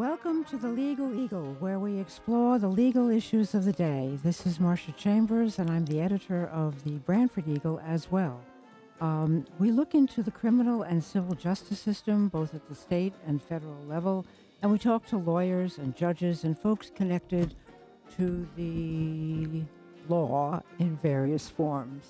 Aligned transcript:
Welcome 0.00 0.44
to 0.44 0.56
the 0.56 0.70
Legal 0.70 1.14
Eagle, 1.14 1.54
where 1.60 1.78
we 1.78 1.98
explore 1.98 2.58
the 2.58 2.68
legal 2.68 3.10
issues 3.10 3.54
of 3.54 3.66
the 3.66 3.72
day. 3.74 4.18
This 4.24 4.46
is 4.46 4.58
Marcia 4.58 4.92
Chambers, 4.92 5.58
and 5.58 5.70
I'm 5.70 5.84
the 5.84 6.00
editor 6.00 6.46
of 6.46 6.84
the 6.84 6.92
Branford 6.92 7.46
Eagle 7.46 7.82
as 7.86 8.10
well. 8.10 8.40
Um, 9.02 9.44
we 9.58 9.70
look 9.70 9.94
into 9.94 10.22
the 10.22 10.30
criminal 10.30 10.84
and 10.84 11.04
civil 11.04 11.34
justice 11.34 11.80
system, 11.80 12.28
both 12.28 12.54
at 12.54 12.66
the 12.66 12.74
state 12.74 13.12
and 13.26 13.42
federal 13.42 13.76
level, 13.86 14.24
and 14.62 14.72
we 14.72 14.78
talk 14.78 15.04
to 15.08 15.18
lawyers 15.18 15.76
and 15.76 15.94
judges 15.94 16.44
and 16.44 16.58
folks 16.58 16.90
connected 16.96 17.54
to 18.16 18.48
the 18.56 19.62
law 20.08 20.62
in 20.78 20.96
various 20.96 21.50
forms. 21.50 22.06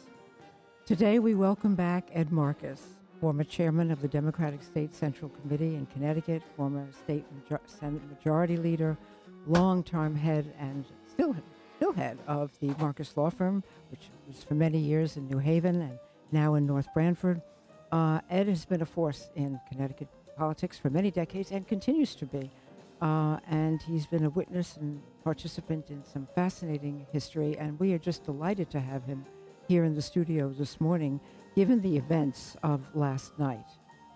Today, 0.87 1.19
we 1.19 1.35
welcome 1.35 1.75
back 1.75 2.09
Ed 2.13 2.31
Marcus 2.31 3.00
former 3.21 3.45
chairman 3.45 3.91
of 3.91 4.01
the 4.01 4.09
Democratic 4.09 4.63
State 4.63 4.95
Central 4.95 5.31
Committee 5.31 5.75
in 5.75 5.87
Connecticut, 5.87 6.43
former 6.57 6.89
state 6.93 7.25
major- 7.35 7.61
Senate 7.67 8.03
Majority 8.09 8.57
Leader, 8.57 8.97
long-term 9.47 10.17
head 10.17 10.53
and 10.59 10.85
still 11.07 11.37
still 11.77 11.93
head 11.93 12.19
of 12.27 12.51
the 12.61 12.75
Marcus 12.79 13.17
Law 13.17 13.31
Firm, 13.31 13.63
which 13.91 14.11
was 14.27 14.43
for 14.45 14.55
many 14.55 14.79
years 14.79 15.17
in 15.17 15.27
New 15.29 15.39
Haven 15.39 15.81
and 15.81 15.99
now 16.31 16.55
in 16.55 16.67
North 16.67 16.89
Branford. 16.93 17.41
Uh, 17.91 18.21
Ed 18.29 18.49
has 18.49 18.67
been 18.67 18.83
a 18.83 18.87
force 18.87 19.31
in 19.35 19.59
Connecticut 19.71 20.09
politics 20.37 20.79
for 20.79 20.91
many 20.91 21.11
decades 21.11 21.53
and 21.53 21.67
continues 21.67 22.15
to 22.17 22.27
be. 22.27 22.51
Uh, 23.01 23.39
and 23.49 23.81
he's 23.83 24.07
been 24.07 24.25
a 24.25 24.31
witness 24.31 24.77
and 24.77 25.01
participant 25.25 25.91
in 25.91 26.05
some 26.05 26.29
fascinating 26.35 27.07
history, 27.13 27.57
and 27.59 27.81
we 27.81 27.95
are 27.95 27.99
just 27.99 28.25
delighted 28.25 28.69
to 28.71 28.79
have 28.79 29.03
him 29.05 29.25
here 29.67 29.85
in 29.85 29.95
the 29.95 30.03
studio 30.03 30.51
this 30.51 30.81
morning 30.81 31.19
given 31.55 31.81
the 31.81 31.97
events 31.97 32.57
of 32.63 32.89
last 32.95 33.39
night, 33.39 33.67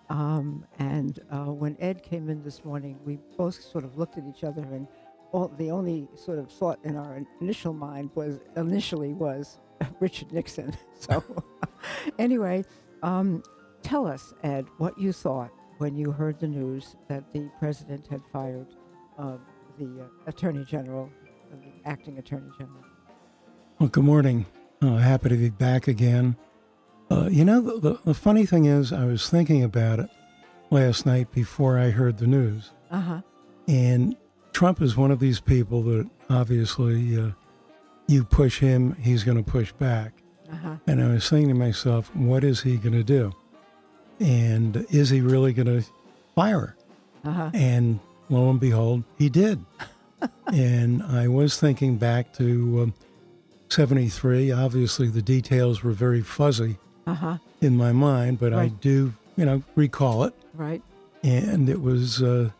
um, 0.09 0.65
and 0.79 1.19
uh, 1.31 1.45
when 1.45 1.75
Ed 1.79 2.03
came 2.03 2.29
in 2.29 2.43
this 2.43 2.63
morning, 2.63 2.99
we 3.05 3.17
both 3.37 3.59
sort 3.61 3.83
of 3.83 3.97
looked 3.97 4.17
at 4.17 4.23
each 4.25 4.43
other, 4.43 4.61
and 4.61 4.87
all, 5.31 5.47
the 5.57 5.71
only 5.71 6.07
sort 6.15 6.37
of 6.37 6.51
thought 6.51 6.79
in 6.83 6.95
our 6.95 7.25
initial 7.41 7.73
mind 7.73 8.11
was 8.15 8.39
initially 8.55 9.13
was 9.13 9.59
Richard 9.99 10.31
Nixon. 10.31 10.75
So, 10.97 11.23
anyway, 12.19 12.63
um, 13.03 13.43
tell 13.83 14.07
us, 14.07 14.33
Ed, 14.43 14.65
what 14.77 14.97
you 14.97 15.11
thought 15.11 15.51
when 15.77 15.95
you 15.95 16.11
heard 16.11 16.39
the 16.39 16.47
news 16.47 16.95
that 17.09 17.31
the 17.33 17.49
president 17.59 18.07
had 18.07 18.21
fired 18.31 18.67
uh, 19.19 19.37
the 19.77 20.03
uh, 20.03 20.07
attorney 20.27 20.63
general, 20.63 21.11
the 21.51 21.57
acting 21.87 22.17
attorney 22.17 22.49
general. 22.57 22.83
Well, 23.77 23.89
good 23.89 24.05
morning. 24.05 24.45
Uh, 24.81 24.95
happy 24.97 25.29
to 25.29 25.35
be 25.35 25.49
back 25.49 25.87
again. 25.87 26.37
Uh, 27.09 27.29
you 27.29 27.45
know, 27.45 27.61
the, 27.61 27.79
the, 27.79 27.99
the, 28.05 28.13
funny 28.13 28.45
thing 28.45 28.65
is, 28.65 28.91
I 28.91 29.05
was 29.05 29.29
thinking 29.29 29.63
about 29.63 29.99
it 29.99 30.09
last 30.71 31.05
night 31.05 31.31
before 31.31 31.77
I 31.77 31.91
heard 31.91 32.17
the 32.17 32.27
news. 32.27 32.71
Uh 32.89 32.99
huh. 32.99 33.21
And 33.67 34.15
Trump 34.53 34.81
is 34.81 34.97
one 34.97 35.11
of 35.11 35.19
these 35.19 35.39
people 35.39 35.83
that 35.83 36.09
obviously 36.29 37.19
uh, 37.19 37.31
you 38.07 38.23
push 38.23 38.59
him, 38.59 38.95
he's 38.95 39.23
going 39.23 39.37
to 39.37 39.43
push 39.43 39.71
back. 39.73 40.13
Uh-huh. 40.51 40.77
And 40.87 41.03
I 41.03 41.09
was 41.09 41.29
thinking 41.29 41.49
to 41.49 41.55
myself, 41.55 42.15
what 42.15 42.43
is 42.43 42.61
he 42.61 42.77
going 42.77 42.93
to 42.93 43.03
do? 43.03 43.33
And 44.19 44.85
is 44.89 45.09
he 45.09 45.21
really 45.21 45.53
going 45.53 45.67
to 45.67 45.87
fire? 46.35 46.75
Uh-huh. 47.23 47.51
And 47.53 47.99
lo 48.29 48.49
and 48.49 48.59
behold, 48.59 49.03
he 49.17 49.29
did. 49.29 49.63
and 50.47 51.03
I 51.03 51.27
was 51.27 51.59
thinking 51.59 51.97
back 51.97 52.33
to 52.33 52.83
um, 52.83 52.93
73. 53.69 54.51
Obviously, 54.51 55.07
the 55.07 55.21
details 55.21 55.83
were 55.83 55.91
very 55.91 56.21
fuzzy 56.21 56.77
uh-huh. 57.07 57.37
in 57.61 57.77
my 57.77 57.91
mind, 57.91 58.39
but 58.39 58.51
right. 58.51 58.65
I 58.65 58.67
do, 58.67 59.13
you 59.35 59.45
know, 59.45 59.63
recall 59.75 60.23
it. 60.23 60.33
Right. 60.53 60.81
And 61.23 61.69
it 61.69 61.81
was 61.81 62.21
uh, 62.21 62.51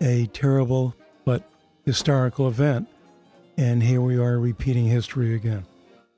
a 0.00 0.26
terrible 0.26 0.94
but 1.24 1.42
historical 1.84 2.48
event. 2.48 2.88
And 3.56 3.82
here 3.82 4.00
we 4.00 4.16
are 4.18 4.38
repeating 4.38 4.86
history 4.86 5.34
again. 5.34 5.64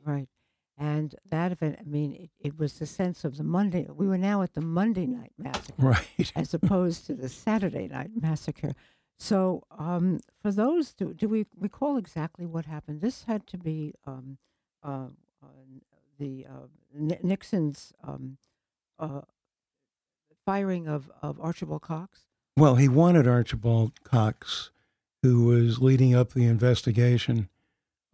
Right. 0.04 0.28
And 0.78 1.14
that 1.30 1.52
event, 1.52 1.78
I 1.80 1.84
mean, 1.84 2.12
it, 2.12 2.30
it, 2.38 2.58
was 2.58 2.74
the 2.74 2.86
sense 2.86 3.24
of 3.24 3.38
the 3.38 3.44
Monday. 3.44 3.86
We 3.88 4.06
were 4.06 4.18
now 4.18 4.42
at 4.42 4.54
the 4.54 4.60
Monday 4.60 5.06
night 5.06 5.32
massacre, 5.38 5.74
right, 5.78 6.32
as 6.36 6.52
opposed 6.52 7.06
to 7.06 7.14
the 7.14 7.30
Saturday 7.30 7.88
night 7.88 8.10
massacre. 8.14 8.74
So, 9.18 9.64
um, 9.78 10.20
for 10.42 10.52
those, 10.52 10.92
do, 10.92 11.14
do 11.14 11.28
we 11.28 11.46
recall 11.58 11.96
exactly 11.96 12.44
what 12.44 12.66
happened? 12.66 13.00
This 13.00 13.24
had 13.24 13.46
to 13.46 13.56
be 13.56 13.94
um, 14.06 14.36
uh, 14.84 14.88
uh, 14.88 15.06
the 16.18 16.46
uh, 16.48 16.66
Nixon's 17.22 17.92
um, 18.02 18.38
uh, 18.98 19.22
firing 20.44 20.88
of, 20.88 21.10
of 21.22 21.40
Archibald 21.40 21.82
Cox? 21.82 22.20
Well, 22.56 22.76
he 22.76 22.88
wanted 22.88 23.26
Archibald 23.28 24.02
Cox, 24.02 24.70
who 25.22 25.44
was 25.44 25.80
leading 25.80 26.14
up 26.14 26.32
the 26.32 26.46
investigation 26.46 27.48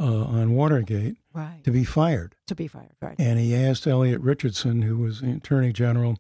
uh, 0.01 0.25
on 0.25 0.55
Watergate, 0.55 1.17
right. 1.33 1.63
to 1.63 1.71
be 1.71 1.85
fired. 1.85 2.35
To 2.49 2.55
be 2.55 2.67
fired, 2.67 2.97
right. 3.01 3.15
And 3.19 3.39
he 3.39 3.55
asked 3.55 3.87
Elliot 3.87 4.21
Richardson, 4.21 4.83
who 4.83 4.99
was 4.99 5.21
the 5.21 5.33
Attorney 5.33 5.73
General, 5.73 6.19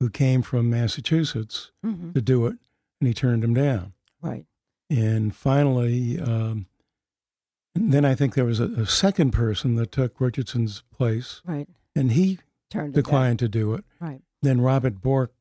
who 0.00 0.08
came 0.08 0.40
from 0.40 0.70
Massachusetts, 0.70 1.72
mm-hmm. 1.84 2.12
to 2.12 2.22
do 2.22 2.46
it, 2.46 2.56
and 3.00 3.08
he 3.08 3.12
turned 3.12 3.44
him 3.44 3.52
down. 3.52 3.92
Right. 4.22 4.46
And 4.88 5.34
finally, 5.34 6.18
um, 6.18 6.66
and 7.74 7.92
then 7.92 8.04
I 8.04 8.14
think 8.14 8.34
there 8.34 8.44
was 8.44 8.60
a, 8.60 8.64
a, 8.64 8.86
second 8.86 9.32
person 9.32 9.74
that 9.76 9.92
took 9.92 10.20
Richardson's 10.20 10.82
place. 10.90 11.42
Right. 11.44 11.68
And 11.94 12.12
he 12.12 12.38
Turned 12.70 12.94
declined 12.94 13.38
to 13.40 13.48
do 13.48 13.74
it. 13.74 13.84
Right. 14.00 14.20
Then 14.42 14.60
Robert 14.60 15.00
Bork 15.00 15.32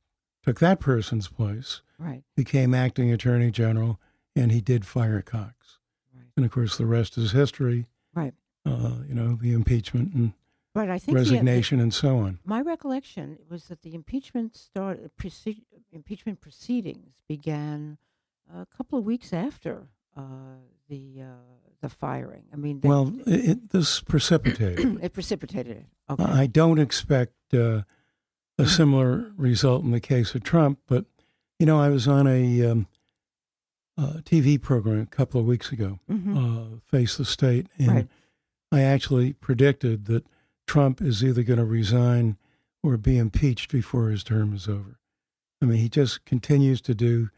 took 0.43 0.59
that 0.59 0.79
person's 0.79 1.27
place. 1.27 1.81
Right. 1.99 2.23
Became 2.35 2.73
acting 2.73 3.11
attorney 3.11 3.51
general, 3.51 3.99
and 4.35 4.51
he 4.51 4.61
did 4.61 4.85
fire 4.85 5.21
Cox. 5.21 5.79
Right. 6.15 6.25
And 6.35 6.45
of 6.45 6.51
course, 6.51 6.77
the 6.77 6.85
rest 6.85 7.17
is 7.17 7.31
history. 7.31 7.87
Right. 8.13 8.33
Uh, 8.65 8.97
you 9.07 9.15
know, 9.15 9.37
the 9.41 9.53
impeachment 9.53 10.13
and 10.13 10.33
right. 10.75 10.89
I 10.89 10.99
think 10.99 11.17
resignation 11.17 11.77
the, 11.77 11.83
and 11.83 11.93
so 11.93 12.19
on. 12.19 12.39
My 12.43 12.61
recollection 12.61 13.39
was 13.49 13.65
that 13.65 13.81
the 13.81 13.95
impeachment 13.95 14.55
started. 14.55 15.09
impeachment 15.91 16.41
proceedings 16.41 17.13
began 17.27 17.97
a 18.53 18.65
couple 18.65 18.99
of 18.99 19.05
weeks 19.05 19.33
after 19.33 19.87
uh, 20.15 20.57
the 20.89 21.21
uh, 21.21 21.57
the 21.81 21.89
firing. 21.89 22.43
I 22.51 22.55
mean, 22.55 22.79
they, 22.79 22.87
well, 22.87 23.13
it, 23.25 23.71
this 23.71 24.01
precipitated. 24.01 24.99
it 25.03 25.13
precipitated 25.13 25.77
it. 25.77 25.85
Okay. 26.09 26.23
I 26.23 26.47
don't 26.47 26.79
expect 26.79 27.33
uh, 27.53 27.81
a 28.57 28.65
similar 28.65 29.31
result 29.37 29.83
in 29.83 29.91
the 29.91 29.99
case 29.99 30.33
of 30.35 30.43
Trump, 30.43 30.79
but 30.87 31.05
you 31.59 31.65
know, 31.65 31.79
I 31.79 31.89
was 31.89 32.07
on 32.07 32.27
a, 32.27 32.65
um, 32.65 32.87
a 33.97 34.21
TV 34.21 34.61
program 34.61 35.01
a 35.01 35.05
couple 35.05 35.39
of 35.39 35.47
weeks 35.47 35.71
ago, 35.71 35.99
mm-hmm. 36.09 36.37
uh, 36.37 36.79
Face 36.85 37.17
the 37.17 37.25
State, 37.25 37.67
and 37.77 37.87
right. 37.89 38.07
I 38.71 38.81
actually 38.81 39.33
predicted 39.33 40.05
that 40.05 40.25
Trump 40.67 41.01
is 41.01 41.23
either 41.23 41.43
going 41.43 41.59
to 41.59 41.65
resign 41.65 42.37
or 42.83 42.97
be 42.97 43.17
impeached 43.17 43.71
before 43.71 44.09
his 44.09 44.23
term 44.23 44.53
is 44.53 44.67
over. 44.67 44.99
I 45.61 45.65
mean, 45.65 45.79
he 45.79 45.89
just 45.89 46.25
continues 46.25 46.81
to 46.81 46.93
do 46.93 47.29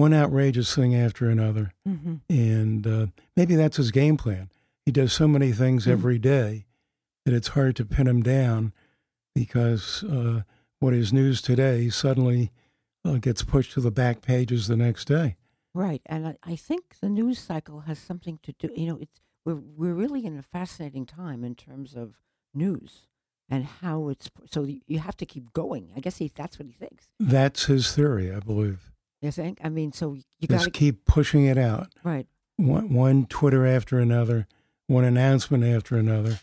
one 0.00 0.14
outrageous 0.14 0.74
thing 0.74 0.94
after 0.94 1.28
another. 1.28 1.72
Mm-hmm. 1.86 2.16
And 2.30 2.86
uh, 2.86 3.06
maybe 3.36 3.54
that's 3.54 3.76
his 3.76 3.90
game 3.90 4.16
plan. 4.16 4.50
He 4.86 4.92
does 4.92 5.12
so 5.12 5.28
many 5.28 5.52
things 5.52 5.82
mm-hmm. 5.82 5.92
every 5.92 6.18
day 6.18 6.64
that 7.26 7.34
it's 7.34 7.48
hard 7.48 7.76
to 7.76 7.84
pin 7.84 8.08
him 8.08 8.22
down 8.22 8.72
because 9.34 10.02
uh, 10.04 10.42
what 10.78 10.94
is 10.94 11.12
news 11.12 11.42
today 11.42 11.90
suddenly 11.90 12.50
uh, 13.04 13.18
gets 13.18 13.42
pushed 13.42 13.72
to 13.72 13.80
the 13.80 13.90
back 13.90 14.22
pages 14.22 14.66
the 14.68 14.76
next 14.76 15.06
day. 15.06 15.36
Right, 15.72 16.02
and 16.06 16.26
I, 16.26 16.36
I, 16.42 16.56
think 16.56 16.96
the 17.00 17.08
news 17.08 17.38
cycle 17.38 17.80
has 17.80 17.98
something 17.98 18.40
to 18.42 18.52
do. 18.58 18.70
You 18.74 18.86
know, 18.86 18.98
it's 19.00 19.20
we're 19.44 19.54
we're 19.54 19.94
really 19.94 20.26
in 20.26 20.36
a 20.36 20.42
fascinating 20.42 21.06
time 21.06 21.44
in 21.44 21.54
terms 21.54 21.94
of 21.94 22.14
news 22.52 23.06
and 23.48 23.64
how 23.64 24.08
it's. 24.08 24.28
So 24.50 24.64
you 24.64 24.98
have 24.98 25.16
to 25.18 25.26
keep 25.26 25.52
going. 25.52 25.92
I 25.96 26.00
guess 26.00 26.16
he, 26.16 26.32
that's 26.34 26.58
what 26.58 26.66
he 26.66 26.72
thinks. 26.72 27.06
That's 27.20 27.66
his 27.66 27.94
theory, 27.94 28.34
I 28.34 28.40
believe. 28.40 28.89
You 29.20 29.30
think? 29.30 29.58
I 29.62 29.68
mean, 29.68 29.92
so 29.92 30.16
you 30.38 30.48
got 30.48 30.62
to 30.62 30.70
keep 30.70 31.04
pushing 31.04 31.44
it 31.44 31.58
out. 31.58 31.88
Right. 32.02 32.26
One, 32.56 32.92
one 32.92 33.26
Twitter 33.26 33.66
after 33.66 33.98
another, 33.98 34.46
one 34.86 35.04
announcement 35.04 35.64
after 35.64 35.96
another, 35.96 36.40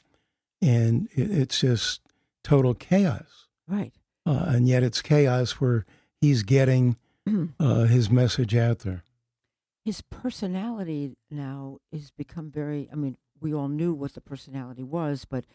and 0.62 1.08
it, 1.14 1.32
it's 1.32 1.60
just 1.60 2.02
total 2.44 2.74
chaos. 2.74 3.48
Right. 3.68 3.94
Uh, 4.26 4.46
and 4.48 4.68
yet 4.68 4.84
it's 4.84 5.02
chaos 5.02 5.54
where 5.54 5.86
he's 6.22 6.44
getting 6.44 6.98
uh, 7.60 7.84
his 7.84 8.10
message 8.10 8.56
out 8.56 8.80
there. 8.80 9.04
His 9.84 10.02
personality 10.02 11.16
now 11.30 11.80
has 11.92 12.12
become 12.12 12.52
very. 12.52 12.90
I 12.92 12.96
mean, 12.96 13.18
we 13.40 13.54
all 13.54 13.68
knew 13.68 13.94
what 13.94 14.14
the 14.14 14.22
personality 14.22 14.84
was, 14.84 15.26
but 15.26 15.46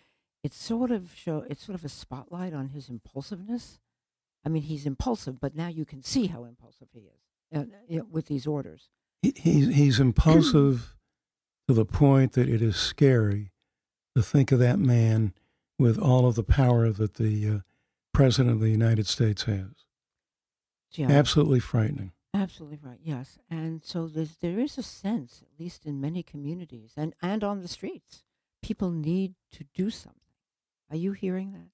it's 0.42 0.56
sort 0.56 0.90
of 0.90 1.12
show. 1.14 1.44
It's 1.48 1.64
sort 1.64 1.78
of 1.78 1.84
a 1.84 1.88
spotlight 1.88 2.52
on 2.52 2.68
his 2.68 2.88
impulsiveness 2.88 3.78
I 4.44 4.48
mean, 4.48 4.62
he's 4.62 4.86
impulsive, 4.86 5.40
but 5.40 5.54
now 5.54 5.68
you 5.68 5.84
can 5.84 6.02
see 6.02 6.26
how 6.26 6.44
impulsive 6.44 6.88
he 6.92 7.00
is 7.00 7.22
uh, 7.54 7.64
you 7.88 7.98
know, 7.98 8.06
with 8.10 8.26
these 8.26 8.46
orders. 8.46 8.88
He, 9.22 9.32
he's, 9.36 9.74
he's 9.74 10.00
impulsive 10.00 10.94
to 11.68 11.74
the 11.74 11.84
point 11.84 12.32
that 12.32 12.48
it 12.48 12.62
is 12.62 12.76
scary 12.76 13.52
to 14.16 14.22
think 14.22 14.52
of 14.52 14.58
that 14.58 14.78
man 14.78 15.32
with 15.78 15.98
all 15.98 16.26
of 16.26 16.34
the 16.34 16.42
power 16.42 16.90
that 16.90 17.14
the 17.14 17.48
uh, 17.48 17.58
president 18.12 18.54
of 18.54 18.60
the 18.60 18.70
United 18.70 19.06
States 19.06 19.44
has. 19.44 19.86
Yeah. 20.92 21.10
Absolutely 21.10 21.60
frightening. 21.60 22.12
Absolutely 22.34 22.78
right. 22.82 22.98
Yes, 23.02 23.38
and 23.50 23.82
so 23.84 24.06
there's, 24.06 24.36
there 24.40 24.58
is 24.58 24.78
a 24.78 24.82
sense, 24.82 25.42
at 25.42 25.60
least 25.60 25.84
in 25.84 26.00
many 26.00 26.22
communities 26.22 26.92
and 26.96 27.14
and 27.20 27.44
on 27.44 27.60
the 27.60 27.68
streets, 27.68 28.24
people 28.62 28.90
need 28.90 29.34
to 29.52 29.64
do 29.74 29.90
something. 29.90 30.20
Are 30.90 30.96
you 30.96 31.12
hearing 31.12 31.52
that? 31.52 31.68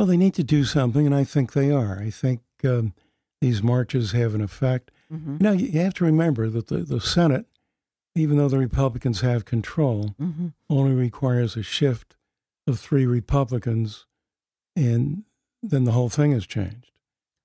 Well, 0.00 0.06
they 0.06 0.16
need 0.16 0.32
to 0.36 0.42
do 0.42 0.64
something, 0.64 1.04
and 1.04 1.14
I 1.14 1.24
think 1.24 1.52
they 1.52 1.70
are. 1.70 1.98
I 2.00 2.08
think 2.08 2.40
um, 2.64 2.94
these 3.42 3.62
marches 3.62 4.12
have 4.12 4.34
an 4.34 4.40
effect. 4.40 4.90
Mm-hmm. 5.12 5.36
Now, 5.40 5.50
you 5.52 5.66
you 5.66 5.80
have 5.80 5.92
to 5.96 6.06
remember 6.06 6.48
that 6.48 6.68
the, 6.68 6.78
the 6.78 7.02
Senate, 7.02 7.44
even 8.14 8.38
though 8.38 8.48
the 8.48 8.56
Republicans 8.56 9.20
have 9.20 9.44
control, 9.44 10.14
Mm-hmm. 10.18 10.46
only 10.70 10.94
requires 10.94 11.54
a 11.54 11.62
shift 11.62 12.16
of 12.66 12.80
three 12.80 13.04
Republicans, 13.04 14.06
and 14.74 15.24
then 15.62 15.84
the 15.84 15.92
whole 15.92 16.08
thing 16.08 16.32
has 16.32 16.46
changed. 16.46 16.92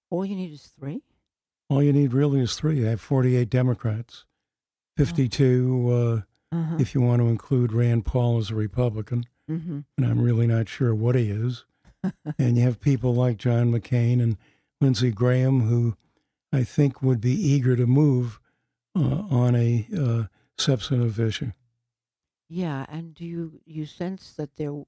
All 0.10 0.24
you 0.24 0.38
need 0.38 0.54
is 0.54 0.62
three. 0.80 1.02
All 1.68 1.84
you 1.84 1.92
need 1.92 2.14
really 2.14 2.40
is 2.40 2.56
three. 2.56 2.78
You 2.78 2.86
have 2.86 3.02
48 3.02 3.50
Democrats, 3.50 4.24
52 4.96 5.90
uh, 5.92 6.22
Uh-huh. 6.56 6.78
if 6.80 6.96
you 6.96 7.02
want 7.02 7.22
to 7.22 7.28
include 7.28 7.74
Rand 7.74 8.06
Paul 8.06 8.38
as 8.38 8.50
a 8.50 8.56
Republican, 8.56 9.26
mm-hmm. 9.52 9.80
and 9.98 10.06
I'm 10.06 10.22
really 10.22 10.48
not 10.48 10.70
sure 10.70 10.96
what 10.96 11.16
he 11.16 11.30
is. 11.30 11.66
and 12.40 12.58
you 12.58 12.64
have 12.64 12.80
people 12.80 13.14
like 13.14 13.38
John 13.38 13.72
McCain 13.72 14.22
and 14.22 14.38
Lindsey 14.82 15.12
Graham 15.12 15.62
who 15.62 15.96
I 16.52 16.64
think 16.64 17.02
would 17.02 17.22
be 17.22 17.34
eager 17.34 17.76
to 17.76 17.86
move 17.86 18.40
uh, 18.96 19.24
on 19.30 19.56
a 19.56 19.88
uh, 19.96 20.24
substantive 20.58 21.20
issue. 21.20 21.52
Yeah, 22.48 22.86
and 22.90 23.14
do 23.14 23.26
you 23.26 23.62
you 23.66 23.86
sense 23.86 24.34
that 24.34 24.56
they're 24.56 24.84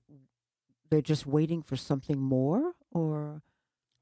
they're 0.89 1.01
just 1.01 1.25
waiting 1.25 1.61
for 1.61 1.75
something 1.75 2.19
more, 2.19 2.73
or? 2.91 3.41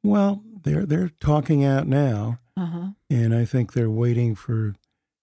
Well, 0.03 0.43
they're 0.63 0.85
they're 0.85 1.09
talking 1.19 1.63
out 1.63 1.87
now, 1.87 2.39
uh 2.57 2.65
huh, 2.65 2.87
and 3.09 3.33
I 3.33 3.45
think 3.45 3.73
they're 3.73 3.89
waiting 3.89 4.35
for 4.35 4.75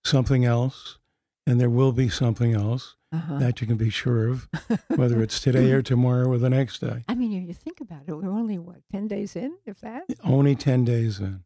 something 0.05 0.45
else, 0.45 0.99
and 1.47 1.61
there 1.61 1.71
will 1.71 1.93
be 1.93 2.09
something 2.09 2.55
else 2.55 2.97
uh 3.13 3.19
huh. 3.19 3.39
that 3.39 3.61
you 3.61 3.67
can 3.67 3.77
be 3.77 3.91
sure 3.91 4.29
of, 4.29 4.49
whether 4.97 5.23
it's 5.23 5.41
today 5.41 5.71
or 5.73 5.83
tomorrow 5.83 6.29
or 6.29 6.39
the 6.39 6.51
next 6.51 6.81
day. 6.81 7.05
I 7.09 7.15
mean, 7.15 7.31
you, 7.31 7.41
you 7.41 7.55
think 7.55 7.81
about 7.81 8.03
it. 8.07 8.13
We're 8.13 8.31
only 8.31 8.59
what 8.59 8.79
ten 8.91 9.09
days 9.09 9.37
in, 9.37 9.57
if 9.67 9.81
that. 9.81 10.05
Only 10.25 10.55
10 10.55 10.85
days 10.85 11.21
in. 11.21 11.45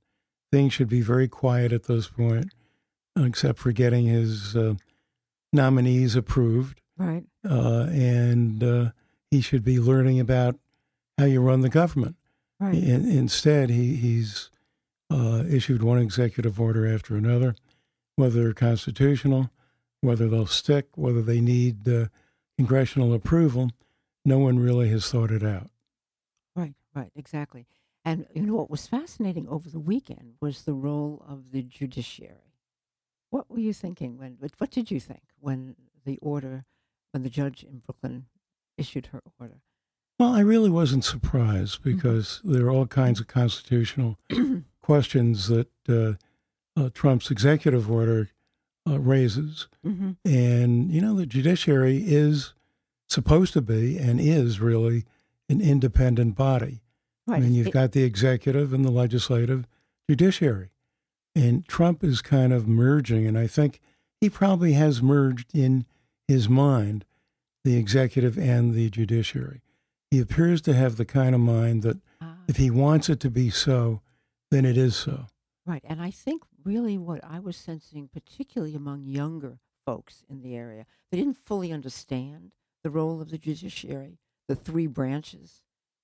Things 0.53 0.73
should 0.73 0.89
be 0.89 1.01
very 1.01 1.29
quiet 1.29 1.73
at 1.73 1.85
this 1.85 2.09
point, 2.09 2.55
except 3.19 3.59
for 3.59 3.73
getting 3.73 4.07
his 4.07 4.57
uh, 4.57 4.75
nominees 5.53 6.15
approved. 6.15 6.81
Right. 6.97 7.25
Uh, 7.49 7.87
and 7.91 8.63
uh, 8.63 8.91
he 9.31 9.41
should 9.41 9.65
be 9.65 9.79
learning 9.79 10.21
about 10.21 10.57
how 11.19 11.25
you 11.25 11.41
run 11.41 11.61
the 11.61 11.69
government. 11.69 12.17
Right. 12.61 12.75
In, 12.75 13.11
instead, 13.11 13.71
he, 13.71 13.97
he's 13.97 14.51
uh, 15.11 15.45
issued 15.49 15.83
one 15.83 15.99
executive 15.99 16.61
order 16.61 16.93
after 16.93 17.17
another, 17.17 17.55
whether 18.17 18.43
they're 18.43 18.55
constitutional, 18.55 19.51
whether 20.01 20.29
they'll 20.29 20.47
stick, 20.47 20.89
whether 20.95 21.23
they 21.23 21.41
need 21.41 21.89
uh, 21.89 22.07
congressional 22.57 23.15
approval. 23.15 23.71
No 24.25 24.39
one 24.39 24.59
really 24.59 24.89
has 24.91 25.11
thought 25.11 25.31
it 25.31 25.43
out. 25.43 25.71
Right, 26.55 26.75
right, 26.95 27.13
exactly. 27.15 27.67
And 28.05 28.27
you 28.33 28.43
know 28.43 28.55
what 28.55 28.71
was 28.71 28.87
fascinating 28.87 29.49
over 29.49 29.69
the 29.69 29.81
weekend 29.81 30.35
was 30.41 30.63
the 30.63 30.75
role 30.75 31.25
of 31.29 31.51
the 31.51 31.63
judiciary. 31.63 32.55
What 33.31 33.51
were 33.51 33.59
you 33.59 33.73
thinking 33.73 34.17
when? 34.17 34.39
What, 34.59 34.71
did 34.71 34.91
you 34.91 35.01
think 35.01 35.23
when 35.41 35.75
the 36.05 36.19
order, 36.23 36.65
when 37.11 37.25
the 37.25 37.31
judge 37.31 37.65
in 37.65 37.79
Brooklyn 37.79 38.27
issued 38.79 39.07
her 39.07 39.23
order? 39.41 39.61
Well, 40.19 40.33
I 40.33 40.41
really 40.41 40.71
wasn't 40.71 41.05
surprised 41.05 41.83
because 41.83 42.41
there 42.45 42.67
are 42.67 42.71
all 42.71 42.87
kinds 42.87 43.21
of 43.21 43.27
constitutional 43.27 44.19
questions 44.81 45.49
that 45.49 45.69
uh, 45.89 46.13
uh, 46.81 46.91
Trump's 46.95 47.31
executive 47.31 47.91
order 47.91 48.31
uh, 48.87 48.99
raises. 48.99 49.69
mm-hmm. 49.85 50.13
And, 50.25 50.91
you 50.91 51.01
know, 51.01 51.15
the 51.15 51.27
judiciary 51.27 52.03
is 52.07 52.55
supposed 53.09 53.53
to 53.55 53.63
be 53.63 53.99
and 53.99 54.21
is 54.21 54.61
really 54.61 55.05
an 55.49 55.61
independent 55.61 56.35
body. 56.37 56.81
Right. 57.27 57.37
I 57.37 57.41
mean, 57.41 57.55
you've 57.55 57.69
it- 57.69 57.73
got 57.73 57.93
the 57.93 58.03
executive 58.05 58.73
and 58.73 58.85
the 58.85 58.91
legislative 58.91 59.67
judiciary. 60.09 60.71
And 61.35 61.67
Trump 61.69 62.03
is 62.03 62.23
kind 62.23 62.53
of 62.53 62.67
merging, 62.67 63.27
and 63.27 63.37
I 63.39 63.47
think 63.47 63.81
he 64.21 64.31
probably 64.31 64.73
has 64.73 65.03
merged 65.03 65.55
in 65.55 65.85
his 66.27 66.49
mind 66.49 67.05
the 67.63 67.77
executive 67.77 68.39
and 68.39 68.73
the 68.75 68.89
judiciary. 68.89 69.61
He 70.11 70.19
appears 70.21 70.63
to 70.63 70.73
have 70.73 70.97
the 70.97 71.05
kind 71.05 71.35
of 71.35 71.41
mind 71.43 71.83
that 71.83 71.99
Ah, 72.23 72.37
if 72.49 72.57
he 72.57 72.71
wants 72.71 73.09
it 73.11 73.21
to 73.21 73.31
be 73.31 73.51
so, 73.51 74.01
then 74.51 74.65
it 74.65 74.79
is 74.79 74.97
so. 74.97 75.27
right. 75.67 75.83
And 75.85 76.01
I 76.01 76.11
think 76.11 76.45
really 76.67 76.99
what 76.99 77.23
I 77.25 77.39
was 77.39 77.57
sensing, 77.57 78.09
particularly 78.13 78.75
among 78.75 79.05
younger 79.07 79.59
folks 79.87 80.25
in 80.29 80.43
the 80.43 80.57
area, 80.57 80.85
they 81.11 81.19
didn't 81.19 81.37
fully 81.37 81.73
understand 81.73 82.53
the 82.83 82.91
role 82.91 83.21
of 83.21 83.31
the 83.31 83.39
judiciary, 83.39 84.19
the 84.49 84.57
three 84.57 84.87
branches, 84.89 85.63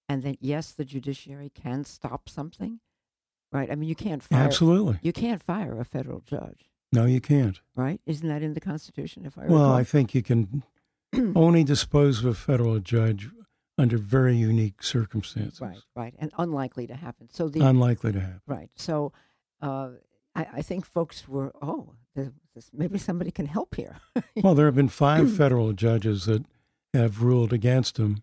and 0.09 0.23
that 0.23 0.38
yes, 0.41 0.70
the 0.70 0.85
judiciary 0.85 1.50
can 1.53 1.85
stop 1.85 2.29
something. 2.29 2.79
Right. 3.50 3.70
I 3.70 3.75
mean, 3.75 3.88
you 3.88 3.94
can't 3.94 4.23
fire. 4.23 4.41
Absolutely. 4.44 4.99
You 5.03 5.12
can't 5.12 5.43
fire 5.43 5.79
a 5.79 5.85
federal 5.85 6.20
judge, 6.20 6.70
No, 6.93 7.05
you 7.05 7.20
can't. 7.20 7.61
right? 7.76 8.00
Isn't 8.06 8.29
that 8.29 8.43
in 8.43 8.55
the 8.55 8.61
Constitution? 8.61 9.26
If 9.26 9.37
I 9.37 9.43
Well, 9.47 9.61
recall? 9.64 9.75
I 9.75 9.85
think 9.85 10.14
you 10.14 10.23
can 10.23 10.62
only 11.37 11.62
dispose 11.62 12.20
of 12.20 12.26
a 12.26 12.35
federal 12.35 12.79
judge 12.79 13.29
under 13.76 13.99
very 13.99 14.37
unique 14.37 14.82
circumstances. 14.82 15.61
right, 15.61 15.79
right, 15.94 16.14
and 16.19 16.32
unlikely 16.38 16.87
to 16.87 16.94
happen. 16.94 17.29
So 17.31 17.49
the 17.49 17.61
Unlikely 17.61 18.12
to 18.12 18.20
happen. 18.20 18.41
right. 18.47 18.70
So 18.76 19.12
uh, 19.61 19.91
I, 20.34 20.46
I 20.55 20.62
think 20.62 20.84
folks 20.87 21.29
were, 21.29 21.52
oh, 21.61 21.94
maybe 22.73 22.99
somebody 22.99 23.31
can 23.31 23.46
help 23.46 23.75
here. 23.75 23.96
Well, 24.43 24.55
there 24.55 24.67
have 24.67 24.75
been 24.75 24.88
five 24.88 25.37
federal 25.37 25.73
judges 25.75 26.25
that 26.25 26.44
have 26.94 27.23
ruled 27.23 27.52
against 27.52 27.99
him 27.99 28.23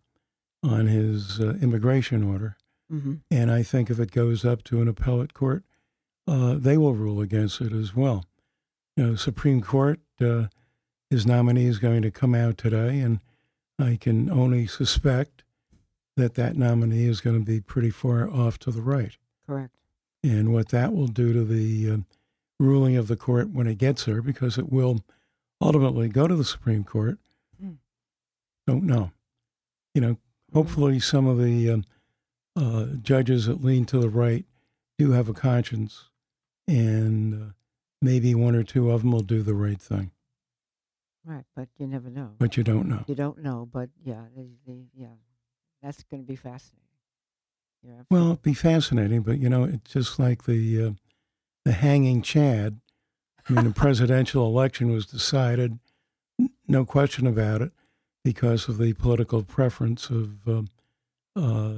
on 0.64 0.88
his 0.88 1.40
uh, 1.40 1.54
immigration 1.62 2.24
order. 2.24 2.58
hmm 2.90 3.16
And 3.30 3.52
I 3.52 3.64
think 3.64 3.90
if 3.90 4.00
it 4.00 4.12
goes 4.12 4.44
up 4.44 4.64
to 4.66 4.82
an 4.82 4.88
appellate 4.88 5.34
court, 5.34 5.64
uh, 6.28 6.56
they 6.56 6.78
will 6.78 6.94
rule 6.96 7.22
against 7.22 7.62
it 7.62 7.72
as 7.74 7.96
well. 7.96 8.26
You 8.98 9.04
know, 9.08 9.16
Supreme 9.16 9.62
Court, 9.62 10.00
uh, 10.20 10.48
his 11.10 11.26
nominee 11.26 11.66
is 11.68 11.78
going 11.80 12.02
to 12.02 12.12
come 12.12 12.36
out 12.36 12.58
today, 12.58 13.00
and 13.00 13.20
I 13.80 13.96
can 14.00 14.30
only 14.30 14.68
suspect 14.68 15.44
that 16.18 16.34
that 16.36 16.58
nominee 16.58 17.06
is 17.06 17.22
going 17.22 17.40
to 17.40 17.46
be 17.46 17.62
pretty 17.62 17.90
far 17.92 18.30
off 18.30 18.58
to 18.60 18.72
the 18.72 18.82
right. 18.82 19.16
Correct. 19.48 19.79
And 20.24 20.54
what 20.54 20.69
that 20.69 20.94
will 20.94 21.07
do 21.07 21.31
to 21.33 21.44
the 21.45 21.92
uh, 21.92 21.98
ruling 22.60 22.98
of 22.98 23.07
the 23.07 23.16
court 23.16 23.50
when 23.51 23.68
it 23.68 23.77
gets 23.77 24.06
there, 24.06 24.21
because 24.21 24.57
it 24.57 24.71
will 24.71 25.04
ultimately 25.61 26.09
go 26.09 26.28
to 26.28 26.35
the 26.35 26.44
Supreme 26.45 26.83
Court, 26.83 27.18
Mm. 27.64 27.78
don't 28.68 28.83
know. 28.85 29.11
You 29.94 30.02
know, 30.02 30.18
hopefully 30.54 30.99
some 30.99 31.26
of 31.28 31.38
the 31.42 31.69
um, 31.71 31.85
uh, 32.56 32.85
judges 33.02 33.45
that 33.47 33.64
lean 33.64 33.85
to 33.85 33.99
the 33.99 34.09
right 34.09 34.45
do 34.97 35.11
have 35.11 35.28
a 35.30 35.33
conscience, 35.33 36.09
and 36.68 37.33
uh, 37.33 37.54
maybe 38.02 38.35
one 38.35 38.56
or 38.56 38.64
two 38.64 38.92
of 38.92 39.02
them 39.02 39.11
will 39.11 39.21
do 39.21 39.42
the 39.42 39.54
right 39.54 39.80
thing, 39.81 40.11
Right, 41.26 41.44
but 41.56 41.68
you 41.78 41.88
never 41.88 42.09
know. 42.09 42.31
but 42.40 42.56
you 42.57 42.64
don't 42.64 42.88
know. 42.88 43.04
You 43.07 43.16
don't 43.16 43.40
know, 43.44 43.68
but 43.71 43.90
yeah, 44.04 44.23
the, 44.35 44.47
the, 44.66 44.85
yeah, 44.95 45.07
that's 45.81 46.04
going 46.04 46.23
to 46.23 46.28
be 46.28 46.35
fascinating. 46.35 46.89
Well, 48.09 48.28
it'd 48.28 48.42
be 48.42 48.54
fascinating, 48.54 49.21
but 49.21 49.40
you 49.40 49.50
know, 49.50 49.64
it's 49.64 49.94
just 49.94 50.19
like 50.19 50.44
the 50.44 50.83
uh, 50.83 50.92
the 51.66 51.71
hanging 51.74 52.21
Chad. 52.21 52.80
I 53.48 53.54
mean, 53.54 53.66
the 53.66 53.74
presidential 53.74 54.45
election 54.45 54.92
was 54.92 55.06
decided, 55.06 55.80
no 56.68 56.86
question 56.86 57.26
about 57.26 57.62
it, 57.62 57.71
because 58.24 58.68
of 58.68 58.78
the 58.78 58.94
political 58.94 59.44
preference 59.44 60.09
of 60.09 60.48
um, 60.48 60.68
uh, 61.36 61.74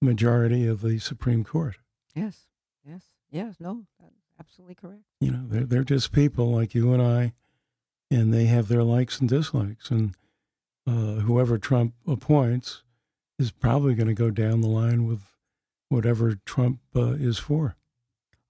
majority 0.00 0.66
of 0.66 0.80
the 0.80 0.98
Supreme 0.98 1.44
Court. 1.44 1.76
yes, 2.14 2.46
yes, 2.84 3.02
yes. 3.30 3.56
No, 3.58 3.84
absolutely 4.38 4.74
correct. 4.74 5.02
You 5.20 5.30
know, 5.30 5.44
they're 5.46 5.64
they're 5.64 5.84
just 5.84 6.12
people 6.12 6.50
like 6.50 6.74
you 6.74 6.92
and 6.92 7.02
I, 7.02 7.32
and 8.10 8.32
they 8.32 8.46
have 8.46 8.68
their 8.68 8.82
likes 8.84 9.20
and 9.20 9.28
dislikes, 9.28 9.90
and 9.90 10.14
uh, 10.86 11.20
whoever 11.22 11.58
Trump 11.58 11.94
appoints 12.06 12.82
is 13.38 13.50
probably 13.50 13.94
going 13.94 14.08
to 14.08 14.14
go 14.14 14.30
down 14.30 14.60
the 14.60 14.68
line 14.68 15.06
with 15.06 15.20
whatever 15.88 16.36
Trump 16.44 16.80
uh, 16.94 17.12
is 17.12 17.38
for. 17.38 17.76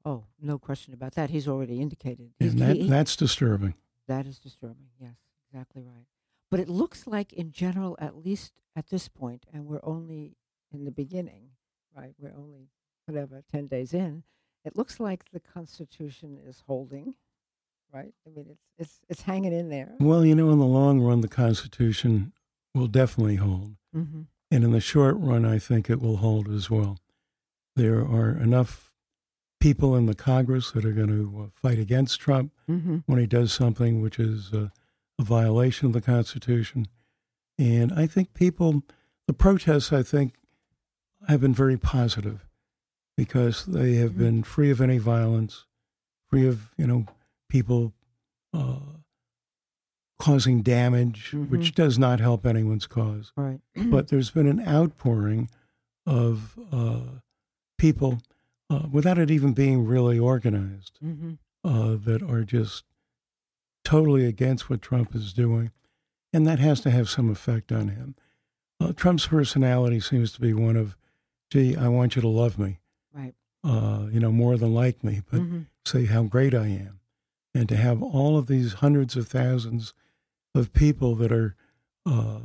Oh, 0.05 0.25
no 0.41 0.59
question 0.59 0.95
about 0.95 1.15
that. 1.15 1.31
He's 1.31 1.49
already 1.49 1.81
indicated. 1.81 2.31
He's, 2.39 2.53
And 2.53 2.61
that, 2.63 2.77
he- 2.77 2.89
that's 2.89 3.17
disturbing. 3.17 3.75
that 4.07 4.27
is 4.27 4.39
disturbing. 4.39 4.89
Yes, 5.01 5.17
exactly 5.51 5.83
right. 5.83 6.07
But 6.51 6.61
it 6.61 6.69
looks 6.69 7.07
like, 7.07 7.33
in 7.33 7.53
general, 7.53 7.97
at 8.01 8.17
least 8.17 8.53
at 8.75 8.89
this 8.89 9.09
point, 9.09 9.45
and 9.53 9.67
we're 9.67 9.81
only 9.83 10.37
in 10.73 10.85
the 10.85 10.91
beginning, 10.91 11.51
right? 11.95 12.15
We're 12.19 12.35
only 12.37 12.71
whatever 13.07 13.43
ten 13.51 13.67
days 13.67 13.93
in. 13.93 14.23
It 14.65 14.77
looks 14.77 14.99
like 14.99 15.25
the 15.31 15.41
Constitution 15.41 16.39
is 16.47 16.63
holding, 16.67 17.15
right? 17.93 18.15
I 18.27 18.31
mean, 18.31 18.47
it's 18.51 18.63
it's 18.79 19.01
it's 19.11 19.23
hanging 19.23 19.53
in 19.53 19.69
there. 19.69 19.93
Well, 20.01 20.25
you 20.25 20.35
know, 20.35 20.51
in 20.51 20.59
the 20.59 20.65
long 20.67 21.01
run, 21.03 21.21
the 21.21 21.29
Constitution 21.29 22.33
will 22.75 22.87
definitely 22.87 23.37
hold. 23.37 23.77
Mm-hmm. 23.95 24.23
And 24.51 24.65
in 24.65 24.73
the 24.73 24.81
short 24.81 25.17
run, 25.19 25.45
I 25.45 25.59
think 25.59 25.91
it 25.91 26.01
will 26.01 26.17
hold 26.19 26.49
as 26.49 26.71
well. 26.71 26.97
There 27.79 28.01
are 28.01 28.31
enough 28.31 28.93
people 29.61 29.95
in 29.95 30.07
the 30.07 30.15
Congress 30.15 30.73
that 30.73 30.85
are 30.85 30.91
going 30.93 31.09
to 31.09 31.43
uh, 31.45 31.47
fight 31.55 31.79
against 31.79 32.19
Trump 32.21 32.53
Mm-hmm. 32.69 32.99
when 33.07 33.19
he 33.21 33.27
does 33.27 33.51
something 33.53 34.03
which 34.03 34.19
is 34.19 34.53
uh, 34.53 34.69
a 35.19 35.23
violation 35.23 35.87
of 35.87 35.93
the 35.95 36.01
Constitution. 36.03 36.87
And 37.59 37.93
I 37.93 38.07
think 38.07 38.35
people, 38.35 38.83
the 39.27 39.33
protests, 39.33 39.91
I 39.93 40.03
think, 40.03 40.35
have 41.29 41.41
been 41.41 41.55
very 41.55 41.79
positive 41.79 42.47
because 43.17 43.65
they 43.65 43.95
have 43.95 44.13
Mhm. 44.13 44.19
been 44.19 44.43
free 44.43 44.71
of 44.71 44.81
any 44.81 44.99
violence, 44.99 45.65
free 46.29 46.47
of, 46.47 46.73
you 46.77 46.87
know, 46.87 47.07
people 47.49 47.95
uh, 48.53 48.81
causing 50.19 50.63
damage, 50.63 51.33
which 51.33 51.75
does 51.75 51.99
not 51.99 52.19
help 52.21 52.45
anyone's 52.45 52.87
cause. 52.87 53.33
Right. 53.37 53.61
But 53.77 54.09
there's 54.09 54.31
been 54.31 54.47
an 54.49 54.61
outpouring 54.67 55.49
of 56.07 56.59
uh, 56.73 57.21
people 57.79 58.21
uh, 58.71 58.87
without 58.91 59.19
it 59.19 59.31
even 59.31 59.53
being 59.55 59.87
really 59.87 60.19
organized 60.19 60.99
mm-hmm. 61.03 61.35
uh, 61.65 61.97
that 61.97 62.23
are 62.23 62.45
just 62.45 62.85
totally 63.85 64.27
against 64.27 64.69
what 64.69 64.83
Trump 64.83 65.15
is 65.15 65.33
doing, 65.33 65.71
and 66.33 66.47
that 66.47 66.59
has 66.59 66.81
to 66.81 66.91
have 66.91 67.09
some 67.09 67.31
effect 67.31 67.73
on 67.73 67.89
him. 67.89 68.15
Uh, 68.81 68.93
Trump's 68.93 69.27
personality 69.27 70.01
seems 70.01 70.33
to 70.33 70.41
be 70.41 70.53
one 70.53 70.77
of, 70.77 70.97
"Gee, 71.51 71.75
I 71.77 71.89
want 71.89 72.15
you 72.15 72.23
to 72.23 72.29
love 72.29 72.59
me, 72.59 72.81
Right. 73.15 73.35
uh, 73.65 74.09
you 74.13 74.21
know, 74.21 74.31
more 74.31 74.59
than 74.59 74.75
like 74.75 75.03
me, 75.03 75.23
but 75.31 75.41
mm-hmm. 75.41 75.61
say 75.87 76.05
how 76.05 76.25
great 76.25 76.55
I 76.55 76.67
am," 76.67 77.01
and 77.55 77.69
to 77.71 77.77
have 77.77 78.03
all 78.03 78.37
of 78.37 78.47
these 78.47 78.75
hundreds 78.75 79.17
of 79.17 79.27
thousands 79.29 79.95
of 80.55 80.73
people 80.75 81.15
that 81.15 81.33
are 81.33 81.57
uh, 82.05 82.41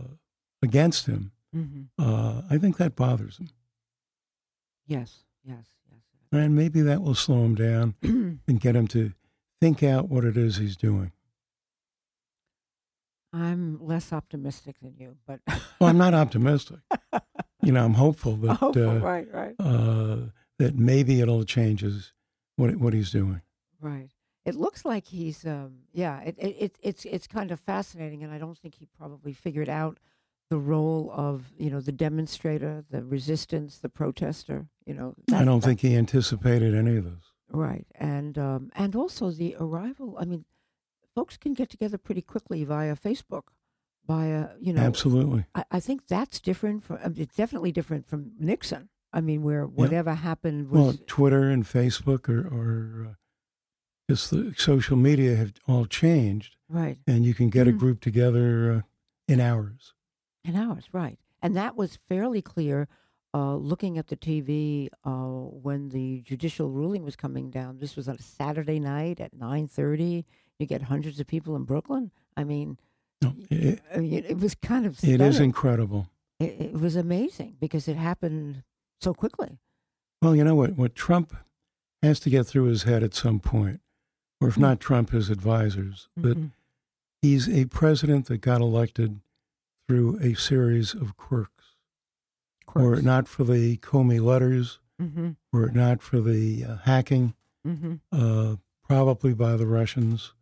against 0.61 1.07
him, 1.07 1.31
Mm-hmm. 1.55 1.83
uh, 2.03 2.41
I 2.49 2.57
think 2.57 2.77
that 2.77 2.95
bothers 2.95 3.37
him, 3.37 3.49
Yes. 4.85 5.23
Yes. 5.43 5.65
Yes. 5.91 6.01
And 6.31 6.55
maybe 6.55 6.81
that 6.81 7.01
will 7.01 7.15
slow 7.15 7.43
him 7.45 7.55
down 7.55 7.95
and 8.47 8.59
get 8.59 8.75
him 8.75 8.87
to 8.89 9.13
think 9.61 9.83
out 9.83 10.09
what 10.09 10.23
it 10.25 10.35
is 10.37 10.57
he's 10.57 10.75
doing. 10.75 11.11
I'm 13.31 13.79
less 13.83 14.13
optimistic 14.13 14.75
than 14.81 14.93
you, 14.97 15.17
but 15.25 15.39
Well, 15.79 15.89
I'm 15.89 15.97
not 15.97 16.13
optimistic. 16.13 16.79
You 17.61 17.71
know, 17.71 17.83
I'm 17.83 17.93
hopeful 17.95 18.35
that 18.37 18.57
Hopeful, 18.57 18.89
uh, 18.89 18.99
right, 18.99 19.27
right, 19.33 19.55
uh, 19.59 20.17
that 20.59 20.75
maybe 20.77 21.19
it'll 21.21 21.43
change 21.45 21.81
his 21.81 22.13
what 22.57 22.75
what 22.75 22.93
he's 22.93 23.11
doing. 23.11 23.41
right. 23.79 24.09
It 24.45 24.55
looks 24.55 24.83
like 24.83 25.05
he's, 25.05 25.45
um, 25.45 25.83
yeah. 25.93 26.19
It, 26.19 26.35
it, 26.37 26.55
it 26.59 26.77
it's 26.81 27.05
it's 27.05 27.27
kind 27.27 27.49
of 27.49 27.61
fascinating, 27.61 28.23
and 28.23 28.33
I 28.33 28.37
don't 28.37 28.57
think 28.57 28.75
he 28.75 28.85
probably 28.97 29.31
figured 29.31 29.69
out 29.69 29.99
the 30.49 30.57
role 30.57 31.11
of 31.13 31.51
you 31.57 31.69
know 31.69 31.79
the 31.81 31.91
demonstrator, 31.91 32.83
the 32.89 33.03
resistance, 33.03 33.79
the 33.79 33.89
protester. 33.89 34.67
You 34.85 34.93
know, 34.93 35.15
I 35.33 35.43
don't 35.43 35.59
that- 35.61 35.67
think 35.67 35.79
he 35.81 35.95
anticipated 35.95 36.73
any 36.75 36.97
of 36.97 37.05
this. 37.05 37.23
Right, 37.49 37.85
and 37.95 38.37
um, 38.37 38.71
and 38.75 38.95
also 38.95 39.29
the 39.31 39.55
arrival. 39.59 40.17
I 40.19 40.25
mean, 40.25 40.45
folks 41.15 41.37
can 41.37 41.53
get 41.53 41.69
together 41.69 41.97
pretty 41.99 42.21
quickly 42.21 42.63
via 42.63 42.95
Facebook, 42.95 43.43
via 44.07 44.49
you 44.59 44.73
know. 44.73 44.81
Absolutely. 44.81 45.45
I, 45.53 45.63
I 45.71 45.79
think 45.79 46.07
that's 46.07 46.39
different 46.39 46.83
from. 46.83 46.97
I 47.03 47.09
mean, 47.09 47.21
it's 47.21 47.35
definitely 47.35 47.71
different 47.71 48.07
from 48.07 48.31
Nixon. 48.39 48.89
I 49.11 49.21
mean, 49.21 49.43
where 49.43 49.67
whatever 49.67 50.15
happened 50.15 50.69
was 50.69 50.81
Well, 50.81 50.93
Twitter 51.05 51.49
and 51.49 51.63
Facebook 51.63 52.27
or, 52.27 52.47
or 52.47 53.07
uh, 53.09 53.13
just 54.09 54.31
the 54.31 54.55
social 54.57 54.97
media 54.97 55.35
have 55.35 55.53
all 55.67 55.85
changed, 55.85 56.55
right 56.67 56.97
and 57.05 57.23
you 57.23 57.35
can 57.35 57.49
get 57.51 57.67
a 57.67 57.71
Mhm. 57.71 57.77
group 57.77 58.01
together 58.01 58.71
uh, 58.71 58.81
in 59.31 59.39
hours. 59.39 59.93
In 60.45 60.57
hours, 60.57 60.85
right, 60.91 61.17
and 61.41 61.55
that 61.55 61.77
was 61.77 61.97
fairly 62.09 62.41
clear. 62.41 62.87
Uh, 63.35 63.55
looking 63.55 63.97
at 63.97 64.07
the 64.07 64.15
TV 64.17 64.89
uh, 65.05 65.09
when 65.11 65.89
the 65.89 66.21
judicial 66.21 66.69
ruling 66.69 67.03
was 67.03 67.15
coming 67.15 67.49
down, 67.49 67.79
this 67.79 67.95
was 67.95 68.07
on 68.09 68.15
a 68.15 68.21
Saturday 68.21 68.79
night 68.79 69.19
at 69.21 69.33
nine 69.33 69.67
thirty. 69.67 70.25
You 70.59 70.65
get 70.67 70.83
hundreds 70.83 71.19
of 71.19 71.27
people 71.27 71.55
in 71.55 71.63
Brooklyn. 71.63 72.11
I 72.37 72.43
mean, 72.43 72.77
No, 73.23 73.33
it, 73.49 73.79
I 73.95 73.99
mean, 73.99 74.23
it 74.27 74.37
was 74.37 74.53
kind 74.53 74.85
of 74.85 75.01
it 75.03 75.21
is 75.21 75.39
incredible. 75.39 76.09
it, 76.41 76.55
it 76.59 76.73
was 76.73 76.95
amazing 76.97 77.55
because 77.59 77.87
it 77.87 77.95
happened 77.95 78.63
so 78.99 79.13
quickly. 79.13 79.57
Well, 80.21 80.35
you 80.35 80.43
know 80.43 80.55
what? 80.55 80.77
What 80.77 80.93
Trump 80.93 81.33
has 82.03 82.19
to 82.19 82.29
get 82.29 82.45
through 82.45 82.65
his 82.65 82.83
head 82.83 83.01
at 83.01 83.15
some 83.15 83.39
point, 83.39 83.79
or 84.41 84.49
if 84.49 84.55
Mm. 84.55 84.59
not 84.61 84.79
Trump, 84.81 85.09
his 85.11 85.29
advisors, 85.29 86.09
that 86.17 86.37
Mhm. 86.37 86.51
he's 87.21 87.47
a 87.49 87.65
president 87.65 88.25
that 88.27 88.39
got 88.41 88.59
elected 88.61 89.21
through 89.87 90.17
a 90.19 90.33
series 90.33 90.93
of 90.93 91.17
quirks. 91.17 91.75
Were 92.73 92.95
it 92.95 93.03
not 93.03 93.27
for 93.27 93.43
the 93.43 93.77
Comey 93.77 94.21
letters, 94.21 94.79
Mm-hmm. 95.01 95.31
were 95.51 95.67
it 95.67 95.75
not 95.75 96.01
for 96.01 96.21
the 96.21 96.63
uh, 96.65 96.77
hacking, 96.77 97.33
Mm-hmm. 97.67 97.95
uh, 98.11 98.55
probably 98.87 99.33
by 99.33 99.55
the 99.55 99.65
Russians, 99.67 100.33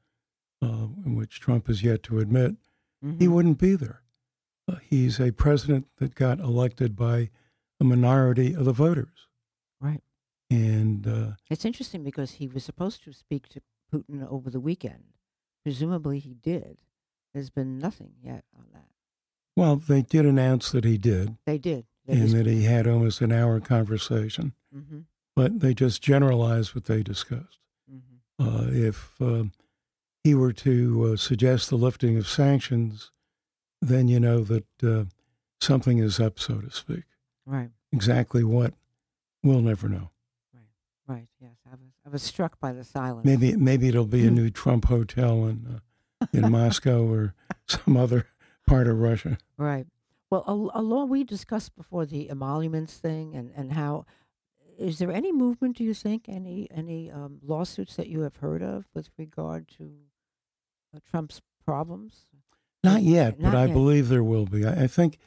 uh, 0.62 0.88
in 1.06 1.16
which 1.16 1.40
Trump 1.40 1.70
is 1.70 1.84
yet 1.84 2.04
to 2.04 2.20
admit, 2.20 2.56
Mm-hmm. 3.04 3.18
he 3.20 3.28
wouldn't 3.28 3.58
be 3.58 3.76
there. 3.76 4.04
Uh, 4.68 4.76
he's 4.84 5.20
a 5.20 5.32
president 5.32 5.88
that 5.98 6.14
got 6.16 6.40
elected 6.40 6.96
by 6.96 7.30
a 7.80 7.84
minority 7.84 8.54
of 8.54 8.66
the 8.66 8.74
voters. 8.74 9.28
Right. 9.80 10.02
And 10.52 11.08
uh, 11.08 11.32
It's 11.50 11.66
interesting 11.66 12.04
because 12.04 12.32
he 12.34 12.48
was 12.48 12.64
supposed 12.64 13.04
to 13.06 13.14
speak 13.14 13.48
to 13.50 13.62
Putin 13.92 14.26
over 14.30 14.50
the 14.52 14.60
weekend. 14.60 15.06
Presumably, 15.64 16.20
he 16.20 16.36
did. 16.36 16.78
There's 17.34 17.50
been 17.50 17.80
nothing 17.80 18.14
yet 18.22 18.44
on 18.56 18.66
that. 18.74 18.86
Well, 19.56 19.76
they 19.76 20.02
did 20.02 20.26
announce 20.26 20.72
that 20.72 20.84
he 20.86 20.98
did, 20.98 21.38
They 21.46 21.58
did. 21.58 21.86
They 22.06 22.14
and 22.14 22.22
just- 22.24 22.36
that 22.36 22.46
he 22.46 22.64
had 22.64 22.88
almost 22.88 23.22
an 23.22 23.32
hour 23.32 23.60
conversation, 23.60 24.54
Mhm, 24.76 25.06
but 25.36 25.60
they 25.60 25.74
just 25.74 26.02
generalized 26.02 26.74
what 26.76 26.86
they 26.86 27.04
discussed. 27.04 27.60
mhm. 27.92 28.00
Uh, 28.40 28.68
if 28.72 29.22
um 29.22 29.52
he 30.24 30.36
were 30.36 30.54
to 30.54 31.12
uh, 31.14 31.16
suggest 31.18 31.70
the 31.70 31.76
lifting 31.78 32.16
of 32.18 32.28
sanctions, 32.28 33.12
then 33.82 34.08
you 34.08 34.20
know 34.20 34.44
that 34.44 34.84
uh, 34.84 35.06
something 35.60 35.98
is 35.98 36.20
up, 36.20 36.38
so 36.40 36.62
to 36.62 36.70
speak. 36.70 37.06
Right. 37.46 37.72
Exactly 37.92 38.44
what, 38.44 38.76
we'll 39.44 39.62
never 39.62 39.90
know. 39.90 40.12
Right. 40.54 40.68
Right. 41.08 41.28
Yes. 41.40 41.56
I 41.66 41.72
was. 41.72 41.80
I 42.06 42.10
was 42.10 42.22
struck 42.24 42.60
by 42.60 42.72
the 42.74 42.84
silence. 42.84 43.26
Maybe 43.26 43.56
maybe 43.56 43.88
it'll 43.88 44.06
be 44.06 44.26
a 44.28 44.32
new 44.40 44.50
Trump 44.52 44.86
hotel 44.86 45.46
in 45.48 45.82
uh, 46.22 46.28
in 46.34 46.52
Moscow 46.52 47.04
or 47.12 47.34
some 47.68 47.98
other 47.98 48.28
part 48.72 48.88
of 48.88 49.00
Russia. 49.00 49.38
Right. 49.58 49.86
Well, 50.30 50.72
a 50.74 50.82
law 50.82 51.04
we 51.04 51.24
discussed 51.24 51.76
before 51.76 52.06
the 52.06 52.30
emoluments 52.30 52.98
thing 52.98 53.36
and 53.36 53.52
and 53.56 53.74
how 53.74 54.06
is 54.78 54.98
there 54.98 55.12
any 55.12 55.32
movement? 55.32 55.78
Do 55.78 55.84
you 55.84 55.94
think 55.94 56.30
any 56.30 56.68
any 56.72 57.12
um, 57.12 57.40
lawsuits 57.44 57.96
that 57.98 58.08
you 58.08 58.22
have 58.22 58.38
heard 58.38 58.64
of 58.64 58.86
with 58.94 59.10
regard 59.18 59.68
to 59.78 59.92
uh, 60.96 61.00
Trump's 61.10 61.42
problems? 61.66 62.26
Not 62.84 63.04
yet, 63.04 63.40
Not 63.40 63.52
but 63.52 63.58
I 63.58 63.68
believe 63.68 64.08
there 64.08 64.24
will 64.24 64.46
be. 64.46 64.66
I, 64.66 64.84
I 64.84 64.88
think 64.88 65.20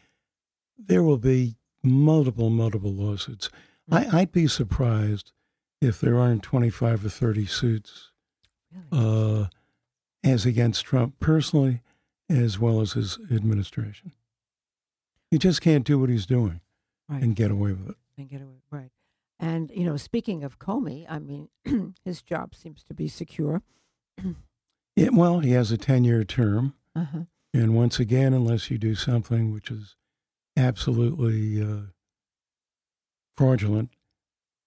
there 0.77 1.03
will 1.03 1.19
be 1.19 1.57
multiple 1.83 2.51
multiple 2.51 2.93
lawsuits. 2.93 3.51
Mm. 3.91 4.13
I, 4.15 4.21
I'd 4.21 4.33
be 4.33 4.49
surprised 4.49 5.33
if 5.81 6.01
there 6.01 6.19
aren't 6.19 6.43
twenty 6.43 6.71
five 6.71 7.05
or 7.05 7.11
thirty 7.11 7.47
suits 7.47 8.11
Really? 8.91 9.05
uh, 9.43 9.47
as 10.25 10.47
against 10.47 10.87
Trump 10.87 11.21
personally, 11.21 11.83
as 12.29 12.59
well 12.59 12.81
as 12.81 12.93
his 12.93 13.19
administration. 13.31 14.13
He 15.31 15.39
just 15.39 15.61
can't 15.61 15.85
do 15.85 15.99
what 15.99 16.09
he's 16.11 16.27
doing 16.27 16.61
right. 17.09 17.23
and 17.23 17.35
get 17.37 17.51
away 17.51 17.73
with 17.73 17.91
it. 17.91 17.97
and 18.17 18.29
get 18.29 18.41
away. 18.41 18.63
Right. 18.71 18.91
And, 19.41 19.71
you 19.75 19.85
know, 19.85 19.97
speaking 19.97 20.45
of 20.45 20.59
Comey, 20.59 21.07
I 21.09 21.19
mean, 21.19 21.49
his 22.05 22.23
job 22.23 22.55
seems 22.55 22.85
to 22.85 22.95
be 22.95 23.09
secure. 23.09 23.63
Yeah, 24.97 25.09
well, 25.13 25.41
he 25.41 25.51
has 25.51 25.73
a 25.73 25.77
10 25.77 26.05
year 26.05 26.23
term. 26.23 26.75
Uh-huh. 26.95 27.25
And 27.53 27.75
once 27.75 27.99
again, 27.99 28.33
unless 28.33 28.71
you 28.71 28.79
do 28.79 28.95
something 28.95 29.53
which 29.53 29.69
is 29.69 29.97
absolutely 30.57 31.61
uh, 31.61 31.87
fraudulent, 33.37 33.91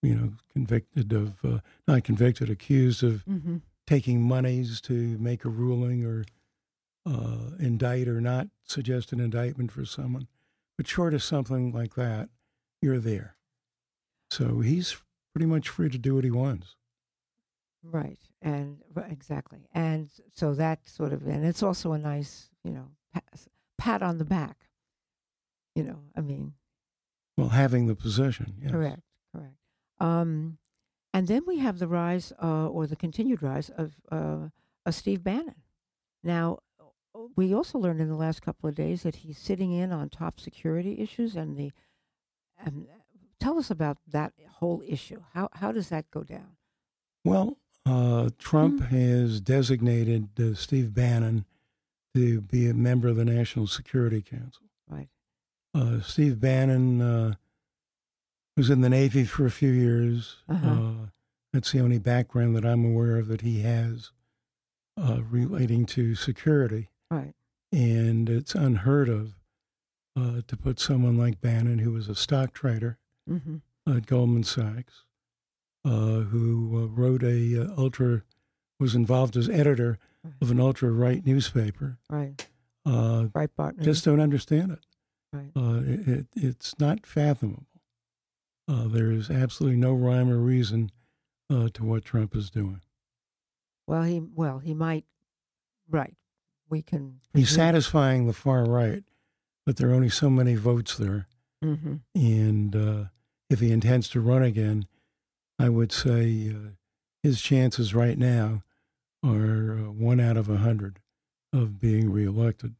you 0.01 0.15
know, 0.15 0.33
convicted 0.51 1.13
of, 1.13 1.45
uh, 1.45 1.59
not 1.87 2.03
convicted, 2.03 2.49
accused 2.49 3.03
of 3.03 3.23
Mm-hmm. 3.25 3.57
taking 3.85 4.21
monies 4.21 4.81
to 4.81 5.17
make 5.17 5.45
a 5.45 5.49
ruling 5.49 6.03
or 6.05 6.25
uh, 7.07 7.55
indict 7.59 8.07
or 8.07 8.19
not 8.21 8.47
suggest 8.63 9.11
an 9.13 9.19
indictment 9.19 9.71
for 9.71 9.85
someone. 9.85 10.27
But 10.77 10.87
short 10.87 11.13
of 11.13 11.23
something 11.23 11.71
like 11.71 11.95
that, 11.95 12.29
you're 12.81 12.99
there. 12.99 13.35
So 14.29 14.59
he's 14.59 14.97
pretty 15.33 15.45
much 15.47 15.69
free 15.69 15.89
to 15.89 15.97
do 15.97 16.15
what 16.15 16.23
he 16.23 16.31
wants. 16.31 16.75
Right. 17.83 18.19
And 18.41 18.79
exactly. 19.09 19.67
And 19.73 20.09
so 20.33 20.53
that 20.55 20.87
sort 20.87 21.13
of, 21.13 21.25
and 21.25 21.45
it's 21.45 21.63
also 21.63 21.93
a 21.93 21.97
nice, 21.97 22.49
you 22.63 22.71
know, 22.71 22.89
pat, 23.13 23.23
pat 23.77 24.03
on 24.03 24.17
the 24.17 24.25
back. 24.25 24.57
You 25.75 25.83
know, 25.83 25.99
I 26.15 26.21
mean, 26.21 26.53
Well, 27.37 27.49
having 27.49 27.87
the 27.87 27.95
position, 27.95 28.55
yes. 28.61 28.71
correct, 28.71 29.01
correct. 29.33 29.53
Um, 29.99 30.57
and 31.13 31.27
then 31.27 31.43
we 31.47 31.59
have 31.59 31.79
the 31.79 31.87
rise, 31.87 32.33
uh, 32.41 32.67
or 32.67 32.87
the 32.87 32.95
continued 32.95 33.41
rise 33.41 33.69
of, 33.69 33.93
uh, 34.11 34.49
of 34.85 34.95
Steve 34.95 35.23
Bannon. 35.23 35.55
Now, 36.23 36.59
we 37.35 37.53
also 37.53 37.79
learned 37.79 38.01
in 38.01 38.09
the 38.09 38.15
last 38.15 38.41
couple 38.41 38.69
of 38.69 38.75
days 38.75 39.03
that 39.03 39.17
he's 39.17 39.37
sitting 39.37 39.71
in 39.71 39.91
on 39.91 40.09
top 40.09 40.39
security 40.39 40.99
issues, 40.99 41.35
and 41.35 41.57
the, 41.57 41.71
and 42.63 42.87
tell 43.39 43.57
us 43.57 43.69
about 43.69 43.97
that 44.07 44.33
whole 44.55 44.81
issue. 44.85 45.21
How 45.33 45.49
how 45.53 45.71
does 45.71 45.89
that 45.89 46.09
go 46.11 46.23
down? 46.23 46.57
Well, 47.23 47.57
uh, 47.85 48.29
Trump 48.37 48.81
mm-hmm. 48.81 48.95
has 48.95 49.41
designated 49.41 50.29
uh, 50.39 50.55
Steve 50.55 50.93
Bannon 50.93 51.45
to 52.15 52.41
be 52.41 52.67
a 52.69 52.73
member 52.73 53.07
of 53.07 53.15
the 53.15 53.25
National 53.25 53.67
Security 53.67 54.21
Council. 54.21 54.63
Right. 54.89 55.09
Uh, 55.73 56.01
Steve 56.01 56.39
Bannon 56.39 57.01
uh, 57.01 57.33
was 58.55 58.69
in 58.69 58.81
the 58.81 58.89
Navy 58.89 59.23
for 59.23 59.45
a 59.45 59.51
few 59.51 59.71
years. 59.71 60.37
Uh-huh. 60.49 60.67
Uh, 60.67 60.93
that's 61.53 61.71
the 61.71 61.79
only 61.79 61.99
background 61.99 62.55
that 62.55 62.65
I'm 62.65 62.85
aware 62.85 63.17
of 63.17 63.27
that 63.27 63.41
he 63.41 63.61
has 63.61 64.11
uh, 64.97 65.19
relating 65.29 65.85
to 65.87 66.15
security. 66.15 66.89
Right. 67.09 67.33
And 67.71 68.29
it's 68.29 68.55
unheard 68.55 69.09
of 69.09 69.33
uh, 70.17 70.41
to 70.47 70.57
put 70.57 70.79
someone 70.79 71.17
like 71.17 71.41
Bannon, 71.41 71.79
who 71.79 71.91
was 71.91 72.09
a 72.09 72.15
stock 72.15 72.53
trader 72.53 72.97
mm-hmm. 73.29 73.57
at 73.95 74.05
Goldman 74.05 74.43
Sachs, 74.43 75.03
uh, 75.85 76.21
who 76.21 76.89
wrote 76.93 77.23
a 77.23 77.71
ultra, 77.77 78.23
was 78.79 78.95
involved 78.95 79.37
as 79.37 79.49
editor 79.49 79.99
right. 80.23 80.33
of 80.41 80.51
an 80.51 80.59
ultra 80.59 80.91
right 80.91 81.25
newspaper. 81.25 81.97
Right. 82.09 82.47
Uh, 82.85 83.25
Breitbart. 83.33 83.81
Just 83.81 84.05
don't 84.05 84.21
understand 84.21 84.71
it. 84.71 84.79
Right. 85.33 85.51
Uh, 85.55 85.81
it, 85.83 86.07
it, 86.07 86.27
it's 86.35 86.79
not 86.79 87.05
fathomable. 87.05 87.65
Uh, 88.67 88.87
there 88.87 89.11
is 89.11 89.29
absolutely 89.29 89.77
no 89.77 89.93
rhyme 89.93 90.29
or 90.29 90.39
reason 90.39 90.91
uh, 91.49 91.69
to 91.73 91.83
what 91.83 92.03
Trump 92.03 92.35
is 92.35 92.49
doing. 92.49 92.81
Well, 93.87 94.03
he 94.03 94.19
well 94.19 94.59
he 94.59 94.73
might. 94.73 95.05
Right. 95.89 96.15
We 96.69 96.81
can. 96.81 97.19
He's 97.33 97.49
satisfying 97.49 98.27
the 98.27 98.33
far 98.33 98.65
right, 98.65 99.03
but 99.65 99.77
there 99.77 99.89
are 99.89 99.93
only 99.93 100.09
so 100.09 100.29
many 100.29 100.55
votes 100.55 100.97
there. 100.97 101.27
Mm-hmm. 101.63 101.95
And 102.15 102.75
uh, 102.75 103.03
if 103.49 103.59
he 103.59 103.71
intends 103.71 104.09
to 104.09 104.21
run 104.21 104.43
again, 104.43 104.87
I 105.59 105.69
would 105.69 105.91
say 105.91 106.49
uh, 106.49 106.71
his 107.23 107.41
chances 107.41 107.95
right 107.95 108.17
now 108.17 108.63
are 109.23 109.73
uh, 109.73 109.91
one 109.91 110.19
out 110.19 110.37
of 110.37 110.49
a 110.49 110.57
hundred 110.57 110.99
of 111.53 111.79
being 111.79 112.11
reelected. 112.11 112.75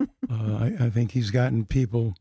Uh, 0.30 0.72
I, 0.80 0.86
I, 0.86 0.90
think 0.90 1.12
he's 1.12 1.30
gotten 1.30 1.66
people 1.66 2.14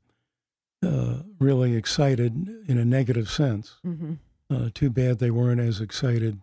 uh, 0.86 1.20
really 1.40 1.76
excited 1.76 2.48
in 2.68 2.78
a 2.78 2.84
negative 2.84 3.30
sense. 3.30 3.78
Mm-hmm. 3.86 4.14
Uh, 4.54 4.70
too 4.74 4.90
bad 4.90 5.20
they 5.20 5.32
weren't 5.32 5.62
as 5.62 5.80
excited 5.80 6.42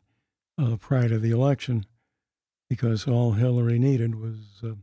uh, 0.57 0.77
prior 0.77 1.11
to 1.11 1.19
the 1.19 1.31
election, 1.31 1.85
because 2.69 3.07
all 3.07 3.33
Hillary 3.33 3.79
needed 3.79 4.21
was 4.21 4.63
uh, 4.63 4.75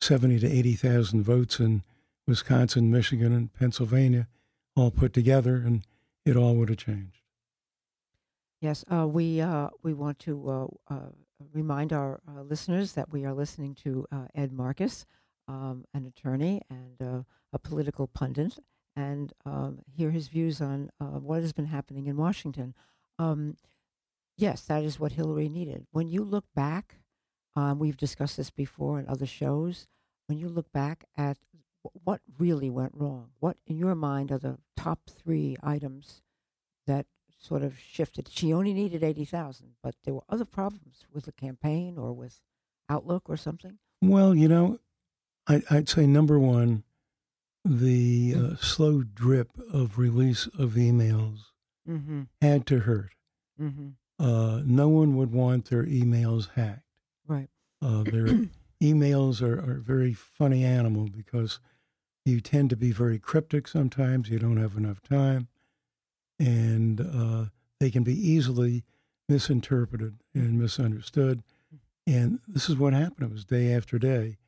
seventy 0.00 0.38
to 0.38 0.48
eighty 0.48 0.74
thousand 0.74 1.22
votes 1.22 1.60
in 1.60 1.82
Wisconsin, 2.26 2.90
Michigan, 2.90 3.32
and 3.32 3.52
Pennsylvania, 3.52 4.28
all 4.76 4.90
put 4.90 5.12
together, 5.12 5.56
and 5.56 5.82
it 6.24 6.36
all 6.36 6.54
would 6.56 6.68
have 6.68 6.78
changed. 6.78 7.22
Yes, 8.60 8.84
uh, 8.90 9.06
we 9.06 9.44
we 9.82 9.94
want 9.94 10.18
to 10.20 10.70
remind 11.52 11.92
our 11.92 12.20
listeners 12.44 12.92
that 12.92 13.12
we 13.12 13.24
are 13.24 13.34
listening 13.34 13.74
to 13.76 14.06
Ed 14.34 14.52
Marcus 14.52 15.04
um, 15.48 15.84
an 15.94 16.06
attorney 16.06 16.62
and 16.70 17.00
uh, 17.02 17.22
a 17.52 17.58
political 17.58 18.06
pundit, 18.06 18.58
and 18.96 19.32
um, 19.44 19.80
hear 19.86 20.10
his 20.10 20.28
views 20.28 20.60
on 20.60 20.90
uh, 21.00 21.18
what 21.18 21.42
has 21.42 21.52
been 21.52 21.66
happening 21.66 22.06
in 22.06 22.16
Washington. 22.16 22.74
Um, 23.18 23.56
yes, 24.36 24.62
that 24.62 24.82
is 24.82 24.98
what 24.98 25.12
Hillary 25.12 25.48
needed. 25.48 25.86
When 25.90 26.08
you 26.08 26.24
look 26.24 26.44
back, 26.54 26.96
um, 27.56 27.78
we've 27.78 27.96
discussed 27.96 28.36
this 28.36 28.50
before 28.50 28.98
in 28.98 29.08
other 29.08 29.26
shows. 29.26 29.86
When 30.26 30.38
you 30.38 30.48
look 30.48 30.72
back 30.72 31.04
at 31.16 31.38
what 32.04 32.20
really 32.38 32.70
went 32.70 32.92
wrong, 32.94 33.30
what 33.40 33.56
in 33.66 33.76
your 33.76 33.94
mind 33.94 34.30
are 34.30 34.38
the 34.38 34.58
top 34.76 35.00
three 35.08 35.56
items 35.62 36.22
that 36.86 37.06
sort 37.38 37.62
of 37.62 37.78
shifted? 37.78 38.28
She 38.28 38.52
only 38.52 38.72
needed 38.72 39.02
eighty 39.02 39.24
thousand, 39.24 39.74
but 39.82 39.96
there 40.04 40.14
were 40.14 40.22
other 40.28 40.44
problems 40.44 41.06
with 41.12 41.24
the 41.24 41.32
campaign 41.32 41.98
or 41.98 42.12
with 42.12 42.40
Outlook 42.88 43.28
or 43.28 43.36
something. 43.36 43.78
Well, 44.00 44.34
you 44.34 44.48
know, 44.48 44.78
I, 45.46 45.62
would 45.70 45.88
say 45.88 46.06
number 46.06 46.38
one, 46.38 46.84
the 47.64 48.34
uh, 48.36 48.56
slow 48.56 49.02
drip 49.02 49.50
of 49.72 49.98
release 49.98 50.46
of 50.58 50.72
emails 50.72 51.38
mm-hmm. 51.88 52.22
had 52.40 52.66
to 52.66 52.80
hurt. 52.80 53.10
Mm-hmm. 53.60 53.88
Uh, 54.18 54.62
no 54.64 54.88
one 54.88 55.16
would 55.16 55.32
want 55.32 55.66
their 55.66 55.84
emails 55.84 56.48
hacked. 56.54 56.81
Uh, 57.82 58.02
their 58.04 58.26
emails 58.82 59.42
are, 59.42 59.58
are 59.58 59.78
a 59.78 59.82
very 59.82 60.12
funny 60.12 60.64
animal 60.64 61.08
because 61.08 61.58
you 62.24 62.40
tend 62.40 62.70
to 62.70 62.76
be 62.76 62.92
very 62.92 63.18
cryptic 63.18 63.66
sometimes. 63.66 64.28
You 64.28 64.38
don't 64.38 64.56
have 64.56 64.76
enough 64.76 65.02
time. 65.02 65.48
And 66.38 67.00
uh, 67.00 67.44
they 67.80 67.90
can 67.90 68.04
be 68.04 68.14
easily 68.14 68.84
misinterpreted 69.28 70.18
and 70.34 70.60
misunderstood. 70.60 71.42
And 72.06 72.40
this 72.46 72.68
is 72.68 72.76
what 72.76 72.92
happened. 72.92 73.30
It 73.30 73.32
was 73.32 73.44
day 73.44 73.72
after 73.72 73.98
day 73.98 74.38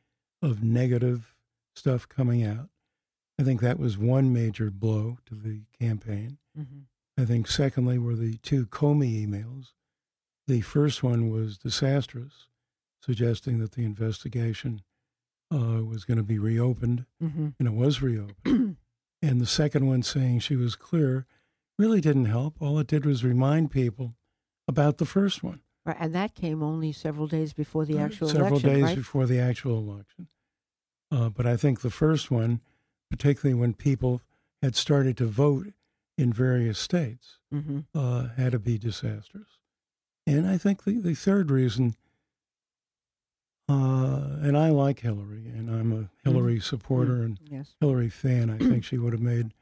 of 0.41 0.63
negative 0.63 1.35
stuff 1.73 2.07
coming 2.07 2.43
out. 2.43 2.69
I 3.39 3.43
think 3.43 3.61
that 3.61 3.79
was 3.79 3.97
one 3.97 4.31
major 4.31 4.71
blow 4.71 5.17
to 5.25 5.35
the 5.35 5.61
campaign. 5.79 6.37
Mm-hmm. 6.57 7.21
I 7.21 7.25
think, 7.25 7.47
secondly, 7.47 7.97
were 7.97 8.15
the 8.15 8.37
two 8.37 8.65
Comey 8.65 9.25
emails. 9.25 9.71
The 10.47 10.61
first 10.61 11.01
one 11.01 11.29
was 11.29 11.57
disastrous, 11.57 12.47
suggesting 13.05 13.59
that 13.59 13.73
the 13.73 13.83
investigation 13.83 14.81
uh, 15.53 15.83
was 15.83 16.05
going 16.05 16.17
to 16.17 16.23
be 16.23 16.39
reopened, 16.39 17.05
mm-hmm. 17.21 17.49
and 17.59 17.67
it 17.67 17.73
was 17.73 18.01
reopened. 18.01 18.77
and 19.21 19.41
the 19.41 19.45
second 19.45 19.87
one 19.87 20.01
saying 20.01 20.39
she 20.39 20.55
was 20.55 20.75
clear 20.75 21.25
really 21.77 22.01
didn't 22.01 22.25
help. 22.25 22.55
All 22.59 22.79
it 22.79 22.87
did 22.87 23.05
was 23.05 23.23
remind 23.23 23.71
people 23.71 24.15
about 24.67 24.97
the 24.97 25.05
first 25.05 25.43
one. 25.43 25.61
Right, 25.85 25.97
and 25.99 26.15
that 26.15 26.33
came 26.33 26.63
only 26.63 26.91
several 26.91 27.27
days 27.27 27.53
before 27.53 27.85
the 27.85 27.99
actual 27.99 28.27
several 28.27 28.53
election. 28.53 28.73
days 28.73 28.83
right? 28.83 28.95
before 28.95 29.25
the 29.27 29.39
actual 29.39 29.77
election. 29.77 30.27
Uh, 31.11 31.29
but 31.29 31.45
I 31.45 31.55
think 31.55 31.81
the 31.81 31.91
first 31.91 32.31
one, 32.31 32.61
particularly 33.11 33.53
when 33.53 33.75
people 33.75 34.21
had 34.63 34.75
started 34.75 35.15
to 35.17 35.27
vote 35.27 35.67
in 36.17 36.33
various 36.33 36.79
states, 36.79 37.37
mm-hmm. 37.53 37.81
uh, 37.93 38.29
had 38.35 38.53
to 38.53 38.59
be 38.59 38.79
disastrous. 38.79 39.59
And 40.25 40.47
I 40.47 40.57
think 40.57 40.85
the, 40.85 40.99
the 40.99 41.13
third 41.13 41.51
reason, 41.51 41.95
uh, 43.67 44.37
and 44.41 44.57
I 44.57 44.69
like 44.69 44.99
Hillary, 44.99 45.47
and 45.47 45.69
I'm 45.69 45.91
a 45.91 46.27
Hillary 46.27 46.55
mm-hmm. 46.55 46.61
supporter 46.61 47.23
and 47.23 47.39
yes. 47.49 47.75
Hillary 47.79 48.09
fan. 48.09 48.49
I 48.49 48.57
think 48.57 48.83
she 48.85 48.97
would 48.97 49.13
have 49.13 49.21
made 49.21 49.53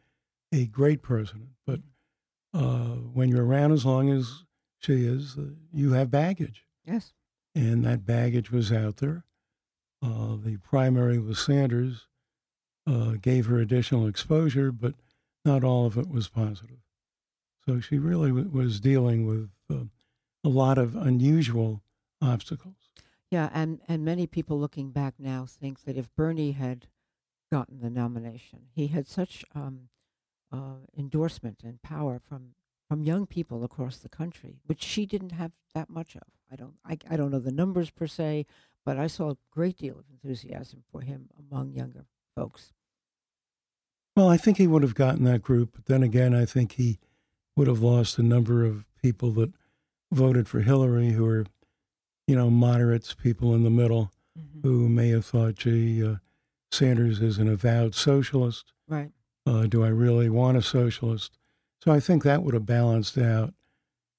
a 0.52 0.66
great 0.66 1.02
president. 1.02 1.50
But 1.66 1.80
uh, 2.54 2.96
when 3.14 3.30
you're 3.30 3.46
around 3.46 3.72
as 3.72 3.86
long 3.86 4.10
as 4.10 4.44
she 4.80 5.06
is, 5.06 5.38
uh, 5.38 5.52
you 5.72 5.94
have 5.94 6.12
baggage. 6.12 6.66
Yes. 6.86 7.14
And 7.56 7.86
that 7.86 8.06
baggage 8.06 8.52
was 8.52 8.72
out 8.72 8.98
there. 8.98 9.24
Uh, 10.02 10.36
the 10.36 10.58
primary 10.58 11.18
with 11.18 11.38
Sanders 11.38 12.08
uh, 12.86 13.14
gave 13.22 13.46
her 13.46 13.60
additional 13.60 14.06
exposure, 14.08 14.72
but 14.72 14.96
not 15.46 15.64
all 15.64 15.86
of 15.86 15.98
it 15.98 16.10
was 16.10 16.28
positive. 16.28 16.80
So 17.66 17.80
she 17.80 17.98
really 17.98 18.30
w- 18.30 18.50
was 18.50 18.82
dealing 18.82 19.26
with 19.26 19.50
uh, 19.72 19.86
a 20.44 20.50
lot 20.50 20.78
of 20.78 20.96
unusual 20.96 21.82
obstacles. 22.22 22.83
Yeah, 23.34 23.50
and, 23.52 23.80
and 23.88 24.06
many 24.06 24.28
people 24.28 24.60
looking 24.60 24.92
back 24.92 25.16
now 25.18 25.48
think 25.50 25.86
that 25.86 25.98
if 25.98 26.08
Bernie 26.16 26.52
had 26.52 26.86
gotten 27.52 27.80
the 27.80 27.90
nomination, 27.90 28.68
he 28.76 28.86
had 28.88 29.08
such 29.08 29.44
um, 29.56 29.90
uh, 30.52 30.86
endorsement 30.96 31.64
and 31.64 31.82
power 31.82 32.20
from 32.20 32.54
from 32.88 33.02
young 33.02 33.26
people 33.26 33.64
across 33.64 33.98
the 33.98 34.08
country, 34.08 34.60
which 34.68 34.84
she 34.84 35.08
didn't 35.08 35.32
have 35.32 35.52
that 35.74 35.90
much 35.90 36.16
of. 36.16 36.22
I 36.52 36.56
don't, 36.56 36.76
I, 36.86 37.00
I 37.10 37.18
don't 37.18 37.32
know 37.32 37.40
the 37.40 37.52
numbers 37.52 37.90
per 37.90 38.06
se, 38.06 38.46
but 38.86 39.00
I 39.00 39.08
saw 39.08 39.32
a 39.32 39.38
great 39.50 39.78
deal 39.78 39.98
of 39.98 40.06
enthusiasm 40.12 40.84
for 40.92 41.02
him 41.02 41.32
among 41.40 41.74
younger 41.74 42.06
folks. 42.36 42.72
Well, 44.16 44.30
I 44.30 44.38
think 44.38 44.58
he 44.58 44.68
would 44.68 44.84
have 44.84 44.94
gotten 44.94 45.24
that 45.24 45.42
group, 45.42 45.72
but 45.74 45.88
then 45.88 46.04
again, 46.04 46.36
I 46.36 46.46
think 46.46 46.74
he 46.74 47.00
would 47.56 47.68
have 47.68 47.82
lost 47.82 48.20
a 48.20 48.22
number 48.24 48.64
of 48.64 48.86
people 49.02 49.32
that 49.32 49.54
voted 50.12 50.48
for 50.48 50.60
Hillary 50.60 51.14
who 51.14 51.26
are, 51.26 51.48
you 52.28 52.36
know, 52.36 52.50
moderates, 52.50 53.14
people 53.14 53.54
in 53.54 53.64
the 53.64 53.70
middle, 53.70 54.12
mm-hmm. 54.38 54.68
who 54.68 54.90
may 54.90 55.10
have 55.10 55.26
thought, 55.26 55.56
gee, 55.56 56.04
uh, 56.06 56.16
Sanders 56.72 57.22
is 57.22 57.38
an 57.38 57.48
avowed 57.48 57.94
socialist. 57.94 58.74
Right. 58.88 59.12
Uh, 59.46 59.64
do 59.64 59.84
I 59.84 59.90
really 59.90 60.30
want 60.30 60.58
a 60.58 60.62
socialist? 60.62 61.38
So 61.84 61.92
I 61.92 62.00
think 62.00 62.24
that 62.24 62.44
would 62.44 62.54
have 62.54 62.66
balanced 62.66 63.18
out. 63.18 63.54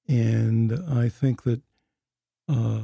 And 0.07 0.71
I 0.87 1.09
think 1.09 1.43
that 1.43 1.61
uh, 2.47 2.81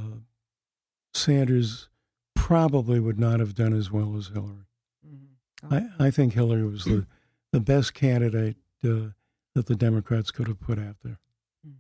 Sanders 1.13 1.89
probably 2.35 2.99
would 2.99 3.19
not 3.19 3.39
have 3.39 3.53
done 3.53 3.73
as 3.73 3.91
well 3.91 4.17
as 4.17 4.27
Hillary. 4.27 4.65
Mm-hmm. 5.07 5.73
Oh. 5.73 5.93
I, 5.99 6.07
I 6.07 6.11
think 6.11 6.33
Hillary 6.33 6.65
was 6.65 6.85
the, 6.85 7.05
the 7.51 7.59
best 7.59 7.93
candidate 7.93 8.57
uh, 8.83 9.13
that 9.53 9.67
the 9.67 9.75
Democrats 9.75 10.31
could 10.31 10.47
have 10.47 10.59
put 10.59 10.79
out 10.79 10.95
there. 11.03 11.19
Mm. 11.67 11.75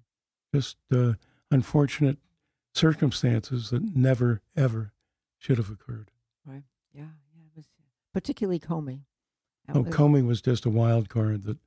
Just 0.53 0.77
uh, 0.93 1.13
unfortunate 1.49 2.19
circumstances 2.73 3.69
that 3.69 3.95
never, 3.95 4.41
ever 4.55 4.93
should 5.37 5.57
have 5.57 5.69
occurred. 5.69 6.11
Right. 6.45 6.63
Yeah. 6.93 7.01
Yeah. 7.01 7.43
It 7.45 7.55
was 7.55 7.65
particularly 8.13 8.59
Comey. 8.59 9.01
That 9.67 9.77
oh, 9.77 9.81
was... 9.81 9.93
Comey 9.93 10.25
was 10.25 10.41
just 10.41 10.65
a 10.65 10.69
wild 10.69 11.09
card 11.09 11.43
that 11.43 11.57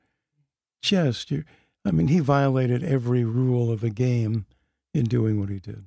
just, 0.82 1.30
you, 1.30 1.44
I 1.84 1.90
mean, 1.90 2.08
he 2.08 2.20
violated 2.20 2.82
every 2.82 3.24
rule 3.24 3.70
of 3.70 3.80
the 3.80 3.90
game 3.90 4.46
in 4.92 5.04
doing 5.04 5.40
what 5.40 5.48
he 5.48 5.58
did. 5.58 5.86